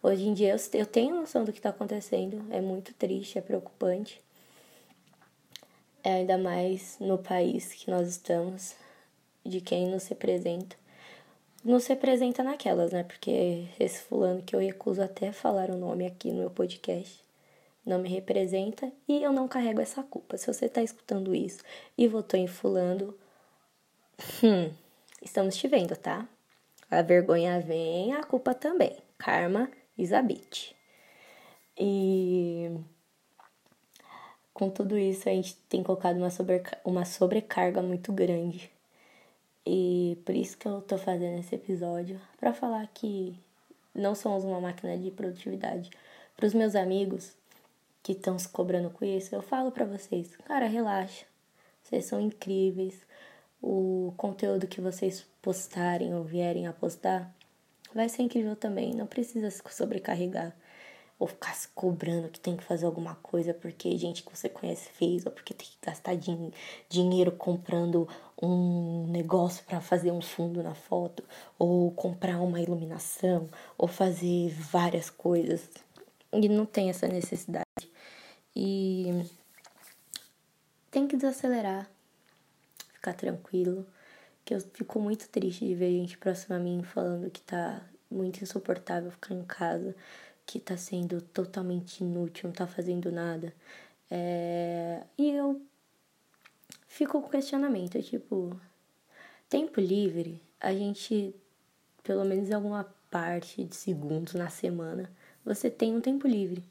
Hoje 0.00 0.28
em 0.28 0.32
dia 0.32 0.52
eu, 0.52 0.78
eu 0.78 0.86
tenho 0.86 1.16
noção 1.16 1.44
do 1.44 1.52
que 1.52 1.60
tá 1.60 1.70
acontecendo. 1.70 2.40
É 2.50 2.60
muito 2.60 2.94
triste, 2.94 3.36
é 3.36 3.40
preocupante. 3.40 4.22
É 6.04 6.12
ainda 6.12 6.38
mais 6.38 6.96
no 7.00 7.18
país 7.18 7.72
que 7.74 7.90
nós 7.90 8.08
estamos, 8.08 8.76
de 9.44 9.60
quem 9.60 9.88
nos 9.88 10.06
representa. 10.06 10.76
Nos 11.64 11.88
representa 11.88 12.44
naquelas, 12.44 12.92
né? 12.92 13.02
Porque 13.02 13.66
esse 13.80 14.02
fulano 14.02 14.40
que 14.42 14.54
eu 14.54 14.60
recuso 14.60 15.02
até 15.02 15.32
falar 15.32 15.68
o 15.70 15.76
nome 15.76 16.06
aqui 16.06 16.30
no 16.30 16.38
meu 16.38 16.50
podcast 16.50 17.27
não 17.84 17.98
me 17.98 18.08
representa 18.08 18.90
e 19.08 19.22
eu 19.22 19.32
não 19.32 19.48
carrego 19.48 19.80
essa 19.80 20.02
culpa. 20.02 20.36
Se 20.36 20.46
você 20.46 20.66
está 20.66 20.82
escutando 20.82 21.34
isso 21.34 21.62
e 21.96 22.06
votou 22.06 22.38
em 22.38 22.46
fulano, 22.46 23.14
hum, 24.42 24.70
estamos 25.22 25.56
te 25.56 25.66
vendo, 25.68 25.96
tá? 25.96 26.28
A 26.90 27.02
vergonha 27.02 27.60
vem, 27.60 28.14
a 28.14 28.22
culpa 28.22 28.54
também. 28.54 28.96
Karma 29.16 29.70
Isabite. 29.96 30.76
E 31.76 32.70
com 34.52 34.68
tudo 34.68 34.98
isso 34.98 35.28
a 35.28 35.32
gente 35.32 35.54
tem 35.68 35.82
colocado 35.82 36.16
uma, 36.16 36.30
sobreca 36.30 36.78
uma 36.84 37.04
sobrecarga 37.04 37.80
muito 37.80 38.12
grande. 38.12 38.70
E 39.64 40.18
por 40.24 40.34
isso 40.34 40.56
que 40.56 40.66
eu 40.66 40.80
tô 40.80 40.98
fazendo 40.98 41.38
esse 41.38 41.54
episódio 41.54 42.20
para 42.40 42.52
falar 42.52 42.86
que 42.88 43.38
não 43.94 44.14
somos 44.14 44.44
uma 44.44 44.60
máquina 44.60 44.96
de 44.96 45.10
produtividade. 45.10 45.90
Para 46.36 46.46
os 46.46 46.54
meus 46.54 46.74
amigos 46.74 47.36
que 48.08 48.12
estão 48.12 48.38
se 48.38 48.48
cobrando 48.48 48.88
com 48.88 49.04
isso, 49.04 49.34
eu 49.34 49.42
falo 49.42 49.70
para 49.70 49.84
vocês, 49.84 50.34
cara, 50.46 50.66
relaxa. 50.66 51.26
Vocês 51.82 52.06
são 52.06 52.18
incríveis. 52.18 53.02
O 53.60 54.14
conteúdo 54.16 54.66
que 54.66 54.80
vocês 54.80 55.26
postarem 55.42 56.14
ou 56.14 56.24
vierem 56.24 56.66
a 56.66 56.72
postar 56.72 57.30
vai 57.94 58.08
ser 58.08 58.22
incrível 58.22 58.56
também. 58.56 58.94
Não 58.94 59.06
precisa 59.06 59.50
se 59.50 59.62
sobrecarregar 59.68 60.56
ou 61.18 61.26
ficar 61.26 61.54
se 61.54 61.68
cobrando 61.68 62.30
que 62.30 62.40
tem 62.40 62.56
que 62.56 62.64
fazer 62.64 62.86
alguma 62.86 63.14
coisa 63.16 63.52
porque 63.52 63.94
gente 63.98 64.22
que 64.22 64.34
você 64.34 64.48
conhece 64.48 64.88
fez, 64.88 65.26
ou 65.26 65.32
porque 65.32 65.52
tem 65.52 65.66
que 65.66 65.76
gastar 65.84 66.16
din 66.16 66.50
dinheiro 66.88 67.32
comprando 67.32 68.08
um 68.40 69.06
negócio 69.08 69.62
para 69.64 69.82
fazer 69.82 70.12
um 70.12 70.22
fundo 70.22 70.62
na 70.62 70.74
foto, 70.74 71.22
ou 71.58 71.90
comprar 71.90 72.40
uma 72.40 72.58
iluminação, 72.58 73.50
ou 73.76 73.86
fazer 73.86 74.48
várias 74.48 75.10
coisas. 75.10 75.68
E 76.32 76.48
não 76.48 76.64
tem 76.64 76.88
essa 76.88 77.06
necessidade. 77.06 77.67
E 78.60 79.24
tem 80.90 81.06
que 81.06 81.14
desacelerar, 81.14 81.88
ficar 82.92 83.14
tranquilo. 83.14 83.86
Que 84.44 84.54
eu 84.54 84.60
fico 84.60 84.98
muito 84.98 85.28
triste 85.28 85.64
de 85.64 85.76
ver 85.76 85.92
gente 85.92 86.18
próxima 86.18 86.56
a 86.56 86.58
mim 86.58 86.82
falando 86.82 87.30
que 87.30 87.40
tá 87.40 87.80
muito 88.10 88.42
insuportável 88.42 89.12
ficar 89.12 89.34
em 89.34 89.44
casa 89.44 89.94
que 90.44 90.58
tá 90.58 90.76
sendo 90.76 91.20
totalmente 91.20 92.00
inútil, 92.02 92.48
não 92.48 92.54
tá 92.54 92.66
fazendo 92.66 93.12
nada. 93.12 93.54
É... 94.10 95.04
E 95.16 95.30
eu 95.30 95.62
fico 96.88 97.22
com 97.22 97.28
questionamento, 97.28 98.02
tipo, 98.02 98.60
tempo 99.48 99.78
livre, 99.80 100.42
a 100.58 100.72
gente, 100.72 101.32
pelo 102.02 102.24
menos 102.24 102.48
em 102.48 102.54
alguma 102.54 102.92
parte 103.08 103.62
de 103.62 103.76
segundos 103.76 104.34
na 104.34 104.48
semana, 104.48 105.08
você 105.44 105.70
tem 105.70 105.94
um 105.94 106.00
tempo 106.00 106.26
livre. 106.26 106.64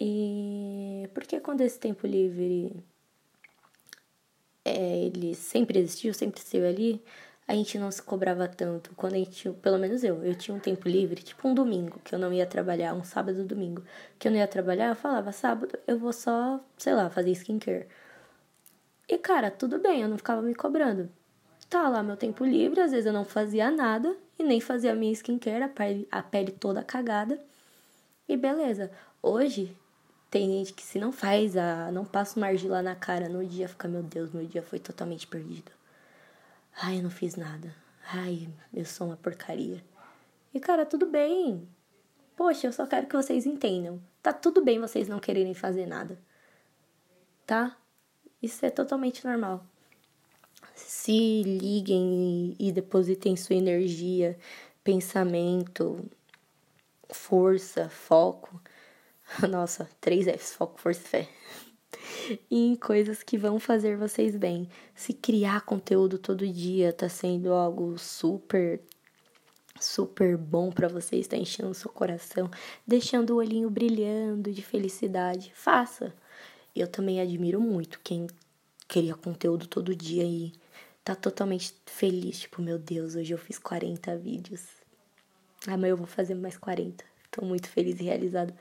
E 0.00 1.08
porque 1.12 1.38
quando 1.40 1.60
esse 1.60 1.78
tempo 1.78 2.06
livre 2.06 2.82
é, 4.64 4.98
ele 5.04 5.34
sempre 5.34 5.78
existiu, 5.78 6.14
sempre 6.14 6.40
esteve 6.40 6.66
ali, 6.66 7.04
a 7.46 7.54
gente 7.54 7.78
não 7.78 7.90
se 7.90 8.02
cobrava 8.02 8.48
tanto. 8.48 8.94
Quando 8.94 9.14
a 9.14 9.18
gente, 9.18 9.50
pelo 9.54 9.78
menos 9.78 10.04
eu, 10.04 10.24
eu 10.24 10.34
tinha 10.34 10.56
um 10.56 10.60
tempo 10.60 10.88
livre, 10.88 11.22
tipo 11.22 11.48
um 11.48 11.54
domingo, 11.54 12.00
que 12.04 12.14
eu 12.14 12.18
não 12.18 12.32
ia 12.32 12.46
trabalhar, 12.46 12.94
um 12.94 13.04
sábado 13.04 13.44
domingo, 13.44 13.82
que 14.18 14.28
eu 14.28 14.32
não 14.32 14.38
ia 14.38 14.46
trabalhar, 14.46 14.88
eu 14.88 14.96
falava, 14.96 15.32
sábado 15.32 15.78
eu 15.86 15.98
vou 15.98 16.12
só, 16.12 16.60
sei 16.78 16.94
lá, 16.94 17.10
fazer 17.10 17.32
skincare. 17.32 17.86
E 19.08 19.18
cara, 19.18 19.50
tudo 19.50 19.78
bem, 19.78 20.02
eu 20.02 20.08
não 20.08 20.16
ficava 20.16 20.40
me 20.40 20.54
cobrando. 20.54 21.10
Tá 21.68 21.88
lá 21.88 22.02
meu 22.02 22.16
tempo 22.16 22.44
livre, 22.44 22.80
às 22.80 22.90
vezes 22.92 23.06
eu 23.06 23.12
não 23.12 23.24
fazia 23.24 23.70
nada 23.70 24.16
e 24.38 24.42
nem 24.42 24.60
fazia 24.60 24.92
a 24.92 24.94
minha 24.94 25.12
skincare, 25.12 25.62
a 25.64 25.68
pele, 25.68 26.08
a 26.10 26.22
pele 26.22 26.52
toda 26.52 26.82
cagada. 26.82 27.38
E 28.28 28.36
beleza. 28.36 28.90
Hoje 29.22 29.76
tem 30.30 30.48
gente 30.48 30.72
que 30.72 30.82
se 30.82 30.98
não 30.98 31.10
faz 31.10 31.56
a, 31.56 31.90
não 31.90 32.04
passa 32.04 32.38
uma 32.38 32.46
argila 32.46 32.80
na 32.80 32.94
cara 32.94 33.28
no 33.28 33.44
dia, 33.44 33.68
fica, 33.68 33.88
meu 33.88 34.02
Deus, 34.02 34.30
meu 34.30 34.46
dia 34.46 34.62
foi 34.62 34.78
totalmente 34.78 35.26
perdido. 35.26 35.72
Ai, 36.80 36.98
eu 36.98 37.02
não 37.02 37.10
fiz 37.10 37.34
nada. 37.34 37.74
Ai, 38.12 38.48
eu 38.72 38.84
sou 38.84 39.08
uma 39.08 39.16
porcaria. 39.16 39.82
E 40.54 40.60
cara, 40.60 40.86
tudo 40.86 41.06
bem. 41.06 41.68
Poxa, 42.36 42.68
eu 42.68 42.72
só 42.72 42.86
quero 42.86 43.06
que 43.06 43.16
vocês 43.16 43.44
entendam. 43.44 44.00
Tá 44.22 44.32
tudo 44.32 44.62
bem 44.62 44.80
vocês 44.80 45.08
não 45.08 45.18
quererem 45.18 45.52
fazer 45.52 45.86
nada. 45.86 46.18
Tá? 47.44 47.76
Isso 48.40 48.64
é 48.64 48.70
totalmente 48.70 49.24
normal. 49.24 49.64
Se 50.74 51.42
liguem 51.42 52.54
e 52.58 52.72
depositem 52.72 53.36
sua 53.36 53.56
energia, 53.56 54.38
pensamento, 54.82 56.08
força, 57.10 57.88
foco. 57.88 58.60
Nossa, 59.48 59.88
três 60.00 60.26
Fs: 60.26 60.54
foco, 60.54 60.80
força 60.80 61.00
e 61.00 61.04
fé 61.04 61.28
em 62.50 62.74
coisas 62.76 63.22
que 63.22 63.38
vão 63.38 63.58
fazer 63.58 63.96
vocês 63.96 64.36
bem. 64.36 64.68
Se 64.94 65.12
criar 65.12 65.62
conteúdo 65.62 66.18
todo 66.18 66.46
dia 66.46 66.92
tá 66.92 67.08
sendo 67.08 67.52
algo 67.52 67.98
super 67.98 68.80
super 69.78 70.36
bom 70.36 70.70
para 70.70 70.88
vocês, 70.88 71.26
tá 71.26 71.36
enchendo 71.36 71.70
o 71.70 71.74
seu 71.74 71.90
coração, 71.90 72.50
deixando 72.86 73.30
o 73.30 73.36
olhinho 73.36 73.70
brilhando 73.70 74.52
de 74.52 74.60
felicidade, 74.60 75.52
faça. 75.54 76.14
Eu 76.76 76.86
também 76.86 77.18
admiro 77.18 77.60
muito 77.60 77.98
quem 78.04 78.26
cria 78.86 79.14
conteúdo 79.14 79.66
todo 79.66 79.96
dia 79.96 80.24
e 80.24 80.52
tá 81.02 81.14
totalmente 81.14 81.74
feliz, 81.86 82.40
tipo, 82.40 82.60
meu 82.60 82.78
Deus, 82.78 83.14
hoje 83.14 83.32
eu 83.32 83.38
fiz 83.38 83.58
40 83.58 84.16
vídeos. 84.18 84.66
Amanhã 85.66 85.92
eu 85.92 85.96
vou 85.96 86.06
fazer 86.06 86.34
mais 86.34 86.58
40. 86.58 87.09
Tô 87.30 87.44
muito 87.44 87.68
feliz 87.68 88.00
e 88.00 88.04
realizado. 88.04 88.52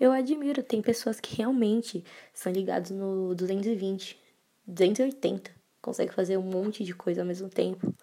Eu 0.00 0.10
admiro, 0.10 0.62
tem 0.62 0.82
pessoas 0.82 1.20
que 1.20 1.36
realmente 1.36 2.04
são 2.34 2.52
ligados 2.52 2.90
no 2.90 3.34
220, 3.34 4.18
280, 4.66 5.50
consegue 5.80 6.12
fazer 6.12 6.36
um 6.36 6.42
monte 6.42 6.82
de 6.84 6.92
coisa 6.92 7.20
ao 7.20 7.26
mesmo 7.26 7.48
tempo. 7.48 7.94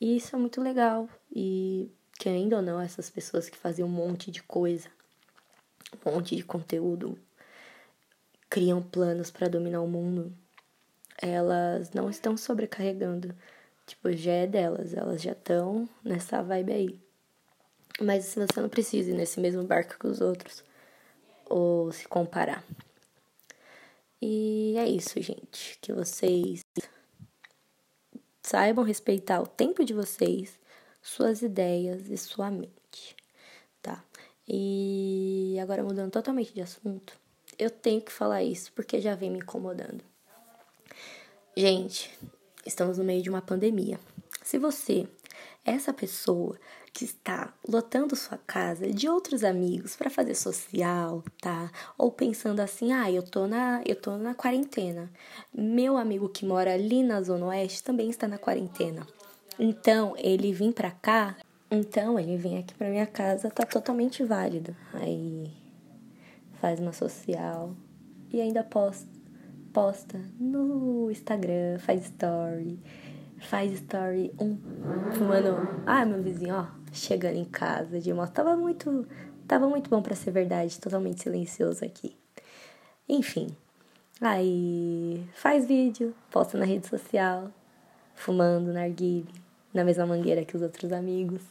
E 0.00 0.16
isso 0.16 0.34
é 0.34 0.38
muito 0.38 0.60
legal. 0.60 1.08
E 1.30 1.88
querendo 2.18 2.54
ou 2.56 2.62
não, 2.62 2.80
essas 2.80 3.08
pessoas 3.08 3.48
que 3.48 3.56
fazem 3.56 3.84
um 3.84 3.88
monte 3.88 4.30
de 4.30 4.42
coisa, 4.42 4.88
um 6.04 6.10
monte 6.10 6.34
de 6.34 6.42
conteúdo, 6.42 7.16
criam 8.50 8.82
planos 8.82 9.30
para 9.30 9.48
dominar 9.48 9.80
o 9.82 9.88
mundo, 9.88 10.32
elas 11.20 11.92
não 11.92 12.10
estão 12.10 12.36
sobrecarregando. 12.36 13.34
Tipo, 13.86 14.12
já 14.12 14.32
é 14.32 14.46
delas, 14.46 14.94
elas 14.94 15.22
já 15.22 15.32
estão 15.32 15.88
nessa 16.02 16.42
vibe 16.42 16.72
aí. 16.72 17.03
Mas 18.00 18.26
assim, 18.26 18.46
você 18.46 18.60
não 18.60 18.68
precisa 18.68 19.10
ir 19.10 19.14
nesse 19.14 19.40
mesmo 19.40 19.62
barco 19.64 19.98
que 19.98 20.06
os 20.06 20.20
outros 20.20 20.64
ou 21.46 21.92
se 21.92 22.06
comparar. 22.08 22.64
E 24.20 24.74
é 24.76 24.88
isso, 24.88 25.20
gente. 25.20 25.78
Que 25.80 25.92
vocês 25.92 26.62
saibam 28.42 28.84
respeitar 28.84 29.40
o 29.40 29.46
tempo 29.46 29.84
de 29.84 29.94
vocês, 29.94 30.58
suas 31.02 31.42
ideias 31.42 32.10
e 32.10 32.16
sua 32.16 32.50
mente, 32.50 33.16
tá? 33.80 34.04
E 34.46 35.56
agora 35.62 35.82
mudando 35.82 36.10
totalmente 36.10 36.52
de 36.52 36.60
assunto, 36.60 37.18
eu 37.58 37.70
tenho 37.70 38.02
que 38.02 38.12
falar 38.12 38.42
isso 38.42 38.72
porque 38.72 39.00
já 39.00 39.14
vem 39.14 39.30
me 39.30 39.38
incomodando. 39.38 40.02
Gente, 41.56 42.10
estamos 42.66 42.98
no 42.98 43.04
meio 43.04 43.22
de 43.22 43.30
uma 43.30 43.40
pandemia. 43.40 43.98
Se 44.42 44.58
você 44.58 45.08
essa 45.64 45.92
pessoa 45.92 46.58
que 46.94 47.04
está 47.04 47.52
lotando 47.68 48.14
sua 48.14 48.38
casa 48.38 48.86
de 48.86 49.08
outros 49.08 49.42
amigos 49.42 49.96
para 49.96 50.08
fazer 50.08 50.36
social, 50.36 51.24
tá? 51.42 51.68
Ou 51.98 52.12
pensando 52.12 52.60
assim, 52.60 52.92
ah, 52.92 53.10
eu 53.10 53.20
tô 53.20 53.48
na, 53.48 53.82
eu 53.84 53.96
tô 53.96 54.16
na 54.16 54.32
quarentena. 54.32 55.10
Meu 55.52 55.96
amigo 55.96 56.28
que 56.28 56.46
mora 56.46 56.72
ali 56.72 57.02
na 57.02 57.20
zona 57.20 57.46
oeste 57.46 57.82
também 57.82 58.08
está 58.08 58.28
na 58.28 58.38
quarentena. 58.38 59.04
Então, 59.58 60.14
ele 60.16 60.52
vir 60.52 60.72
para 60.72 60.92
cá, 60.92 61.36
então 61.68 62.16
ele 62.16 62.36
vem 62.36 62.58
aqui 62.58 62.74
para 62.74 62.88
minha 62.88 63.06
casa, 63.06 63.50
tá 63.50 63.66
totalmente 63.66 64.22
válido. 64.22 64.74
Aí 64.92 65.50
faz 66.60 66.78
uma 66.78 66.92
social 66.92 67.74
e 68.32 68.40
ainda 68.40 68.62
posta 68.62 69.12
posta 69.72 70.20
no 70.38 71.10
Instagram, 71.10 71.80
faz 71.80 72.04
story 72.04 72.78
faz 73.44 73.72
story 73.72 74.32
um 74.40 74.58
fumando. 75.12 75.68
Ah, 75.86 76.04
meu 76.04 76.22
vizinho, 76.22 76.54
ó, 76.54 76.66
chegando 76.94 77.36
em 77.36 77.44
casa 77.44 78.00
de 78.00 78.12
moto. 78.12 78.32
Tava 78.32 78.56
muito, 78.56 79.06
tava 79.46 79.68
muito 79.68 79.90
bom 79.90 80.00
para 80.02 80.14
ser 80.14 80.30
verdade, 80.30 80.80
totalmente 80.80 81.22
silencioso 81.22 81.84
aqui. 81.84 82.16
Enfim, 83.08 83.54
aí 84.20 85.26
faz 85.34 85.66
vídeo, 85.66 86.14
posta 86.30 86.56
na 86.56 86.64
rede 86.64 86.86
social, 86.86 87.50
fumando 88.14 88.72
narguile, 88.72 89.28
na 89.72 89.84
mesma 89.84 90.06
mangueira 90.06 90.44
que 90.44 90.56
os 90.56 90.62
outros 90.62 90.92
amigos. 90.92 91.42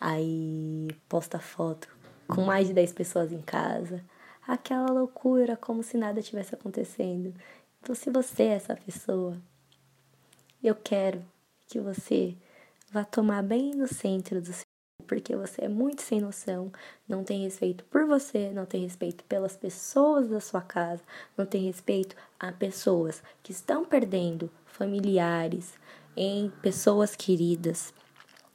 Aí 0.00 0.88
posta 1.08 1.38
foto 1.38 1.88
com 2.28 2.42
mais 2.42 2.68
de 2.68 2.74
10 2.74 2.92
pessoas 2.92 3.32
em 3.32 3.40
casa. 3.40 4.04
Aquela 4.46 4.90
loucura, 4.90 5.56
como 5.56 5.82
se 5.82 5.96
nada 5.96 6.22
tivesse 6.22 6.54
acontecendo. 6.54 7.34
Então, 7.80 7.94
se 7.94 8.10
você 8.10 8.44
é 8.44 8.54
essa 8.54 8.76
pessoa, 8.76 9.36
eu 10.62 10.74
quero 10.74 11.24
que 11.66 11.80
você 11.80 12.36
vá 12.90 13.04
tomar 13.04 13.42
bem 13.42 13.74
no 13.74 13.86
centro 13.86 14.40
do 14.40 14.52
seu 14.52 14.64
porque 15.06 15.36
você 15.36 15.64
é 15.64 15.68
muito 15.68 16.02
sem 16.02 16.20
noção, 16.20 16.72
não 17.08 17.22
tem 17.22 17.44
respeito 17.44 17.84
por 17.84 18.06
você, 18.06 18.50
não 18.50 18.66
tem 18.66 18.82
respeito 18.82 19.24
pelas 19.24 19.56
pessoas 19.56 20.28
da 20.28 20.40
sua 20.40 20.60
casa, 20.60 21.02
não 21.36 21.46
tem 21.46 21.64
respeito 21.66 22.16
a 22.38 22.50
pessoas 22.50 23.22
que 23.42 23.52
estão 23.52 23.84
perdendo 23.84 24.50
familiares, 24.64 25.74
em 26.16 26.50
pessoas 26.62 27.14
queridas, 27.14 27.92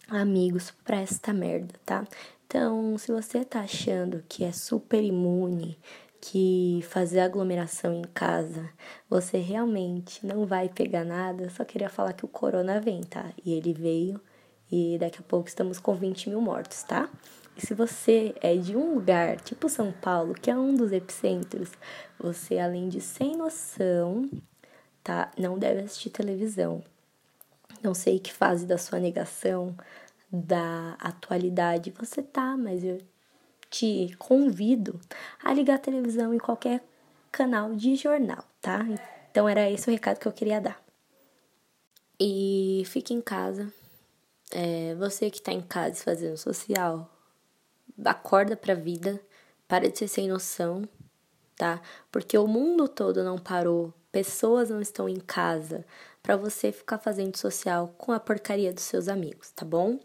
amigos 0.10 0.72
para 0.84 1.00
esta 1.00 1.32
merda, 1.32 1.74
tá? 1.86 2.06
Então, 2.46 2.98
se 2.98 3.12
você 3.12 3.46
tá 3.46 3.62
achando 3.62 4.24
que 4.28 4.44
é 4.44 4.52
super 4.52 5.02
imune, 5.02 5.78
que 6.22 6.82
fazer 6.88 7.20
aglomeração 7.20 7.94
em 7.96 8.04
casa 8.14 8.70
você 9.10 9.40
realmente 9.40 10.26
não 10.26 10.46
vai 10.46 10.70
pegar 10.70 11.04
nada, 11.04 11.50
só 11.50 11.66
queria 11.66 11.90
falar 11.90 12.14
que 12.14 12.24
o 12.24 12.28
corona 12.28 12.80
vem, 12.80 13.02
tá? 13.02 13.34
E 13.44 13.54
ele 13.54 13.74
veio 13.74 14.22
e 14.72 14.98
daqui 15.00 15.20
a 15.20 15.24
pouco 15.24 15.50
estamos 15.50 15.80
com 15.80 15.94
20 15.96 16.30
mil 16.30 16.40
mortos, 16.40 16.84
tá? 16.84 17.10
E 17.58 17.66
se 17.66 17.74
você 17.74 18.34
é 18.40 18.56
de 18.56 18.78
um 18.78 18.94
lugar 18.94 19.42
tipo 19.42 19.68
São 19.68 19.92
Paulo, 19.92 20.36
que 20.36 20.50
é 20.50 20.56
um 20.56 20.76
dos 20.76 20.92
epicentros, 20.92 21.72
você 22.18 22.60
além 22.60 22.88
de 22.88 23.02
sem 23.02 23.36
noção, 23.36 24.30
tá? 25.04 25.32
Não 25.38 25.58
deve 25.58 25.82
assistir 25.82 26.12
televisão. 26.12 26.84
Não 27.84 27.94
sei 27.94 28.20
que 28.20 28.32
fase 28.32 28.66
da 28.66 28.78
sua 28.78 29.00
negação 29.00 29.76
da 30.32 30.96
atualidade 31.00 31.92
você 31.98 32.22
tá, 32.22 32.56
mas 32.56 32.84
eu 32.84 33.00
te 33.72 34.14
convido 34.20 35.00
a 35.42 35.54
ligar 35.54 35.76
a 35.76 35.80
televisão 35.80 36.34
em 36.34 36.38
qualquer 36.38 36.84
canal 37.32 37.74
de 37.74 37.96
jornal, 37.96 38.44
tá? 38.62 38.86
Então 39.32 39.48
era 39.48 39.72
esse 39.72 39.88
o 39.88 39.92
recado 39.92 40.20
que 40.20 40.28
eu 40.28 40.34
queria 40.34 40.60
dar. 40.60 40.80
E 42.20 42.84
fique 42.86 43.14
em 43.14 43.22
casa. 43.22 43.74
É, 44.52 44.94
você 44.96 45.32
que 45.32 45.42
tá 45.42 45.54
em 45.54 45.62
casa 45.62 46.04
fazendo 46.04 46.38
social, 46.38 47.10
acorda 48.04 48.58
pra 48.58 48.74
vida, 48.76 49.20
para 49.68 49.90
de 49.90 49.98
ser 49.98 50.10
sem 50.10 50.28
noção, 50.28 50.88
tá? 51.56 51.82
Porque 52.12 52.38
o 52.38 52.46
mundo 52.46 52.90
todo 52.90 53.24
não 53.24 53.38
parou, 53.38 53.94
pessoas 54.12 54.70
não 54.70 54.82
estão 54.82 55.08
em 55.08 55.22
casa 55.22 55.86
para 56.22 56.36
você 56.36 56.74
ficar 56.74 57.00
fazendo 57.00 57.38
social 57.38 57.96
com 57.98 58.12
a 58.12 58.20
porcaria 58.20 58.74
dos 58.74 58.84
seus 58.84 59.08
amigos, 59.08 59.50
tá 59.52 59.66
bom? 59.66 59.98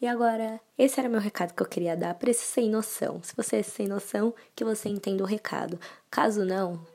E 0.00 0.06
agora, 0.06 0.60
esse 0.76 1.00
era 1.00 1.08
meu 1.08 1.20
recado 1.20 1.52
que 1.52 1.62
eu 1.62 1.66
queria 1.66 1.96
dar 1.96 2.14
para 2.14 2.30
esse 2.30 2.44
sem 2.44 2.70
noção. 2.70 3.20
Se 3.22 3.34
você 3.34 3.56
é 3.56 3.62
sem 3.64 3.88
noção, 3.88 4.32
que 4.54 4.64
você 4.64 4.88
entenda 4.88 5.24
o 5.24 5.26
recado. 5.26 5.78
Caso 6.08 6.44
não, 6.44 6.86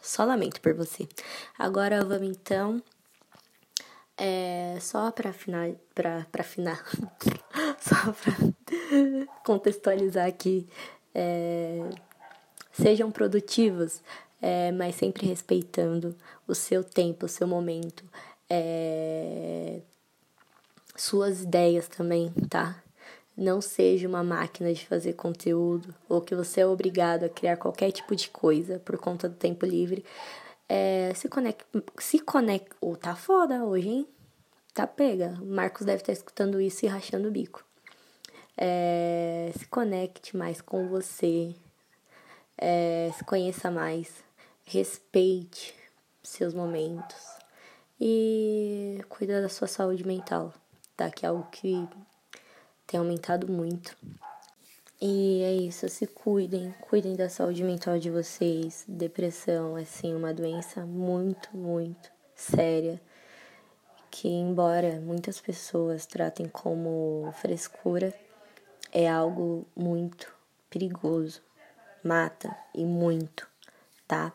só 0.00 0.24
lamento 0.24 0.60
por 0.60 0.72
você. 0.72 1.08
Agora 1.58 2.04
vamos 2.04 2.28
então. 2.28 2.80
É, 4.16 4.78
só 4.80 5.10
para 5.10 5.32
final, 5.32 5.74
para 5.94 6.26
para 6.30 6.42
final, 6.42 6.76
só 7.78 8.12
para 8.12 9.28
contextualizar 9.44 10.26
aqui, 10.26 10.66
é, 11.14 11.88
sejam 12.72 13.12
produtivos, 13.12 14.02
é, 14.42 14.72
mas 14.72 14.96
sempre 14.96 15.24
respeitando 15.26 16.16
o 16.48 16.54
seu 16.54 16.82
tempo, 16.82 17.26
o 17.26 17.28
seu 17.28 17.46
momento. 17.46 18.04
É, 18.50 19.80
suas 21.00 21.42
ideias 21.42 21.88
também, 21.88 22.30
tá? 22.48 22.82
Não 23.36 23.60
seja 23.60 24.08
uma 24.08 24.24
máquina 24.24 24.72
de 24.72 24.84
fazer 24.84 25.12
conteúdo 25.12 25.94
ou 26.08 26.20
que 26.20 26.34
você 26.34 26.62
é 26.62 26.66
obrigado 26.66 27.24
a 27.24 27.28
criar 27.28 27.56
qualquer 27.56 27.92
tipo 27.92 28.16
de 28.16 28.28
coisa 28.30 28.80
por 28.80 28.98
conta 28.98 29.28
do 29.28 29.36
tempo 29.36 29.64
livre. 29.64 30.04
É, 30.68 31.12
se 31.14 31.28
conecte. 31.28 31.64
Se 31.98 32.18
conecte. 32.18 32.70
Oh, 32.80 32.96
tá 32.96 33.14
foda 33.14 33.64
hoje, 33.64 33.88
hein? 33.88 34.08
Tá 34.74 34.86
pega. 34.86 35.38
O 35.40 35.46
Marcos 35.46 35.86
deve 35.86 36.02
estar 36.02 36.12
escutando 36.12 36.60
isso 36.60 36.84
e 36.84 36.88
rachando 36.88 37.28
o 37.28 37.30
bico. 37.30 37.64
É, 38.56 39.52
se 39.56 39.66
conecte 39.66 40.36
mais 40.36 40.60
com 40.60 40.88
você. 40.88 41.54
É, 42.56 43.10
se 43.16 43.24
conheça 43.24 43.70
mais. 43.70 44.12
Respeite 44.64 45.74
seus 46.24 46.52
momentos. 46.52 47.38
E 48.00 49.00
cuida 49.08 49.40
da 49.40 49.48
sua 49.48 49.68
saúde 49.68 50.04
mental 50.04 50.52
tá? 50.98 51.08
Que 51.10 51.24
é 51.24 51.28
algo 51.28 51.46
que 51.50 51.88
tem 52.86 52.98
aumentado 52.98 53.50
muito. 53.50 53.96
E 55.00 55.42
é 55.44 55.52
isso, 55.54 55.88
se 55.88 56.08
cuidem, 56.08 56.74
cuidem 56.80 57.14
da 57.14 57.30
saúde 57.30 57.62
mental 57.62 58.00
de 58.00 58.10
vocês. 58.10 58.84
Depressão 58.88 59.78
é 59.78 59.84
sim 59.84 60.12
uma 60.12 60.34
doença 60.34 60.84
muito, 60.84 61.56
muito 61.56 62.10
séria. 62.34 63.00
Que, 64.10 64.28
embora 64.28 65.00
muitas 65.00 65.40
pessoas 65.40 66.04
tratem 66.04 66.48
como 66.48 67.32
frescura, 67.40 68.12
é 68.90 69.08
algo 69.08 69.64
muito 69.76 70.34
perigoso. 70.68 71.40
Mata 72.02 72.56
e 72.74 72.84
muito, 72.84 73.46
tá? 74.06 74.32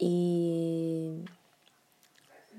E 0.00 1.22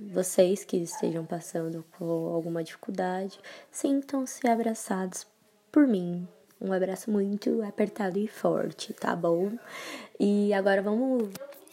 vocês 0.10 0.64
que 0.64 0.78
estejam 0.78 1.24
passando 1.26 1.86
por 1.98 2.34
alguma 2.34 2.64
dificuldade, 2.64 3.40
sintam-se 3.70 4.48
abraçados 4.48 5.28
por 5.72 5.86
mim. 5.86 6.28
Um 6.60 6.74
abraço 6.74 7.12
muito 7.12 7.62
apertado 7.64 8.18
e 8.18 8.28
forte, 8.28 8.94
tá 8.94 9.16
bom? 9.16 9.52
E 10.20 10.54
agora 10.54 10.82
vamos 10.82 11.30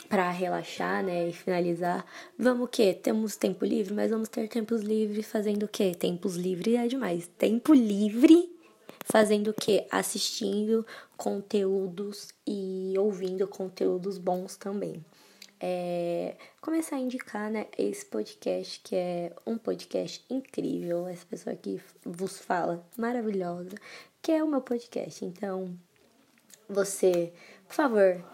para 0.09 0.31
relaxar, 0.31 1.03
né, 1.03 1.29
e 1.29 1.33
finalizar. 1.33 2.05
Vamos 2.39 2.67
o 2.67 2.69
quê? 2.69 2.95
Temos 2.95 3.37
tempo 3.37 3.65
livre, 3.65 3.95
mas 3.95 4.11
vamos 4.11 4.29
ter 4.29 4.49
tempos 4.49 4.83
livres 4.83 5.27
fazendo 5.27 5.65
o 5.65 5.69
quê? 5.69 5.95
Tempos 5.95 6.37
livres 6.37 6.75
é 6.75 6.87
demais. 6.87 7.31
Tempo 7.39 7.75
livre 7.75 8.51
fazendo 9.05 9.49
o 9.49 9.55
quê? 9.55 9.87
Assistindo 9.91 10.87
conteúdos 11.17 12.29
e 12.47 12.95
ouvindo 12.99 13.47
conteúdos 13.47 14.19
bons 14.19 14.57
também 14.57 15.05
é, 15.61 16.37
começar 16.61 16.97
a 16.97 17.01
indicar 17.01 17.51
né, 17.51 17.67
esse 17.77 18.05
podcast, 18.07 18.81
que 18.81 18.95
é 18.95 19.33
um 19.47 19.59
podcast 19.59 20.25
incrível, 20.31 21.07
essa 21.09 21.27
pessoa 21.27 21.57
que 21.57 21.81
vos 22.05 22.39
fala, 22.39 22.85
maravilhosa, 22.97 23.77
que 24.23 24.33
é 24.33 24.43
o 24.43 24.49
meu 24.49 24.61
podcast. 24.61 25.25
Então, 25.25 25.77
você, 26.69 27.33
por 27.67 27.75
favor, 27.75 28.25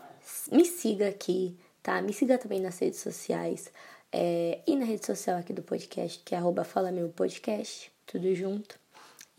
me 0.53 0.65
siga 0.65 1.09
aqui, 1.09 1.57
tá? 1.83 2.03
Me 2.03 2.13
siga 2.13 2.39
também 2.39 2.61
nas 2.61 2.79
redes 2.79 3.01
sociais 3.01 3.71
é, 4.13 4.61
e 4.67 4.77
na 4.77 4.85
rede 4.85 5.07
social 5.07 5.39
aqui 5.39 5.53
do 5.53 5.63
podcast, 5.63 6.23
que 6.25 6.35
é 6.35 6.39
arroba 6.39 6.65
Fala 6.65 6.93
Meu 6.93 7.09
Podcast, 7.09 7.91
tudo 8.07 8.35
junto. 8.35 8.79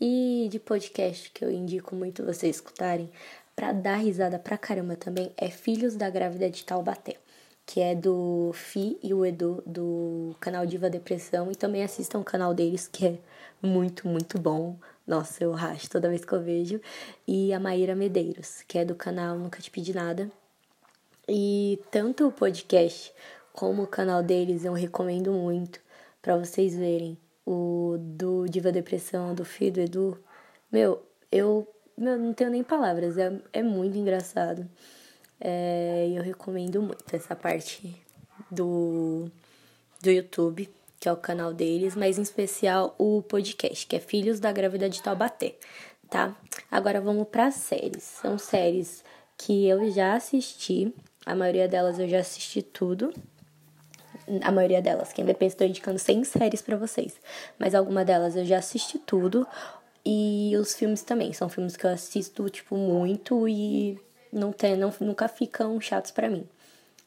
E 0.00 0.48
de 0.50 0.58
podcast 0.58 1.30
que 1.30 1.44
eu 1.44 1.50
indico 1.50 1.94
muito 1.94 2.24
vocês 2.24 2.56
escutarem, 2.56 3.10
para 3.54 3.72
dar 3.72 3.96
risada 3.96 4.38
pra 4.38 4.58
caramba 4.58 4.96
também, 4.96 5.32
é 5.36 5.48
Filhos 5.48 5.96
da 5.96 6.10
Grávida 6.10 6.50
de 6.50 6.62
Taubaté 6.62 7.16
que 7.66 7.80
é 7.80 7.94
do 7.94 8.52
Fi 8.54 8.96
e 9.02 9.12
o 9.12 9.26
Edu 9.26 9.62
do 9.66 10.34
canal 10.40 10.64
Diva 10.64 10.88
Depressão. 10.88 11.50
E 11.50 11.56
também 11.56 11.82
assistam 11.82 12.20
o 12.20 12.24
canal 12.24 12.54
deles, 12.54 12.88
que 12.88 13.06
é 13.06 13.18
muito, 13.60 14.06
muito 14.08 14.38
bom. 14.38 14.78
Nossa, 15.06 15.42
eu 15.44 15.52
racho 15.52 15.90
toda 15.90 16.08
vez 16.08 16.24
que 16.24 16.32
eu 16.32 16.40
vejo. 16.40 16.80
E 17.26 17.52
a 17.52 17.60
Maíra 17.60 17.96
Medeiros, 17.96 18.62
que 18.68 18.78
é 18.78 18.84
do 18.84 18.94
canal 18.94 19.36
Nunca 19.36 19.60
Te 19.60 19.70
Pedi 19.70 19.92
Nada. 19.92 20.30
E 21.28 21.80
tanto 21.90 22.28
o 22.28 22.32
podcast 22.32 23.12
como 23.52 23.82
o 23.82 23.86
canal 23.86 24.22
deles 24.22 24.64
eu 24.64 24.72
recomendo 24.72 25.32
muito 25.32 25.80
para 26.22 26.36
vocês 26.36 26.76
verem. 26.76 27.18
O 27.44 27.96
do 27.98 28.46
Diva 28.46 28.70
Depressão, 28.70 29.34
do 29.34 29.44
Fi 29.44 29.70
do 29.70 29.80
Edu. 29.80 30.18
Meu, 30.70 31.02
eu 31.30 31.66
meu, 31.96 32.18
não 32.18 32.34
tenho 32.34 32.50
nem 32.50 32.62
palavras, 32.62 33.16
é, 33.16 33.32
é 33.52 33.62
muito 33.62 33.96
engraçado. 33.96 34.68
É, 35.40 36.10
eu 36.14 36.22
recomendo 36.22 36.80
muito 36.82 37.04
essa 37.14 37.36
parte 37.36 37.94
do, 38.50 39.30
do 40.02 40.10
YouTube, 40.10 40.68
que 40.98 41.08
é 41.08 41.12
o 41.12 41.16
canal 41.16 41.52
deles, 41.52 41.94
mas 41.94 42.18
em 42.18 42.22
especial 42.22 42.94
o 42.98 43.22
podcast, 43.22 43.86
que 43.86 43.96
é 43.96 44.00
Filhos 44.00 44.40
da 44.40 44.50
Grávida 44.52 44.88
de 44.88 45.02
Taubaté, 45.02 45.54
tá? 46.08 46.34
Agora 46.70 47.00
vamos 47.00 47.28
para 47.28 47.50
séries. 47.50 48.02
São 48.02 48.38
séries 48.38 49.04
que 49.36 49.66
eu 49.68 49.90
já 49.90 50.14
assisti, 50.14 50.94
a 51.24 51.34
maioria 51.34 51.68
delas 51.68 51.98
eu 51.98 52.08
já 52.08 52.20
assisti 52.20 52.62
tudo. 52.62 53.12
A 54.42 54.50
maioria 54.50 54.82
delas, 54.82 55.12
quem 55.12 55.24
depende, 55.24 55.52
estou 55.52 55.66
indicando 55.66 55.98
100 55.98 56.24
séries 56.24 56.62
para 56.62 56.76
vocês, 56.76 57.14
mas 57.58 57.74
alguma 57.74 58.04
delas 58.04 58.34
eu 58.34 58.44
já 58.44 58.58
assisti 58.58 58.98
tudo. 58.98 59.46
E 60.04 60.56
os 60.56 60.74
filmes 60.74 61.02
também, 61.02 61.32
são 61.32 61.48
filmes 61.48 61.76
que 61.76 61.84
eu 61.84 61.90
assisto, 61.90 62.48
tipo, 62.48 62.76
muito 62.76 63.48
e 63.48 63.98
não 64.32 64.52
tem, 64.52 64.76
não, 64.76 64.92
nunca 65.00 65.28
ficam 65.28 65.80
chatos 65.80 66.10
para 66.10 66.28
mim. 66.28 66.46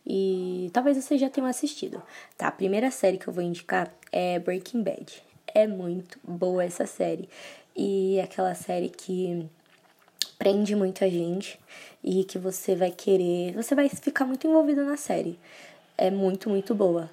E 0.05 0.69
talvez 0.73 0.97
você 0.97 1.17
já 1.17 1.29
tenha 1.29 1.47
assistido. 1.47 2.01
Tá, 2.37 2.47
a 2.47 2.51
primeira 2.51 2.89
série 2.89 3.17
que 3.17 3.27
eu 3.27 3.33
vou 3.33 3.43
indicar 3.43 3.93
é 4.11 4.39
Breaking 4.39 4.81
Bad. 4.81 5.23
É 5.53 5.67
muito 5.67 6.19
boa 6.23 6.63
essa 6.63 6.85
série. 6.85 7.29
E 7.75 8.17
é 8.17 8.23
aquela 8.23 8.55
série 8.55 8.89
que 8.89 9.47
prende 10.37 10.75
muito 10.75 11.03
a 11.03 11.09
gente 11.09 11.59
e 12.03 12.23
que 12.23 12.39
você 12.39 12.75
vai 12.75 12.91
querer, 12.91 13.53
você 13.53 13.75
vai 13.75 13.89
ficar 13.89 14.25
muito 14.25 14.47
envolvido 14.47 14.83
na 14.83 14.97
série. 14.97 15.37
É 15.97 16.09
muito, 16.09 16.49
muito 16.49 16.73
boa. 16.73 17.09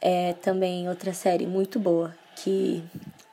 É 0.00 0.34
também 0.34 0.88
outra 0.88 1.14
série 1.14 1.46
muito 1.46 1.78
boa 1.78 2.14
que 2.36 2.84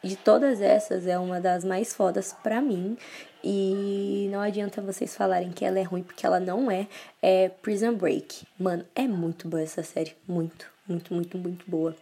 de 0.04 0.16
todas 0.16 0.62
essas 0.62 1.06
é 1.06 1.18
uma 1.20 1.40
das 1.40 1.64
mais 1.64 1.94
fodas 1.94 2.34
para 2.42 2.62
mim 2.62 2.98
e 3.44 4.30
não 4.32 4.40
adianta 4.40 4.82
vocês 4.82 5.16
falarem 5.16 5.52
que 5.52 5.66
ela 5.66 5.78
é 5.78 5.84
ruim, 5.84 6.02
porque 6.02 6.26
ela 6.26 6.40
não 6.40 6.72
é. 6.72 6.88
É 7.22 7.50
Prison 7.50 7.94
Break. 7.94 8.48
Mano, 8.58 8.86
é 8.96 9.06
muito 9.08 9.48
boa 9.48 9.62
essa 9.62 9.84
série. 9.84 10.16
Muito, 10.28 10.68
muito, 10.88 11.14
muito, 11.14 11.38
muito 11.38 11.70
boa. 11.70 11.96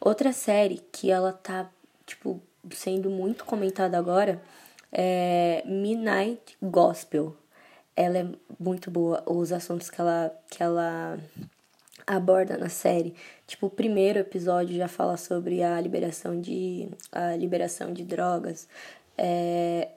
Outra 0.00 0.32
série 0.32 0.82
que 0.90 1.10
ela 1.10 1.32
tá, 1.32 1.70
tipo, 2.06 2.40
sendo 2.70 3.10
muito 3.10 3.44
comentada 3.44 3.98
agora 3.98 4.40
É 4.90 5.62
Midnight 5.66 6.56
Gospel. 6.62 7.36
Ela 7.94 8.18
é 8.18 8.26
muito 8.58 8.90
boa. 8.90 9.22
Os 9.26 9.52
assuntos 9.52 9.90
que 9.90 10.00
ela, 10.00 10.34
que 10.50 10.62
ela 10.62 11.18
aborda 12.06 12.56
na 12.56 12.68
série. 12.68 13.14
Tipo, 13.46 13.66
o 13.66 13.70
primeiro 13.70 14.18
episódio 14.18 14.76
já 14.76 14.88
fala 14.88 15.16
sobre 15.16 15.62
a 15.62 15.80
liberação 15.80 16.40
de, 16.40 16.88
a 17.10 17.36
liberação 17.36 17.92
de 17.92 18.04
drogas. 18.04 18.66
É, 19.16 19.90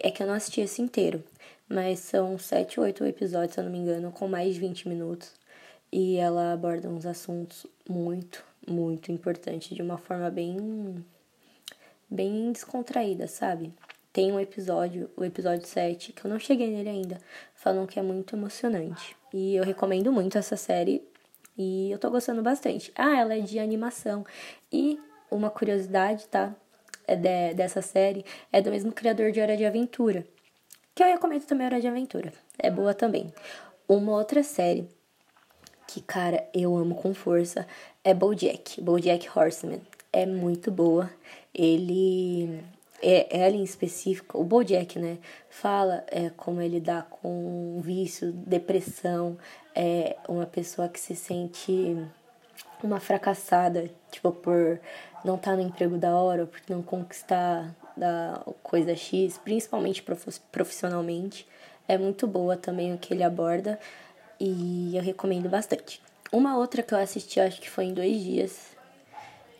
é 0.00 0.10
que 0.10 0.22
eu 0.22 0.26
não 0.26 0.34
assisti 0.34 0.60
esse 0.60 0.80
inteiro, 0.80 1.22
mas 1.68 2.00
são 2.00 2.38
sete 2.38 2.78
ou 2.78 2.86
oito 2.86 3.04
episódios, 3.04 3.54
se 3.54 3.60
eu 3.60 3.64
não 3.64 3.70
me 3.70 3.78
engano, 3.78 4.12
com 4.12 4.28
mais 4.28 4.54
de 4.54 4.60
20 4.60 4.88
minutos. 4.88 5.32
E 5.90 6.16
ela 6.16 6.52
aborda 6.52 6.88
uns 6.88 7.04
assuntos 7.04 7.66
muito, 7.88 8.44
muito 8.66 9.12
importantes 9.12 9.74
de 9.74 9.82
uma 9.82 9.98
forma 9.98 10.30
bem, 10.30 11.04
bem 12.08 12.52
descontraída, 12.52 13.26
sabe? 13.26 13.72
Tem 14.12 14.30
um 14.32 14.40
episódio, 14.40 15.10
o 15.16 15.24
episódio 15.24 15.66
7, 15.66 16.12
que 16.12 16.24
eu 16.24 16.30
não 16.30 16.38
cheguei 16.38 16.70
nele 16.70 16.88
ainda, 16.88 17.18
falam 17.54 17.86
que 17.86 17.98
é 17.98 18.02
muito 18.02 18.36
emocionante. 18.36 19.16
E 19.32 19.56
eu 19.56 19.64
recomendo 19.64 20.12
muito 20.12 20.36
essa 20.36 20.56
série 20.56 21.02
e 21.56 21.90
eu 21.90 21.98
tô 21.98 22.10
gostando 22.10 22.42
bastante. 22.42 22.92
Ah, 22.94 23.18
ela 23.18 23.34
é 23.34 23.40
de 23.40 23.58
animação. 23.58 24.24
E 24.70 24.98
uma 25.30 25.50
curiosidade, 25.50 26.26
tá? 26.28 26.54
É 27.06 27.16
de, 27.16 27.54
dessa 27.54 27.82
série 27.82 28.24
é 28.52 28.60
do 28.60 28.70
mesmo 28.70 28.92
criador 28.92 29.32
de 29.32 29.40
Hora 29.40 29.56
de 29.56 29.64
Aventura. 29.64 30.24
Que 30.94 31.02
eu 31.02 31.08
recomendo 31.08 31.44
também 31.44 31.66
Hora 31.66 31.80
de 31.80 31.88
Aventura. 31.88 32.32
É 32.58 32.70
boa 32.70 32.94
também. 32.94 33.32
Uma 33.88 34.12
outra 34.12 34.42
série 34.42 34.88
que, 35.86 36.00
cara, 36.00 36.48
eu 36.54 36.76
amo 36.76 36.94
com 36.94 37.12
força 37.12 37.66
é 38.04 38.14
BoJack. 38.14 38.80
BoJack 38.80 39.28
Horseman. 39.36 39.80
É 40.12 40.26
muito 40.26 40.70
boa. 40.70 41.10
Ele 41.54 42.62
é, 43.02 43.26
ela 43.36 43.56
em 43.56 43.64
específico, 43.64 44.38
o 44.38 44.44
Bojack, 44.44 44.96
né, 44.98 45.18
fala 45.50 46.04
é, 46.06 46.30
como 46.30 46.62
ele 46.62 46.78
dá 46.78 47.02
com 47.02 47.80
vício, 47.82 48.32
depressão, 48.32 49.36
é 49.74 50.16
uma 50.28 50.46
pessoa 50.46 50.88
que 50.88 51.00
se 51.00 51.16
sente 51.16 51.96
uma 52.82 53.00
fracassada, 53.00 53.90
tipo, 54.10 54.30
por 54.30 54.80
não 55.24 55.38
tá 55.38 55.54
no 55.54 55.62
emprego 55.62 55.96
da 55.96 56.14
hora, 56.14 56.46
por 56.46 56.60
não 56.68 56.82
conquistar 56.82 57.74
da 57.96 58.40
coisa 58.62 58.96
X, 58.96 59.38
principalmente 59.38 60.04
profissionalmente. 60.50 61.46
É 61.86 61.98
muito 61.98 62.26
boa 62.26 62.56
também 62.56 62.94
o 62.94 62.98
que 62.98 63.12
ele 63.12 63.22
aborda 63.22 63.78
e 64.38 64.96
eu 64.96 65.02
recomendo 65.02 65.48
bastante. 65.48 66.02
Uma 66.32 66.56
outra 66.56 66.82
que 66.82 66.94
eu 66.94 66.98
assisti, 66.98 67.38
acho 67.38 67.60
que 67.60 67.68
foi 67.68 67.84
em 67.84 67.94
dois 67.94 68.20
dias, 68.20 68.76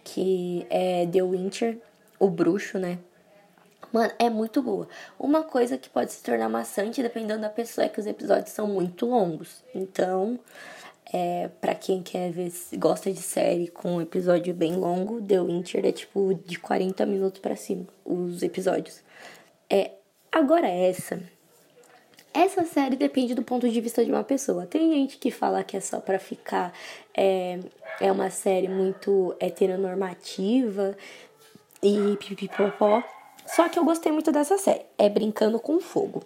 que 0.02 0.66
é 0.70 1.06
The 1.06 1.22
Winter, 1.22 1.78
o 2.18 2.28
bruxo, 2.30 2.78
né? 2.78 2.98
Mano, 3.92 4.10
é 4.18 4.30
muito 4.30 4.62
boa. 4.62 4.88
Uma 5.18 5.42
coisa 5.42 5.76
que 5.76 5.90
pode 5.90 6.12
se 6.12 6.22
tornar 6.22 6.48
maçante 6.48 7.02
dependendo 7.02 7.42
da 7.42 7.50
pessoa 7.50 7.84
é 7.84 7.88
que 7.90 8.00
os 8.00 8.06
episódios 8.06 8.50
são 8.50 8.66
muito 8.66 9.04
longos. 9.04 9.62
Então, 9.74 10.40
é, 11.12 11.50
para 11.60 11.74
quem 11.74 12.02
quer 12.02 12.32
ver, 12.32 12.50
gosta 12.74 13.12
de 13.12 13.20
série 13.20 13.68
com 13.68 13.96
um 13.96 14.00
episódio 14.00 14.54
bem 14.54 14.76
longo, 14.76 15.20
The 15.20 15.40
Winter 15.42 15.84
é 15.84 15.92
tipo 15.92 16.34
de 16.46 16.58
40 16.58 17.04
minutos 17.04 17.40
para 17.40 17.54
cima, 17.54 17.86
os 18.04 18.42
episódios. 18.42 19.02
É, 19.68 19.90
agora 20.30 20.68
essa. 20.68 21.22
Essa 22.34 22.64
série 22.64 22.96
depende 22.96 23.34
do 23.34 23.42
ponto 23.42 23.68
de 23.68 23.78
vista 23.78 24.02
de 24.02 24.10
uma 24.10 24.24
pessoa. 24.24 24.64
Tem 24.64 24.90
gente 24.90 25.18
que 25.18 25.30
fala 25.30 25.62
que 25.62 25.76
é 25.76 25.80
só 25.80 26.00
para 26.00 26.18
ficar, 26.18 26.72
é, 27.14 27.58
é 28.00 28.10
uma 28.10 28.30
série 28.30 28.68
muito 28.68 29.36
heteronormativa 29.38 30.96
e 31.82 32.16
pipipopó. 32.16 33.04
Só 33.46 33.68
que 33.68 33.78
eu 33.78 33.84
gostei 33.84 34.10
muito 34.10 34.32
dessa 34.32 34.56
série. 34.56 34.86
É 34.96 35.10
Brincando 35.10 35.60
com 35.60 35.78
Fogo. 35.78 36.22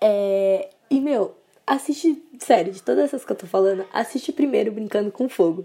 É... 0.00 0.70
E, 0.90 1.00
meu, 1.00 1.36
assiste, 1.66 2.22
sério, 2.38 2.72
de 2.72 2.82
todas 2.82 3.04
essas 3.04 3.24
que 3.24 3.32
eu 3.32 3.36
tô 3.36 3.46
falando, 3.46 3.84
assiste 3.92 4.32
primeiro 4.32 4.72
Brincando 4.72 5.10
com 5.10 5.28
Fogo. 5.28 5.64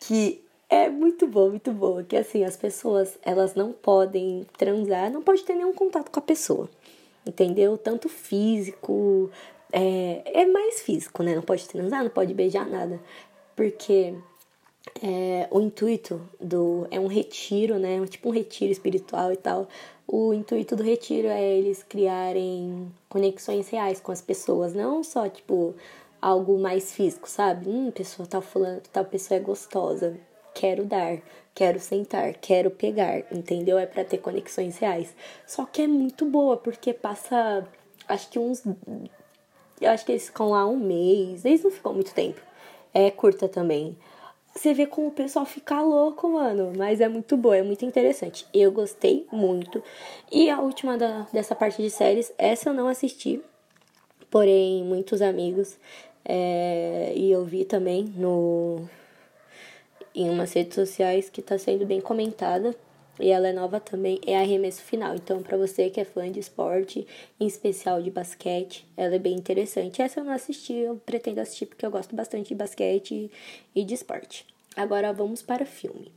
Que 0.00 0.42
é 0.68 0.88
muito 0.88 1.26
bom, 1.26 1.50
muito 1.50 1.72
boa. 1.72 2.02
Que 2.02 2.16
assim, 2.16 2.44
as 2.44 2.56
pessoas, 2.56 3.18
elas 3.22 3.54
não 3.54 3.72
podem 3.72 4.46
transar, 4.56 5.10
não 5.10 5.22
pode 5.22 5.42
ter 5.42 5.54
nenhum 5.54 5.72
contato 5.72 6.10
com 6.10 6.18
a 6.18 6.22
pessoa. 6.22 6.68
Entendeu? 7.26 7.76
Tanto 7.76 8.08
físico. 8.08 9.30
É, 9.72 10.22
é 10.42 10.46
mais 10.46 10.82
físico, 10.82 11.22
né? 11.22 11.34
Não 11.34 11.42
pode 11.42 11.68
transar, 11.68 12.02
não 12.02 12.10
pode 12.10 12.34
beijar 12.34 12.66
nada. 12.66 13.00
Porque 13.54 14.14
é, 15.02 15.46
o 15.50 15.60
intuito 15.60 16.20
do. 16.40 16.86
É 16.90 16.98
um 16.98 17.06
retiro, 17.06 17.78
né? 17.78 18.04
Tipo 18.06 18.30
um 18.30 18.32
retiro 18.32 18.72
espiritual 18.72 19.32
e 19.32 19.36
tal. 19.36 19.68
O 20.14 20.34
intuito 20.34 20.76
do 20.76 20.82
retiro 20.82 21.26
é 21.26 21.42
eles 21.42 21.82
criarem 21.82 22.92
conexões 23.08 23.70
reais 23.70 23.98
com 23.98 24.12
as 24.12 24.20
pessoas, 24.20 24.74
não 24.74 25.02
só, 25.02 25.26
tipo, 25.26 25.74
algo 26.20 26.58
mais 26.58 26.92
físico, 26.92 27.26
sabe? 27.26 27.70
Hum, 27.70 27.90
pessoa 27.90 28.28
tá 28.28 28.42
falando, 28.42 28.82
tal 28.92 29.06
pessoa 29.06 29.40
é 29.40 29.42
gostosa. 29.42 30.14
Quero 30.52 30.84
dar, 30.84 31.16
quero 31.54 31.80
sentar, 31.80 32.34
quero 32.34 32.70
pegar, 32.70 33.20
entendeu? 33.32 33.78
É 33.78 33.86
para 33.86 34.04
ter 34.04 34.18
conexões 34.18 34.76
reais. 34.76 35.14
Só 35.46 35.64
que 35.64 35.80
é 35.80 35.86
muito 35.86 36.26
boa, 36.26 36.58
porque 36.58 36.92
passa, 36.92 37.66
acho 38.06 38.28
que 38.28 38.38
uns. 38.38 38.62
Eu 39.80 39.90
acho 39.92 40.04
que 40.04 40.12
eles 40.12 40.26
ficam 40.26 40.50
lá 40.50 40.66
um 40.66 40.76
mês, 40.76 41.42
eles 41.46 41.64
não 41.64 41.70
ficam 41.70 41.94
muito 41.94 42.12
tempo. 42.12 42.38
É 42.92 43.10
curta 43.10 43.48
também. 43.48 43.96
Você 44.54 44.74
vê 44.74 44.86
como 44.86 45.08
o 45.08 45.12
pessoal 45.12 45.46
fica 45.46 45.80
louco, 45.80 46.28
mano. 46.28 46.72
Mas 46.76 47.00
é 47.00 47.08
muito 47.08 47.36
boa, 47.36 47.56
é 47.56 47.62
muito 47.62 47.84
interessante. 47.84 48.46
Eu 48.52 48.70
gostei 48.70 49.26
muito. 49.32 49.82
E 50.30 50.50
a 50.50 50.60
última 50.60 50.96
da, 50.98 51.26
dessa 51.32 51.54
parte 51.54 51.82
de 51.82 51.90
séries, 51.90 52.32
essa 52.36 52.70
eu 52.70 52.74
não 52.74 52.88
assisti. 52.88 53.40
Porém, 54.30 54.84
muitos 54.84 55.22
amigos. 55.22 55.78
É, 56.24 57.12
e 57.16 57.30
eu 57.30 57.44
vi 57.44 57.64
também 57.64 58.04
no 58.16 58.88
em 60.14 60.28
umas 60.28 60.52
redes 60.52 60.74
sociais 60.74 61.30
que 61.30 61.40
tá 61.40 61.58
sendo 61.58 61.86
bem 61.86 62.00
comentada. 62.00 62.76
E 63.22 63.30
ela 63.30 63.46
é 63.46 63.52
nova 63.52 63.78
também, 63.78 64.20
é 64.26 64.36
arremesso 64.36 64.82
final. 64.82 65.14
Então, 65.14 65.44
para 65.44 65.56
você 65.56 65.88
que 65.88 66.00
é 66.00 66.04
fã 66.04 66.28
de 66.30 66.40
esporte, 66.40 67.06
em 67.38 67.46
especial 67.46 68.02
de 68.02 68.10
basquete, 68.10 68.84
ela 68.96 69.14
é 69.14 69.18
bem 69.18 69.34
interessante. 69.34 70.02
Essa 70.02 70.18
eu 70.18 70.24
não 70.24 70.32
assisti, 70.32 70.72
eu 70.72 70.96
pretendo 71.06 71.40
assistir 71.40 71.66
porque 71.66 71.86
eu 71.86 71.90
gosto 71.90 72.16
bastante 72.16 72.48
de 72.48 72.56
basquete 72.56 73.30
e 73.72 73.84
de 73.84 73.94
esporte. 73.94 74.44
Agora 74.74 75.12
vamos 75.12 75.40
para 75.40 75.62
o 75.62 75.66
filme. 75.66 76.10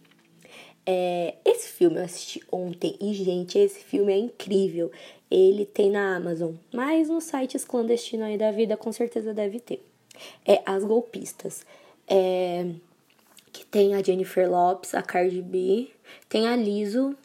É, 0.83 1.35
esse 1.45 1.69
filme 1.69 1.97
eu 1.97 2.03
assisti 2.03 2.41
ontem 2.51 2.95
e, 2.99 3.13
gente, 3.13 3.59
esse 3.59 3.83
filme 3.83 4.11
é 4.11 4.17
incrível. 4.17 4.91
Ele 5.29 5.63
tem 5.63 5.91
na 5.91 6.15
Amazon, 6.15 6.53
mas 6.73 7.07
nos 7.07 7.25
sites 7.25 7.63
clandestinos 7.63 8.25
aí 8.25 8.37
da 8.37 8.51
vida 8.51 8.75
com 8.75 8.91
certeza 8.91 9.31
deve 9.31 9.59
ter. 9.59 9.85
É 10.43 10.63
As 10.65 10.83
Golpistas. 10.83 11.63
É, 12.07 12.65
que 13.55 13.65
tem 13.65 13.95
a 13.95 14.03
Jennifer 14.03 14.51
Lopes, 14.51 14.93
a 14.93 15.01
Cardi 15.01 15.41
B, 15.41 15.87
tem 16.27 16.45
a 16.45 16.57
Liso, 16.57 17.15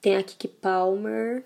tem 0.00 0.16
a 0.16 0.22
Kiki 0.22 0.48
Palmer 0.48 1.44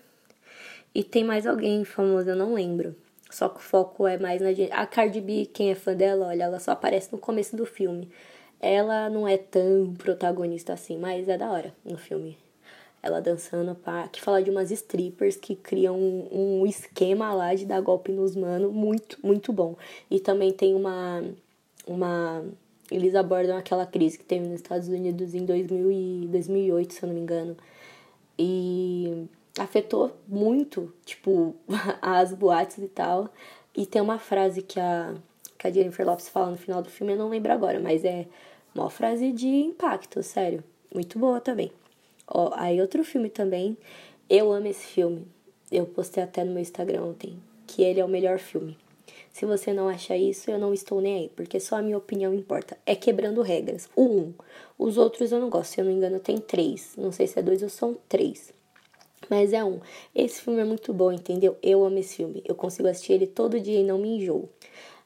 e 0.95 1.03
tem 1.03 1.21
mais 1.21 1.45
alguém 1.45 1.83
famoso, 1.83 2.29
eu 2.29 2.35
não 2.37 2.53
lembro. 2.53 2.95
Só 3.29 3.49
que 3.49 3.57
o 3.57 3.61
foco 3.61 4.07
é 4.07 4.17
mais 4.17 4.41
na 4.41 4.47
a 4.71 4.85
Cardi 4.85 5.19
B, 5.19 5.49
quem 5.53 5.71
é 5.71 5.75
fã 5.75 5.93
dela, 5.93 6.27
olha, 6.27 6.45
ela 6.45 6.59
só 6.61 6.71
aparece 6.71 7.11
no 7.11 7.17
começo 7.17 7.57
do 7.57 7.65
filme. 7.65 8.09
Ela 8.57 9.09
não 9.09 9.27
é 9.27 9.37
tão 9.37 9.93
protagonista 9.97 10.71
assim, 10.71 10.97
mas 10.97 11.27
é 11.27 11.37
da 11.37 11.51
hora 11.51 11.73
no 11.83 11.97
filme. 11.97 12.37
Ela 13.03 13.19
dançando, 13.19 13.75
pá, 13.75 14.07
que 14.07 14.21
fala 14.21 14.41
de 14.41 14.49
umas 14.49 14.71
strippers 14.71 15.35
que 15.35 15.55
criam 15.55 15.99
um, 15.99 16.61
um 16.61 16.65
esquema 16.65 17.33
lá 17.33 17.53
de 17.53 17.65
dar 17.65 17.81
golpe 17.81 18.13
nos 18.13 18.33
mano, 18.33 18.71
muito, 18.71 19.17
muito 19.21 19.51
bom. 19.51 19.75
E 20.09 20.21
também 20.21 20.53
tem 20.53 20.73
uma 20.73 21.21
uma 21.85 22.43
eles 22.91 23.15
abordam 23.15 23.57
aquela 23.57 23.85
crise 23.85 24.17
que 24.17 24.25
teve 24.25 24.45
nos 24.45 24.55
Estados 24.55 24.87
Unidos 24.87 25.33
em 25.33 25.45
2000 25.45 25.91
e 25.91 26.27
2008, 26.27 26.93
se 26.93 27.03
eu 27.03 27.07
não 27.07 27.15
me 27.15 27.21
engano. 27.21 27.57
E 28.37 29.27
afetou 29.57 30.15
muito, 30.27 30.93
tipo, 31.05 31.55
as 32.01 32.33
boates 32.33 32.77
e 32.79 32.87
tal. 32.87 33.29
E 33.75 33.85
tem 33.85 34.01
uma 34.01 34.19
frase 34.19 34.61
que 34.61 34.79
a, 34.79 35.15
que 35.57 35.67
a 35.67 35.71
Jennifer 35.71 36.05
Lopes 36.05 36.29
fala 36.29 36.51
no 36.51 36.57
final 36.57 36.81
do 36.81 36.89
filme, 36.89 37.13
eu 37.13 37.17
não 37.17 37.29
lembro 37.29 37.51
agora, 37.51 37.79
mas 37.79 38.03
é 38.03 38.27
uma 38.75 38.89
frase 38.89 39.31
de 39.31 39.47
impacto, 39.47 40.21
sério. 40.21 40.63
Muito 40.93 41.17
boa 41.17 41.39
também. 41.39 41.71
Ó, 42.27 42.51
aí 42.55 42.81
outro 42.81 43.03
filme 43.03 43.29
também. 43.29 43.77
Eu 44.29 44.51
amo 44.51 44.67
esse 44.67 44.85
filme. 44.85 45.25
Eu 45.71 45.85
postei 45.85 46.23
até 46.23 46.43
no 46.43 46.51
meu 46.51 46.61
Instagram 46.61 47.03
ontem 47.03 47.37
que 47.71 47.81
ele 47.81 48.01
é 48.01 48.05
o 48.05 48.09
melhor 48.09 48.37
filme. 48.37 48.77
Se 49.31 49.45
você 49.45 49.71
não 49.73 49.87
acha 49.87 50.15
isso, 50.15 50.51
eu 50.51 50.59
não 50.59 50.73
estou 50.73 50.99
nem 50.99 51.15
aí, 51.15 51.29
porque 51.35 51.59
só 51.59 51.77
a 51.77 51.81
minha 51.81 51.97
opinião 51.97 52.33
importa. 52.33 52.77
É 52.85 52.95
quebrando 52.95 53.41
regras. 53.41 53.89
O 53.95 54.03
um. 54.03 54.33
Os 54.77 54.97
outros 54.97 55.31
eu 55.31 55.39
não 55.39 55.49
gosto, 55.49 55.71
se 55.71 55.81
eu 55.81 55.85
não 55.85 55.91
me 55.91 55.97
engano, 55.97 56.19
tem 56.19 56.37
três. 56.37 56.93
Não 56.97 57.11
sei 57.11 57.27
se 57.27 57.39
é 57.39 57.41
dois 57.41 57.63
ou 57.63 57.69
são 57.69 57.97
três. 58.09 58.53
Mas 59.29 59.53
é 59.53 59.63
um. 59.63 59.79
Esse 60.13 60.41
filme 60.41 60.59
é 60.59 60.65
muito 60.65 60.93
bom, 60.93 61.11
entendeu? 61.11 61.57
Eu 61.63 61.85
amo 61.85 61.97
esse 61.99 62.17
filme. 62.17 62.43
Eu 62.45 62.55
consigo 62.55 62.87
assistir 62.87 63.13
ele 63.13 63.27
todo 63.27 63.59
dia 63.59 63.79
e 63.79 63.83
não 63.83 63.97
me 63.97 64.17
enjoo. 64.17 64.49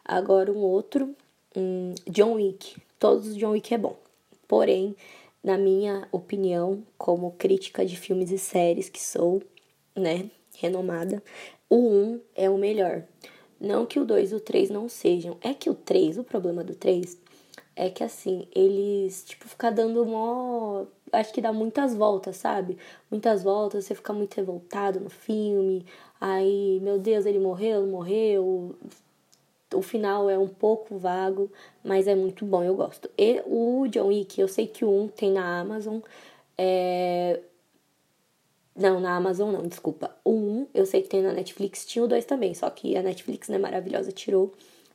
Agora 0.03 0.51
um 0.51 0.59
outro, 0.59 1.15
um, 1.55 1.93
John 2.07 2.34
Wick. 2.34 2.78
Todos 2.99 3.28
os 3.28 3.36
John 3.36 3.51
Wick 3.51 3.73
é 3.73 3.78
bom. 3.78 3.95
Porém, 4.47 4.95
na 5.43 5.57
minha 5.57 6.07
opinião, 6.11 6.84
como 6.97 7.32
crítica 7.38 7.86
de 7.86 7.95
filmes 7.95 8.32
e 8.32 8.38
séries 8.38 8.89
que 8.89 9.01
sou, 9.01 9.41
né? 9.95 10.30
renomada. 10.57 11.21
O 11.69 11.78
1 11.78 12.21
é 12.36 12.49
o 12.49 12.57
melhor. 12.57 13.03
Não 13.60 13.86
que 13.86 13.99
o 13.99 14.06
2 14.06 14.32
e 14.32 14.36
o 14.36 14.39
3 14.39 14.70
não 14.70 14.89
sejam. 14.89 15.38
É 15.41 15.53
que 15.53 15.70
o 15.70 15.74
3, 15.74 16.18
o 16.18 16.24
problema 16.24 16.64
do 16.64 16.76
3 16.76 17.18
é 17.76 17.89
que 17.89 18.03
assim, 18.03 18.47
eles, 18.56 19.24
tipo, 19.26 19.47
ficar 19.47 19.70
dando 19.72 20.06
mó. 20.06 20.86
Acho 21.12 21.34
que 21.34 21.41
dá 21.41 21.51
muitas 21.51 21.93
voltas, 21.95 22.38
sabe? 22.38 22.78
Muitas 23.12 23.43
voltas, 23.43 23.86
você 23.86 23.95
fica 23.95 24.14
muito 24.14 24.36
revoltado 24.36 24.99
no 24.99 25.10
filme. 25.10 25.86
Aí, 26.20 26.80
meu 26.82 26.97
Deus, 26.97 27.26
ele 27.26 27.39
morreu, 27.39 27.86
morreu. 27.86 28.76
O 29.74 29.82
final 29.82 30.30
é 30.30 30.38
um 30.38 30.47
pouco 30.47 30.97
vago, 30.97 31.51
mas 31.84 32.08
é 32.08 32.16
muito 32.16 32.45
bom, 32.45 32.64
eu 32.64 32.76
gosto. 32.76 33.10
E 33.18 33.41
o 33.45 33.88
John 33.89 34.08
Wick, 34.08 34.39
eu 34.39 34.47
sei 34.47 34.68
que 34.68 34.86
1 34.86 35.10
tem 35.10 35.32
na 35.32 35.60
Amazon. 35.60 35.99
É... 36.58 37.41
Não, 38.76 38.99
na 38.99 39.15
Amazon 39.15 39.53
não, 39.53 39.65
desculpa. 39.65 40.13
O 40.23 40.32
1 40.32 40.67
eu 40.73 40.86
sei 40.86 41.01
que 41.01 41.07
tem 41.07 41.21
na 41.21 41.32
Netflix, 41.32 41.86
tinha 41.86 42.03
o 42.03 42.07
2 42.07 42.26
também, 42.26 42.53
só 42.53 42.69
que 42.69 42.97
a 42.97 43.01
Netflix, 43.01 43.47
né, 43.47 43.57
maravilhosa, 43.57 44.11
tirou. 44.11 44.53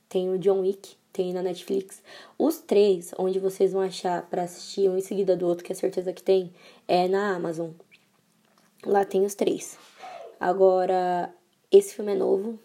Tem 0.08 0.28
o 0.28 0.38
John 0.38 0.60
Wick, 0.60 0.96
tem 1.12 1.32
na 1.32 1.42
Netflix. 1.42 2.02
Os 2.38 2.58
três, 2.58 3.12
onde 3.16 3.38
vocês 3.38 3.72
vão 3.72 3.80
achar 3.80 4.28
para 4.28 4.42
assistir 4.42 4.90
um 4.90 4.98
em 4.98 5.00
seguida 5.00 5.36
do 5.36 5.46
outro, 5.46 5.64
que 5.64 5.72
é 5.72 5.74
certeza 5.74 6.12
que 6.12 6.22
tem, 6.22 6.52
é 6.86 7.08
na 7.08 7.34
Amazon. 7.34 7.70
Lá 8.84 9.04
tem 9.04 9.24
os 9.24 9.34
três. 9.34 9.78
Agora, 10.38 11.32
esse 11.70 11.94
filme 11.94 12.12
é 12.12 12.16
novo, 12.16 12.58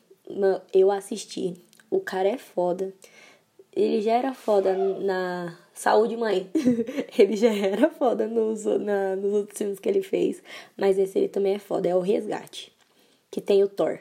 eu 0.74 0.92
assisti. 0.92 1.54
O 1.90 2.00
cara 2.00 2.28
é 2.28 2.38
foda. 2.38 2.94
Ele 3.72 4.02
já 4.02 4.14
era 4.14 4.34
foda 4.34 4.76
na 4.76 5.58
Saúde 5.76 6.16
Mãe. 6.16 6.50
ele 7.20 7.36
já 7.36 7.54
era 7.54 7.90
foda 7.90 8.26
nos, 8.28 8.64
na, 8.66 9.16
nos 9.16 9.34
outros 9.34 9.58
filmes 9.58 9.78
que 9.78 9.88
ele 9.88 10.02
fez. 10.02 10.42
Mas 10.76 10.98
esse 10.98 11.20
ele 11.20 11.28
também 11.28 11.54
é 11.54 11.60
foda. 11.60 11.88
É 11.88 11.96
o 11.96 12.00
Resgate. 12.00 12.72
Que 13.30 13.42
tem 13.42 13.64
o 13.64 13.68
Thor. 13.68 14.00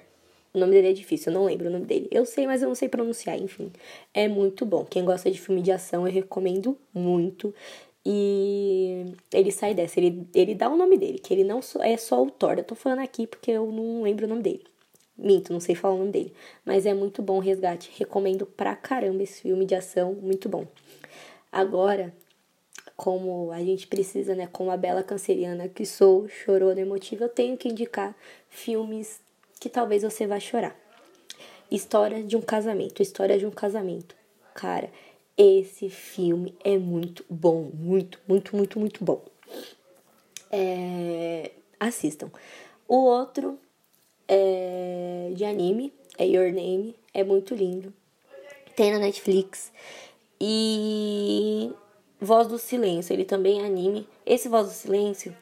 O 0.54 0.58
nome 0.58 0.70
dele 0.70 0.90
é 0.90 0.92
difícil, 0.92 1.32
eu 1.32 1.38
não 1.40 1.46
lembro 1.46 1.66
o 1.66 1.70
nome 1.70 1.84
dele. 1.84 2.08
Eu 2.12 2.24
sei, 2.24 2.46
mas 2.46 2.62
eu 2.62 2.68
não 2.68 2.76
sei 2.76 2.88
pronunciar, 2.88 3.36
enfim. 3.36 3.72
É 4.14 4.28
muito 4.28 4.64
bom. 4.64 4.84
Quem 4.84 5.04
gosta 5.04 5.28
de 5.28 5.40
filme 5.40 5.60
de 5.60 5.72
ação, 5.72 6.06
eu 6.06 6.12
recomendo 6.12 6.78
muito. 6.94 7.52
E 8.06 9.04
ele 9.32 9.50
sai 9.50 9.74
dessa, 9.74 9.98
ele, 9.98 10.28
ele 10.32 10.54
dá 10.54 10.68
o 10.68 10.76
nome 10.76 10.96
dele, 10.96 11.18
que 11.18 11.34
ele 11.34 11.42
não 11.42 11.58
é 11.80 11.96
só 11.96 12.22
o 12.22 12.30
Thor. 12.30 12.54
Eu 12.56 12.64
tô 12.64 12.76
falando 12.76 13.00
aqui 13.00 13.26
porque 13.26 13.50
eu 13.50 13.66
não 13.72 14.02
lembro 14.02 14.26
o 14.26 14.28
nome 14.28 14.42
dele. 14.42 14.62
Minto, 15.18 15.52
não 15.52 15.60
sei 15.60 15.74
falar 15.74 15.94
o 15.94 15.98
nome 15.98 16.12
dele. 16.12 16.32
Mas 16.64 16.86
é 16.86 16.94
muito 16.94 17.20
bom 17.20 17.38
o 17.38 17.40
resgate. 17.40 17.90
Recomendo 17.96 18.46
pra 18.46 18.76
caramba 18.76 19.24
esse 19.24 19.42
filme 19.42 19.64
de 19.64 19.74
ação, 19.74 20.12
muito 20.14 20.48
bom. 20.48 20.66
Agora, 21.54 22.12
como 22.96 23.52
a 23.52 23.60
gente 23.60 23.86
precisa, 23.86 24.34
né, 24.34 24.48
como 24.50 24.72
a 24.72 24.76
bela 24.76 25.04
canceriana 25.04 25.68
que 25.68 25.86
sou, 25.86 26.28
chorona 26.28 26.80
emotiva, 26.80 27.26
eu 27.26 27.28
tenho 27.28 27.56
que 27.56 27.68
indicar 27.68 28.12
filmes 28.48 29.20
que 29.60 29.68
talvez 29.68 30.02
você 30.02 30.26
vá 30.26 30.40
chorar. 30.40 30.76
História 31.70 32.24
de 32.24 32.36
um 32.36 32.40
casamento, 32.40 33.00
história 33.00 33.38
de 33.38 33.46
um 33.46 33.52
casamento. 33.52 34.16
Cara, 34.52 34.90
esse 35.38 35.88
filme 35.88 36.56
é 36.64 36.76
muito 36.76 37.24
bom, 37.30 37.70
muito, 37.72 38.18
muito, 38.26 38.56
muito, 38.56 38.80
muito 38.80 39.04
bom. 39.04 39.24
É... 40.50 41.52
Assistam. 41.78 42.32
O 42.88 42.96
outro 42.96 43.60
é 44.26 45.30
de 45.32 45.44
anime, 45.44 45.92
é 46.18 46.26
Your 46.26 46.52
Name, 46.52 46.96
é 47.12 47.22
muito 47.22 47.54
lindo. 47.54 47.94
Tem 48.74 48.90
na 48.90 48.98
Netflix. 48.98 49.70
E 50.40 51.72
Voz 52.20 52.46
do 52.46 52.58
Silêncio, 52.58 53.12
ele 53.12 53.24
também 53.24 53.62
é 53.62 53.66
anime. 53.66 54.08
Esse 54.26 54.48
Voz 54.48 54.66
do 54.66 54.72
Silêncio 54.72 55.34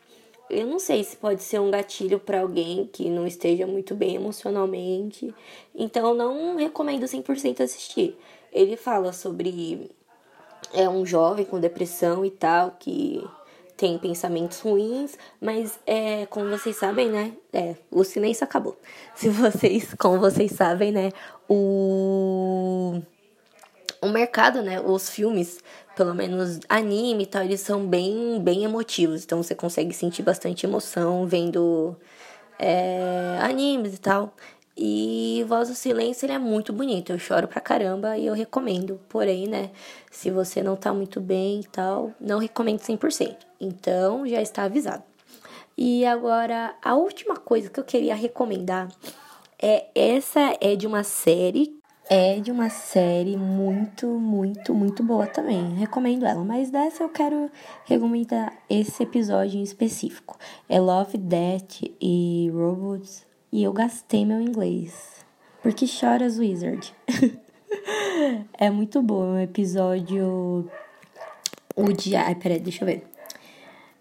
eu 0.52 0.66
não 0.66 0.78
sei 0.78 1.02
se 1.02 1.16
pode 1.16 1.42
ser 1.42 1.58
um 1.60 1.70
gatilho 1.70 2.20
para 2.20 2.42
alguém 2.42 2.86
que 2.92 3.08
não 3.08 3.26
esteja 3.26 3.66
muito 3.66 3.94
bem 3.94 4.16
emocionalmente. 4.16 5.34
Então, 5.74 6.12
não 6.12 6.56
recomendo 6.56 7.04
100% 7.04 7.60
assistir. 7.62 8.18
Ele 8.52 8.76
fala 8.76 9.14
sobre 9.14 9.90
é 10.74 10.88
um 10.88 11.06
jovem 11.06 11.46
com 11.46 11.58
depressão 11.58 12.22
e 12.24 12.30
tal 12.30 12.76
que 12.78 13.26
tem 13.76 13.98
pensamentos 13.98 14.60
ruins, 14.60 15.18
mas 15.40 15.78
é, 15.86 16.26
como 16.26 16.50
vocês 16.50 16.76
sabem, 16.76 17.10
né? 17.10 17.32
É, 17.50 17.74
o 17.90 18.04
silêncio 18.04 18.44
acabou. 18.44 18.76
Se 19.16 19.30
vocês, 19.30 19.94
como 19.94 20.20
vocês 20.20 20.52
sabem, 20.52 20.92
né, 20.92 21.10
o 21.48 23.00
o 24.02 24.08
mercado, 24.08 24.62
né, 24.62 24.80
os 24.80 25.08
filmes 25.08 25.60
pelo 25.96 26.14
menos 26.14 26.60
anime 26.68 27.22
e 27.22 27.26
tal, 27.26 27.42
eles 27.42 27.60
são 27.60 27.86
bem, 27.86 28.40
bem 28.40 28.64
emotivos. 28.64 29.24
Então 29.24 29.42
você 29.42 29.54
consegue 29.54 29.94
sentir 29.94 30.22
bastante 30.22 30.66
emoção 30.66 31.26
vendo 31.26 31.96
é, 32.58 33.38
animes 33.40 33.94
e 33.94 34.00
tal. 34.00 34.34
E 34.76 35.44
Voz 35.46 35.68
do 35.68 35.74
Silêncio 35.74 36.24
ele 36.26 36.32
é 36.32 36.38
muito 36.38 36.72
bonito. 36.72 37.12
Eu 37.12 37.18
choro 37.18 37.46
pra 37.46 37.60
caramba 37.60 38.16
e 38.16 38.26
eu 38.26 38.34
recomendo. 38.34 38.98
Porém, 39.08 39.46
né, 39.46 39.70
se 40.10 40.30
você 40.30 40.62
não 40.62 40.76
tá 40.76 40.92
muito 40.92 41.20
bem 41.20 41.60
e 41.60 41.64
tal, 41.64 42.12
não 42.20 42.38
recomendo 42.38 42.80
100%. 42.80 43.36
Então 43.60 44.26
já 44.26 44.40
está 44.40 44.64
avisado. 44.64 45.04
E 45.76 46.04
agora, 46.04 46.74
a 46.82 46.94
última 46.94 47.36
coisa 47.36 47.70
que 47.70 47.80
eu 47.80 47.84
queria 47.84 48.14
recomendar 48.14 48.88
é 49.60 49.86
essa 49.94 50.56
é 50.60 50.74
de 50.74 50.86
uma 50.86 51.04
série 51.04 51.81
é 52.08 52.40
de 52.40 52.50
uma 52.50 52.68
série 52.68 53.36
muito, 53.36 54.06
muito, 54.06 54.74
muito 54.74 55.02
boa 55.02 55.26
também. 55.26 55.74
Recomendo 55.74 56.26
ela, 56.26 56.44
mas 56.44 56.70
dessa 56.70 57.02
eu 57.02 57.08
quero 57.08 57.50
recomendar 57.84 58.52
esse 58.68 59.02
episódio 59.02 59.58
em 59.58 59.62
específico. 59.62 60.36
É 60.68 60.80
Love, 60.80 61.18
Death 61.18 61.82
e 62.00 62.50
Robots. 62.52 63.26
E 63.50 63.62
eu 63.62 63.72
gastei 63.72 64.24
meu 64.24 64.40
inglês. 64.40 65.24
Porque 65.62 65.86
choras 65.86 66.38
Wizard. 66.38 66.92
é 68.58 68.70
muito 68.70 69.00
bom, 69.00 69.24
é 69.24 69.28
um 69.28 69.40
episódio. 69.40 70.68
O 71.76 71.92
dia. 71.92 72.22
Ai, 72.22 72.34
peraí, 72.34 72.58
deixa 72.58 72.82
eu 72.82 72.86
ver. 72.86 73.06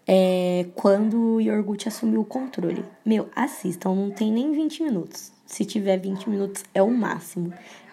É 0.06 0.66
quando 0.74 1.36
o 1.36 1.40
Yorgut 1.40 1.86
assumiu 1.86 2.22
o 2.22 2.24
controle. 2.24 2.84
Meu, 3.04 3.28
assistam, 3.36 3.94
não 3.94 4.10
tem 4.10 4.32
nem 4.32 4.52
20 4.52 4.82
minutos. 4.82 5.32
Se 5.46 5.64
tiver 5.64 5.98
20 5.98 6.28
minutos, 6.28 6.64
é 6.74 6.82
o 6.82 6.90
máximo 6.90 7.52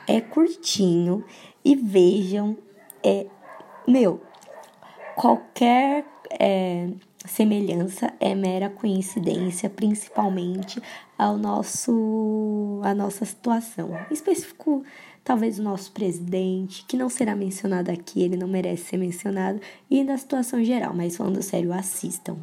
é 0.10 0.20
curtinho 0.20 1.24
e 1.64 1.76
vejam, 1.76 2.58
é 3.04 3.28
meu, 3.88 4.20
qualquer 5.16 6.04
é, 6.32 6.90
semelhança 7.24 8.12
é 8.20 8.34
mera 8.34 8.72
coincidência, 8.72 9.70
principalmente 9.70 10.82
ao 11.16 11.38
nosso 11.38 12.82
a 12.84 12.96
nossa 12.96 13.24
situação. 13.24 13.92
Em 14.10 14.14
específico, 14.14 14.84
talvez 15.24 15.60
o 15.60 15.64
nosso 15.64 15.92
presidente, 15.92 16.84
que 16.88 16.98
não 16.98 17.08
será 17.08 17.36
mencionado 17.36 17.92
aqui, 17.92 18.24
ele 18.24 18.36
não 18.36 18.48
merece 18.48 18.86
ser 18.86 18.98
mencionado, 18.98 19.62
e 19.92 20.04
da 20.04 20.18
situação 20.18 20.64
geral, 20.64 20.92
mas 20.96 21.16
falando 21.16 21.44
sério, 21.44 21.72
assistam. 21.72 22.36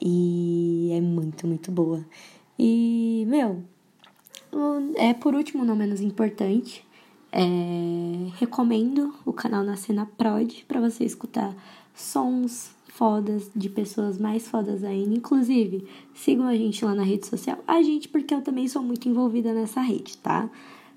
E 0.00 0.90
é 0.92 1.00
muito, 1.00 1.48
muito 1.48 1.72
boa. 1.72 2.06
E, 2.56 3.24
meu, 3.26 3.64
é 4.96 5.14
por 5.14 5.34
último, 5.34 5.64
não 5.64 5.76
menos 5.76 6.00
importante, 6.00 6.84
é, 7.32 8.30
recomendo 8.38 9.14
o 9.24 9.32
canal 9.32 9.62
Na 9.62 9.76
Cena 9.76 10.06
Prod 10.16 10.64
para 10.66 10.80
você 10.80 11.04
escutar 11.04 11.54
sons 11.94 12.74
fodas 12.96 13.50
de 13.54 13.68
pessoas 13.68 14.18
mais 14.18 14.48
fodas 14.48 14.82
ainda. 14.82 15.14
Inclusive, 15.14 15.86
sigam 16.14 16.46
a 16.46 16.56
gente 16.56 16.82
lá 16.82 16.94
na 16.94 17.02
rede 17.02 17.26
social. 17.26 17.58
A 17.66 17.82
gente, 17.82 18.08
porque 18.08 18.34
eu 18.34 18.40
também 18.40 18.66
sou 18.68 18.82
muito 18.82 19.06
envolvida 19.06 19.52
nessa 19.52 19.80
rede, 19.82 20.16
tá? 20.16 20.48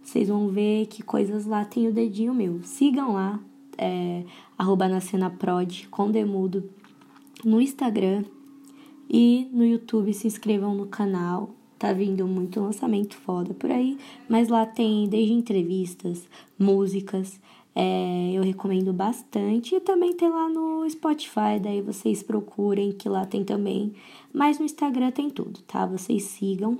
Vocês 0.02 0.30
vão 0.30 0.48
ver 0.48 0.88
que 0.88 1.04
coisas 1.04 1.46
lá 1.46 1.66
tem 1.66 1.88
o 1.88 1.94
dedinho 1.94 2.34
meu. 2.34 2.62
Sigam 2.64 3.14
lá, 3.14 3.40
é, 3.78 4.24
arroba 4.58 4.88
na 4.88 5.02
cena 5.02 5.30
prod, 5.30 5.88
com 5.90 6.10
demudo, 6.10 6.70
no 7.44 7.60
Instagram 7.62 8.24
e 9.10 9.50
no 9.52 9.66
YouTube. 9.66 10.14
Se 10.14 10.26
inscrevam 10.26 10.74
no 10.74 10.88
canal. 10.88 11.54
Tá 11.80 11.94
vindo 11.94 12.28
muito 12.28 12.60
lançamento 12.60 13.16
foda 13.16 13.54
por 13.54 13.72
aí, 13.72 13.98
mas 14.28 14.50
lá 14.50 14.66
tem 14.66 15.08
desde 15.08 15.32
entrevistas, 15.32 16.28
músicas, 16.60 17.40
é, 17.74 18.32
eu 18.34 18.44
recomendo 18.44 18.92
bastante. 18.92 19.76
E 19.76 19.80
também 19.80 20.14
tem 20.14 20.30
lá 20.30 20.50
no 20.50 20.88
Spotify, 20.90 21.58
daí 21.62 21.82
vocês 21.82 22.22
procurem 22.22 22.92
que 22.92 23.08
lá 23.08 23.26
tem 23.26 23.46
também. 23.46 23.94
Mas 24.34 24.60
no 24.60 24.66
Instagram 24.66 25.12
tem 25.12 25.30
tudo, 25.30 25.62
tá? 25.62 25.86
Vocês 25.86 26.24
sigam, 26.24 26.80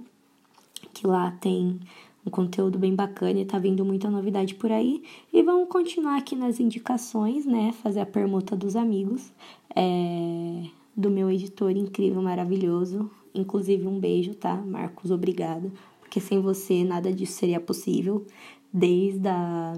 que 0.94 1.08
lá 1.08 1.32
tem 1.32 1.80
um 2.26 2.30
conteúdo 2.30 2.78
bem 2.78 2.94
bacana 2.94 3.40
e 3.40 3.46
tá 3.46 3.58
vindo 3.58 3.86
muita 3.86 4.10
novidade 4.10 4.56
por 4.56 4.70
aí. 4.70 5.02
E 5.32 5.42
vamos 5.42 5.70
continuar 5.70 6.18
aqui 6.18 6.36
nas 6.36 6.60
indicações, 6.60 7.46
né? 7.46 7.72
Fazer 7.82 8.02
a 8.02 8.06
permuta 8.06 8.54
dos 8.56 8.76
amigos. 8.76 9.32
É, 9.74 10.64
do 10.96 11.10
meu 11.10 11.32
editor 11.32 11.72
incrível, 11.72 12.22
maravilhoso, 12.22 13.10
Inclusive, 13.34 13.88
um 13.88 14.00
beijo, 14.00 14.34
tá? 14.34 14.56
Marcos, 14.56 15.12
obrigada. 15.12 15.72
Porque 16.00 16.20
sem 16.20 16.42
você 16.42 16.84
nada 16.84 17.14
disso 17.14 17.34
seria 17.34 17.60
possível. 17.60 18.26
Desde 18.74 19.28
a 19.28 19.76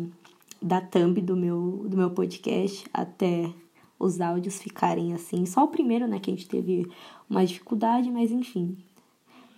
da 0.61 0.79
thumb 0.79 1.19
do 1.21 1.35
meu, 1.35 1.85
do 1.87 1.97
meu 1.97 2.11
podcast 2.11 2.85
até 2.93 3.51
os 3.97 4.21
áudios 4.21 4.61
ficarem 4.61 5.13
assim. 5.13 5.45
Só 5.45 5.63
o 5.63 5.69
primeiro, 5.69 6.07
né, 6.07 6.19
que 6.19 6.29
a 6.29 6.33
gente 6.33 6.47
teve 6.47 6.87
uma 7.29 7.45
dificuldade, 7.45 8.11
mas 8.11 8.31
enfim. 8.31 8.77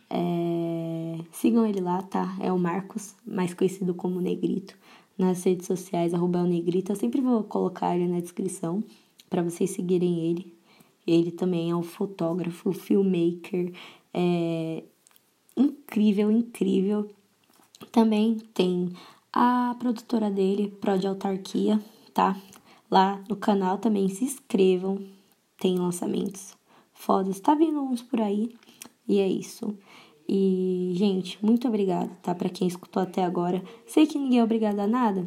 É... 0.09 1.17
sigam 1.31 1.65
ele 1.65 1.81
lá, 1.81 2.01
tá? 2.03 2.37
É 2.39 2.51
o 2.51 2.59
Marcos, 2.59 3.15
mais 3.25 3.53
conhecido 3.53 3.93
como 3.93 4.21
Negrito, 4.21 4.77
nas 5.17 5.43
redes 5.43 5.65
sociais, 5.65 6.13
arroba 6.13 6.43
o 6.43 6.47
Negrito. 6.47 6.91
Eu 6.91 6.95
sempre 6.95 7.19
vou 7.19 7.43
colocar 7.43 7.95
ele 7.95 8.07
na 8.07 8.19
descrição 8.19 8.83
para 9.29 9.41
vocês 9.41 9.71
seguirem 9.71 10.19
ele. 10.19 10.52
Ele 11.05 11.31
também 11.31 11.71
é 11.71 11.75
um 11.75 11.83
fotógrafo, 11.83 12.71
filmmaker, 12.71 13.73
é 14.13 14.83
incrível, 15.55 16.31
incrível. 16.31 17.09
Também 17.91 18.37
tem 18.53 18.93
a 19.31 19.75
produtora 19.79 20.29
dele, 20.29 20.69
Pro 20.79 20.97
de 20.97 21.07
Autarquia, 21.07 21.79
tá? 22.13 22.39
Lá 22.89 23.21
no 23.27 23.35
canal 23.35 23.77
também 23.77 24.07
se 24.07 24.23
inscrevam, 24.23 24.99
tem 25.57 25.77
lançamentos 25.77 26.55
fodas, 26.93 27.39
tá 27.39 27.55
vindo 27.55 27.81
uns 27.81 28.01
por 28.01 28.21
aí. 28.21 28.55
E 29.07 29.19
é 29.19 29.27
isso. 29.27 29.75
E, 30.27 30.93
gente, 30.95 31.43
muito 31.43 31.67
obrigada, 31.67 32.09
tá? 32.21 32.33
Para 32.33 32.49
quem 32.49 32.67
escutou 32.67 33.01
até 33.01 33.23
agora. 33.23 33.61
Sei 33.85 34.07
que 34.07 34.17
ninguém 34.17 34.39
é 34.39 34.43
obrigado 34.43 34.79
a 34.79 34.87
nada, 34.87 35.25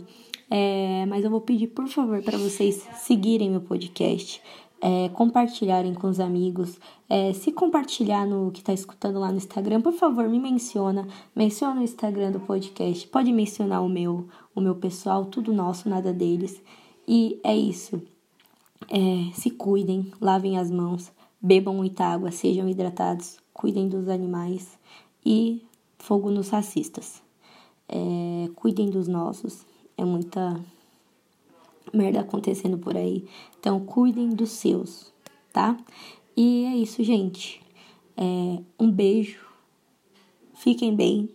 é, 0.50 1.04
mas 1.06 1.24
eu 1.24 1.30
vou 1.30 1.40
pedir, 1.40 1.68
por 1.68 1.88
favor, 1.88 2.22
para 2.22 2.38
vocês 2.38 2.86
seguirem 2.94 3.50
meu 3.50 3.60
podcast, 3.60 4.40
é, 4.80 5.08
compartilharem 5.10 5.94
com 5.94 6.08
os 6.08 6.20
amigos. 6.20 6.78
É, 7.08 7.32
se 7.32 7.52
compartilhar 7.52 8.26
no 8.26 8.50
que 8.50 8.60
está 8.60 8.72
escutando 8.72 9.18
lá 9.18 9.30
no 9.30 9.38
Instagram, 9.38 9.80
por 9.80 9.92
favor, 9.92 10.28
me 10.28 10.38
menciona. 10.38 11.06
Menciona 11.34 11.80
o 11.80 11.84
Instagram 11.84 12.32
do 12.32 12.40
podcast. 12.40 13.06
Pode 13.08 13.32
mencionar 13.32 13.82
o 13.82 13.88
meu, 13.88 14.28
o 14.54 14.60
meu 14.60 14.74
pessoal, 14.74 15.24
tudo 15.24 15.52
nosso, 15.52 15.88
nada 15.88 16.12
deles. 16.12 16.60
E 17.06 17.40
é 17.42 17.56
isso. 17.56 18.02
É, 18.90 19.32
se 19.32 19.50
cuidem, 19.50 20.12
lavem 20.20 20.58
as 20.58 20.70
mãos, 20.70 21.10
bebam 21.40 21.74
muita 21.74 22.04
água, 22.04 22.30
sejam 22.30 22.68
hidratados, 22.68 23.38
cuidem 23.52 23.88
dos 23.88 24.08
animais 24.08 24.78
e 25.24 25.62
fogo 25.98 26.30
nos 26.30 26.50
racistas. 26.50 27.22
É, 27.88 28.48
cuidem 28.54 28.90
dos 28.90 29.08
nossos. 29.08 29.64
É 29.96 30.04
muita 30.04 30.60
merda 31.92 32.20
acontecendo 32.20 32.78
por 32.78 32.96
aí. 32.96 33.24
Então, 33.58 33.80
cuidem 33.80 34.30
dos 34.30 34.50
seus, 34.50 35.12
tá? 35.52 35.76
E 36.36 36.64
é 36.64 36.76
isso, 36.76 37.02
gente. 37.02 37.60
É, 38.16 38.58
um 38.78 38.90
beijo. 38.90 39.40
Fiquem 40.54 40.94
bem. 40.94 41.28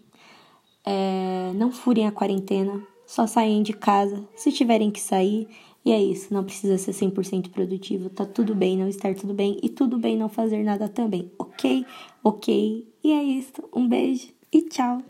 É, 0.85 1.51
não 1.55 1.71
furem 1.71 2.07
a 2.07 2.11
quarentena. 2.11 2.85
Só 3.05 3.27
saem 3.27 3.61
de 3.61 3.73
casa 3.73 4.23
se 4.35 4.51
tiverem 4.51 4.91
que 4.91 4.99
sair. 4.99 5.47
E 5.83 5.91
é 5.91 6.01
isso. 6.01 6.33
Não 6.33 6.43
precisa 6.43 6.77
ser 6.77 6.91
100% 6.91 7.49
produtivo. 7.49 8.09
Tá 8.09 8.25
tudo 8.25 8.53
bem 8.53 8.77
não 8.77 8.87
estar 8.87 9.15
tudo 9.15 9.33
bem. 9.33 9.57
E 9.61 9.69
tudo 9.69 9.97
bem 9.97 10.17
não 10.17 10.29
fazer 10.29 10.63
nada 10.63 10.87
também. 10.87 11.31
Ok? 11.37 11.85
Ok? 12.23 12.87
E 13.03 13.11
é 13.11 13.23
isso. 13.23 13.63
Um 13.73 13.87
beijo 13.87 14.29
e 14.51 14.61
tchau. 14.61 15.01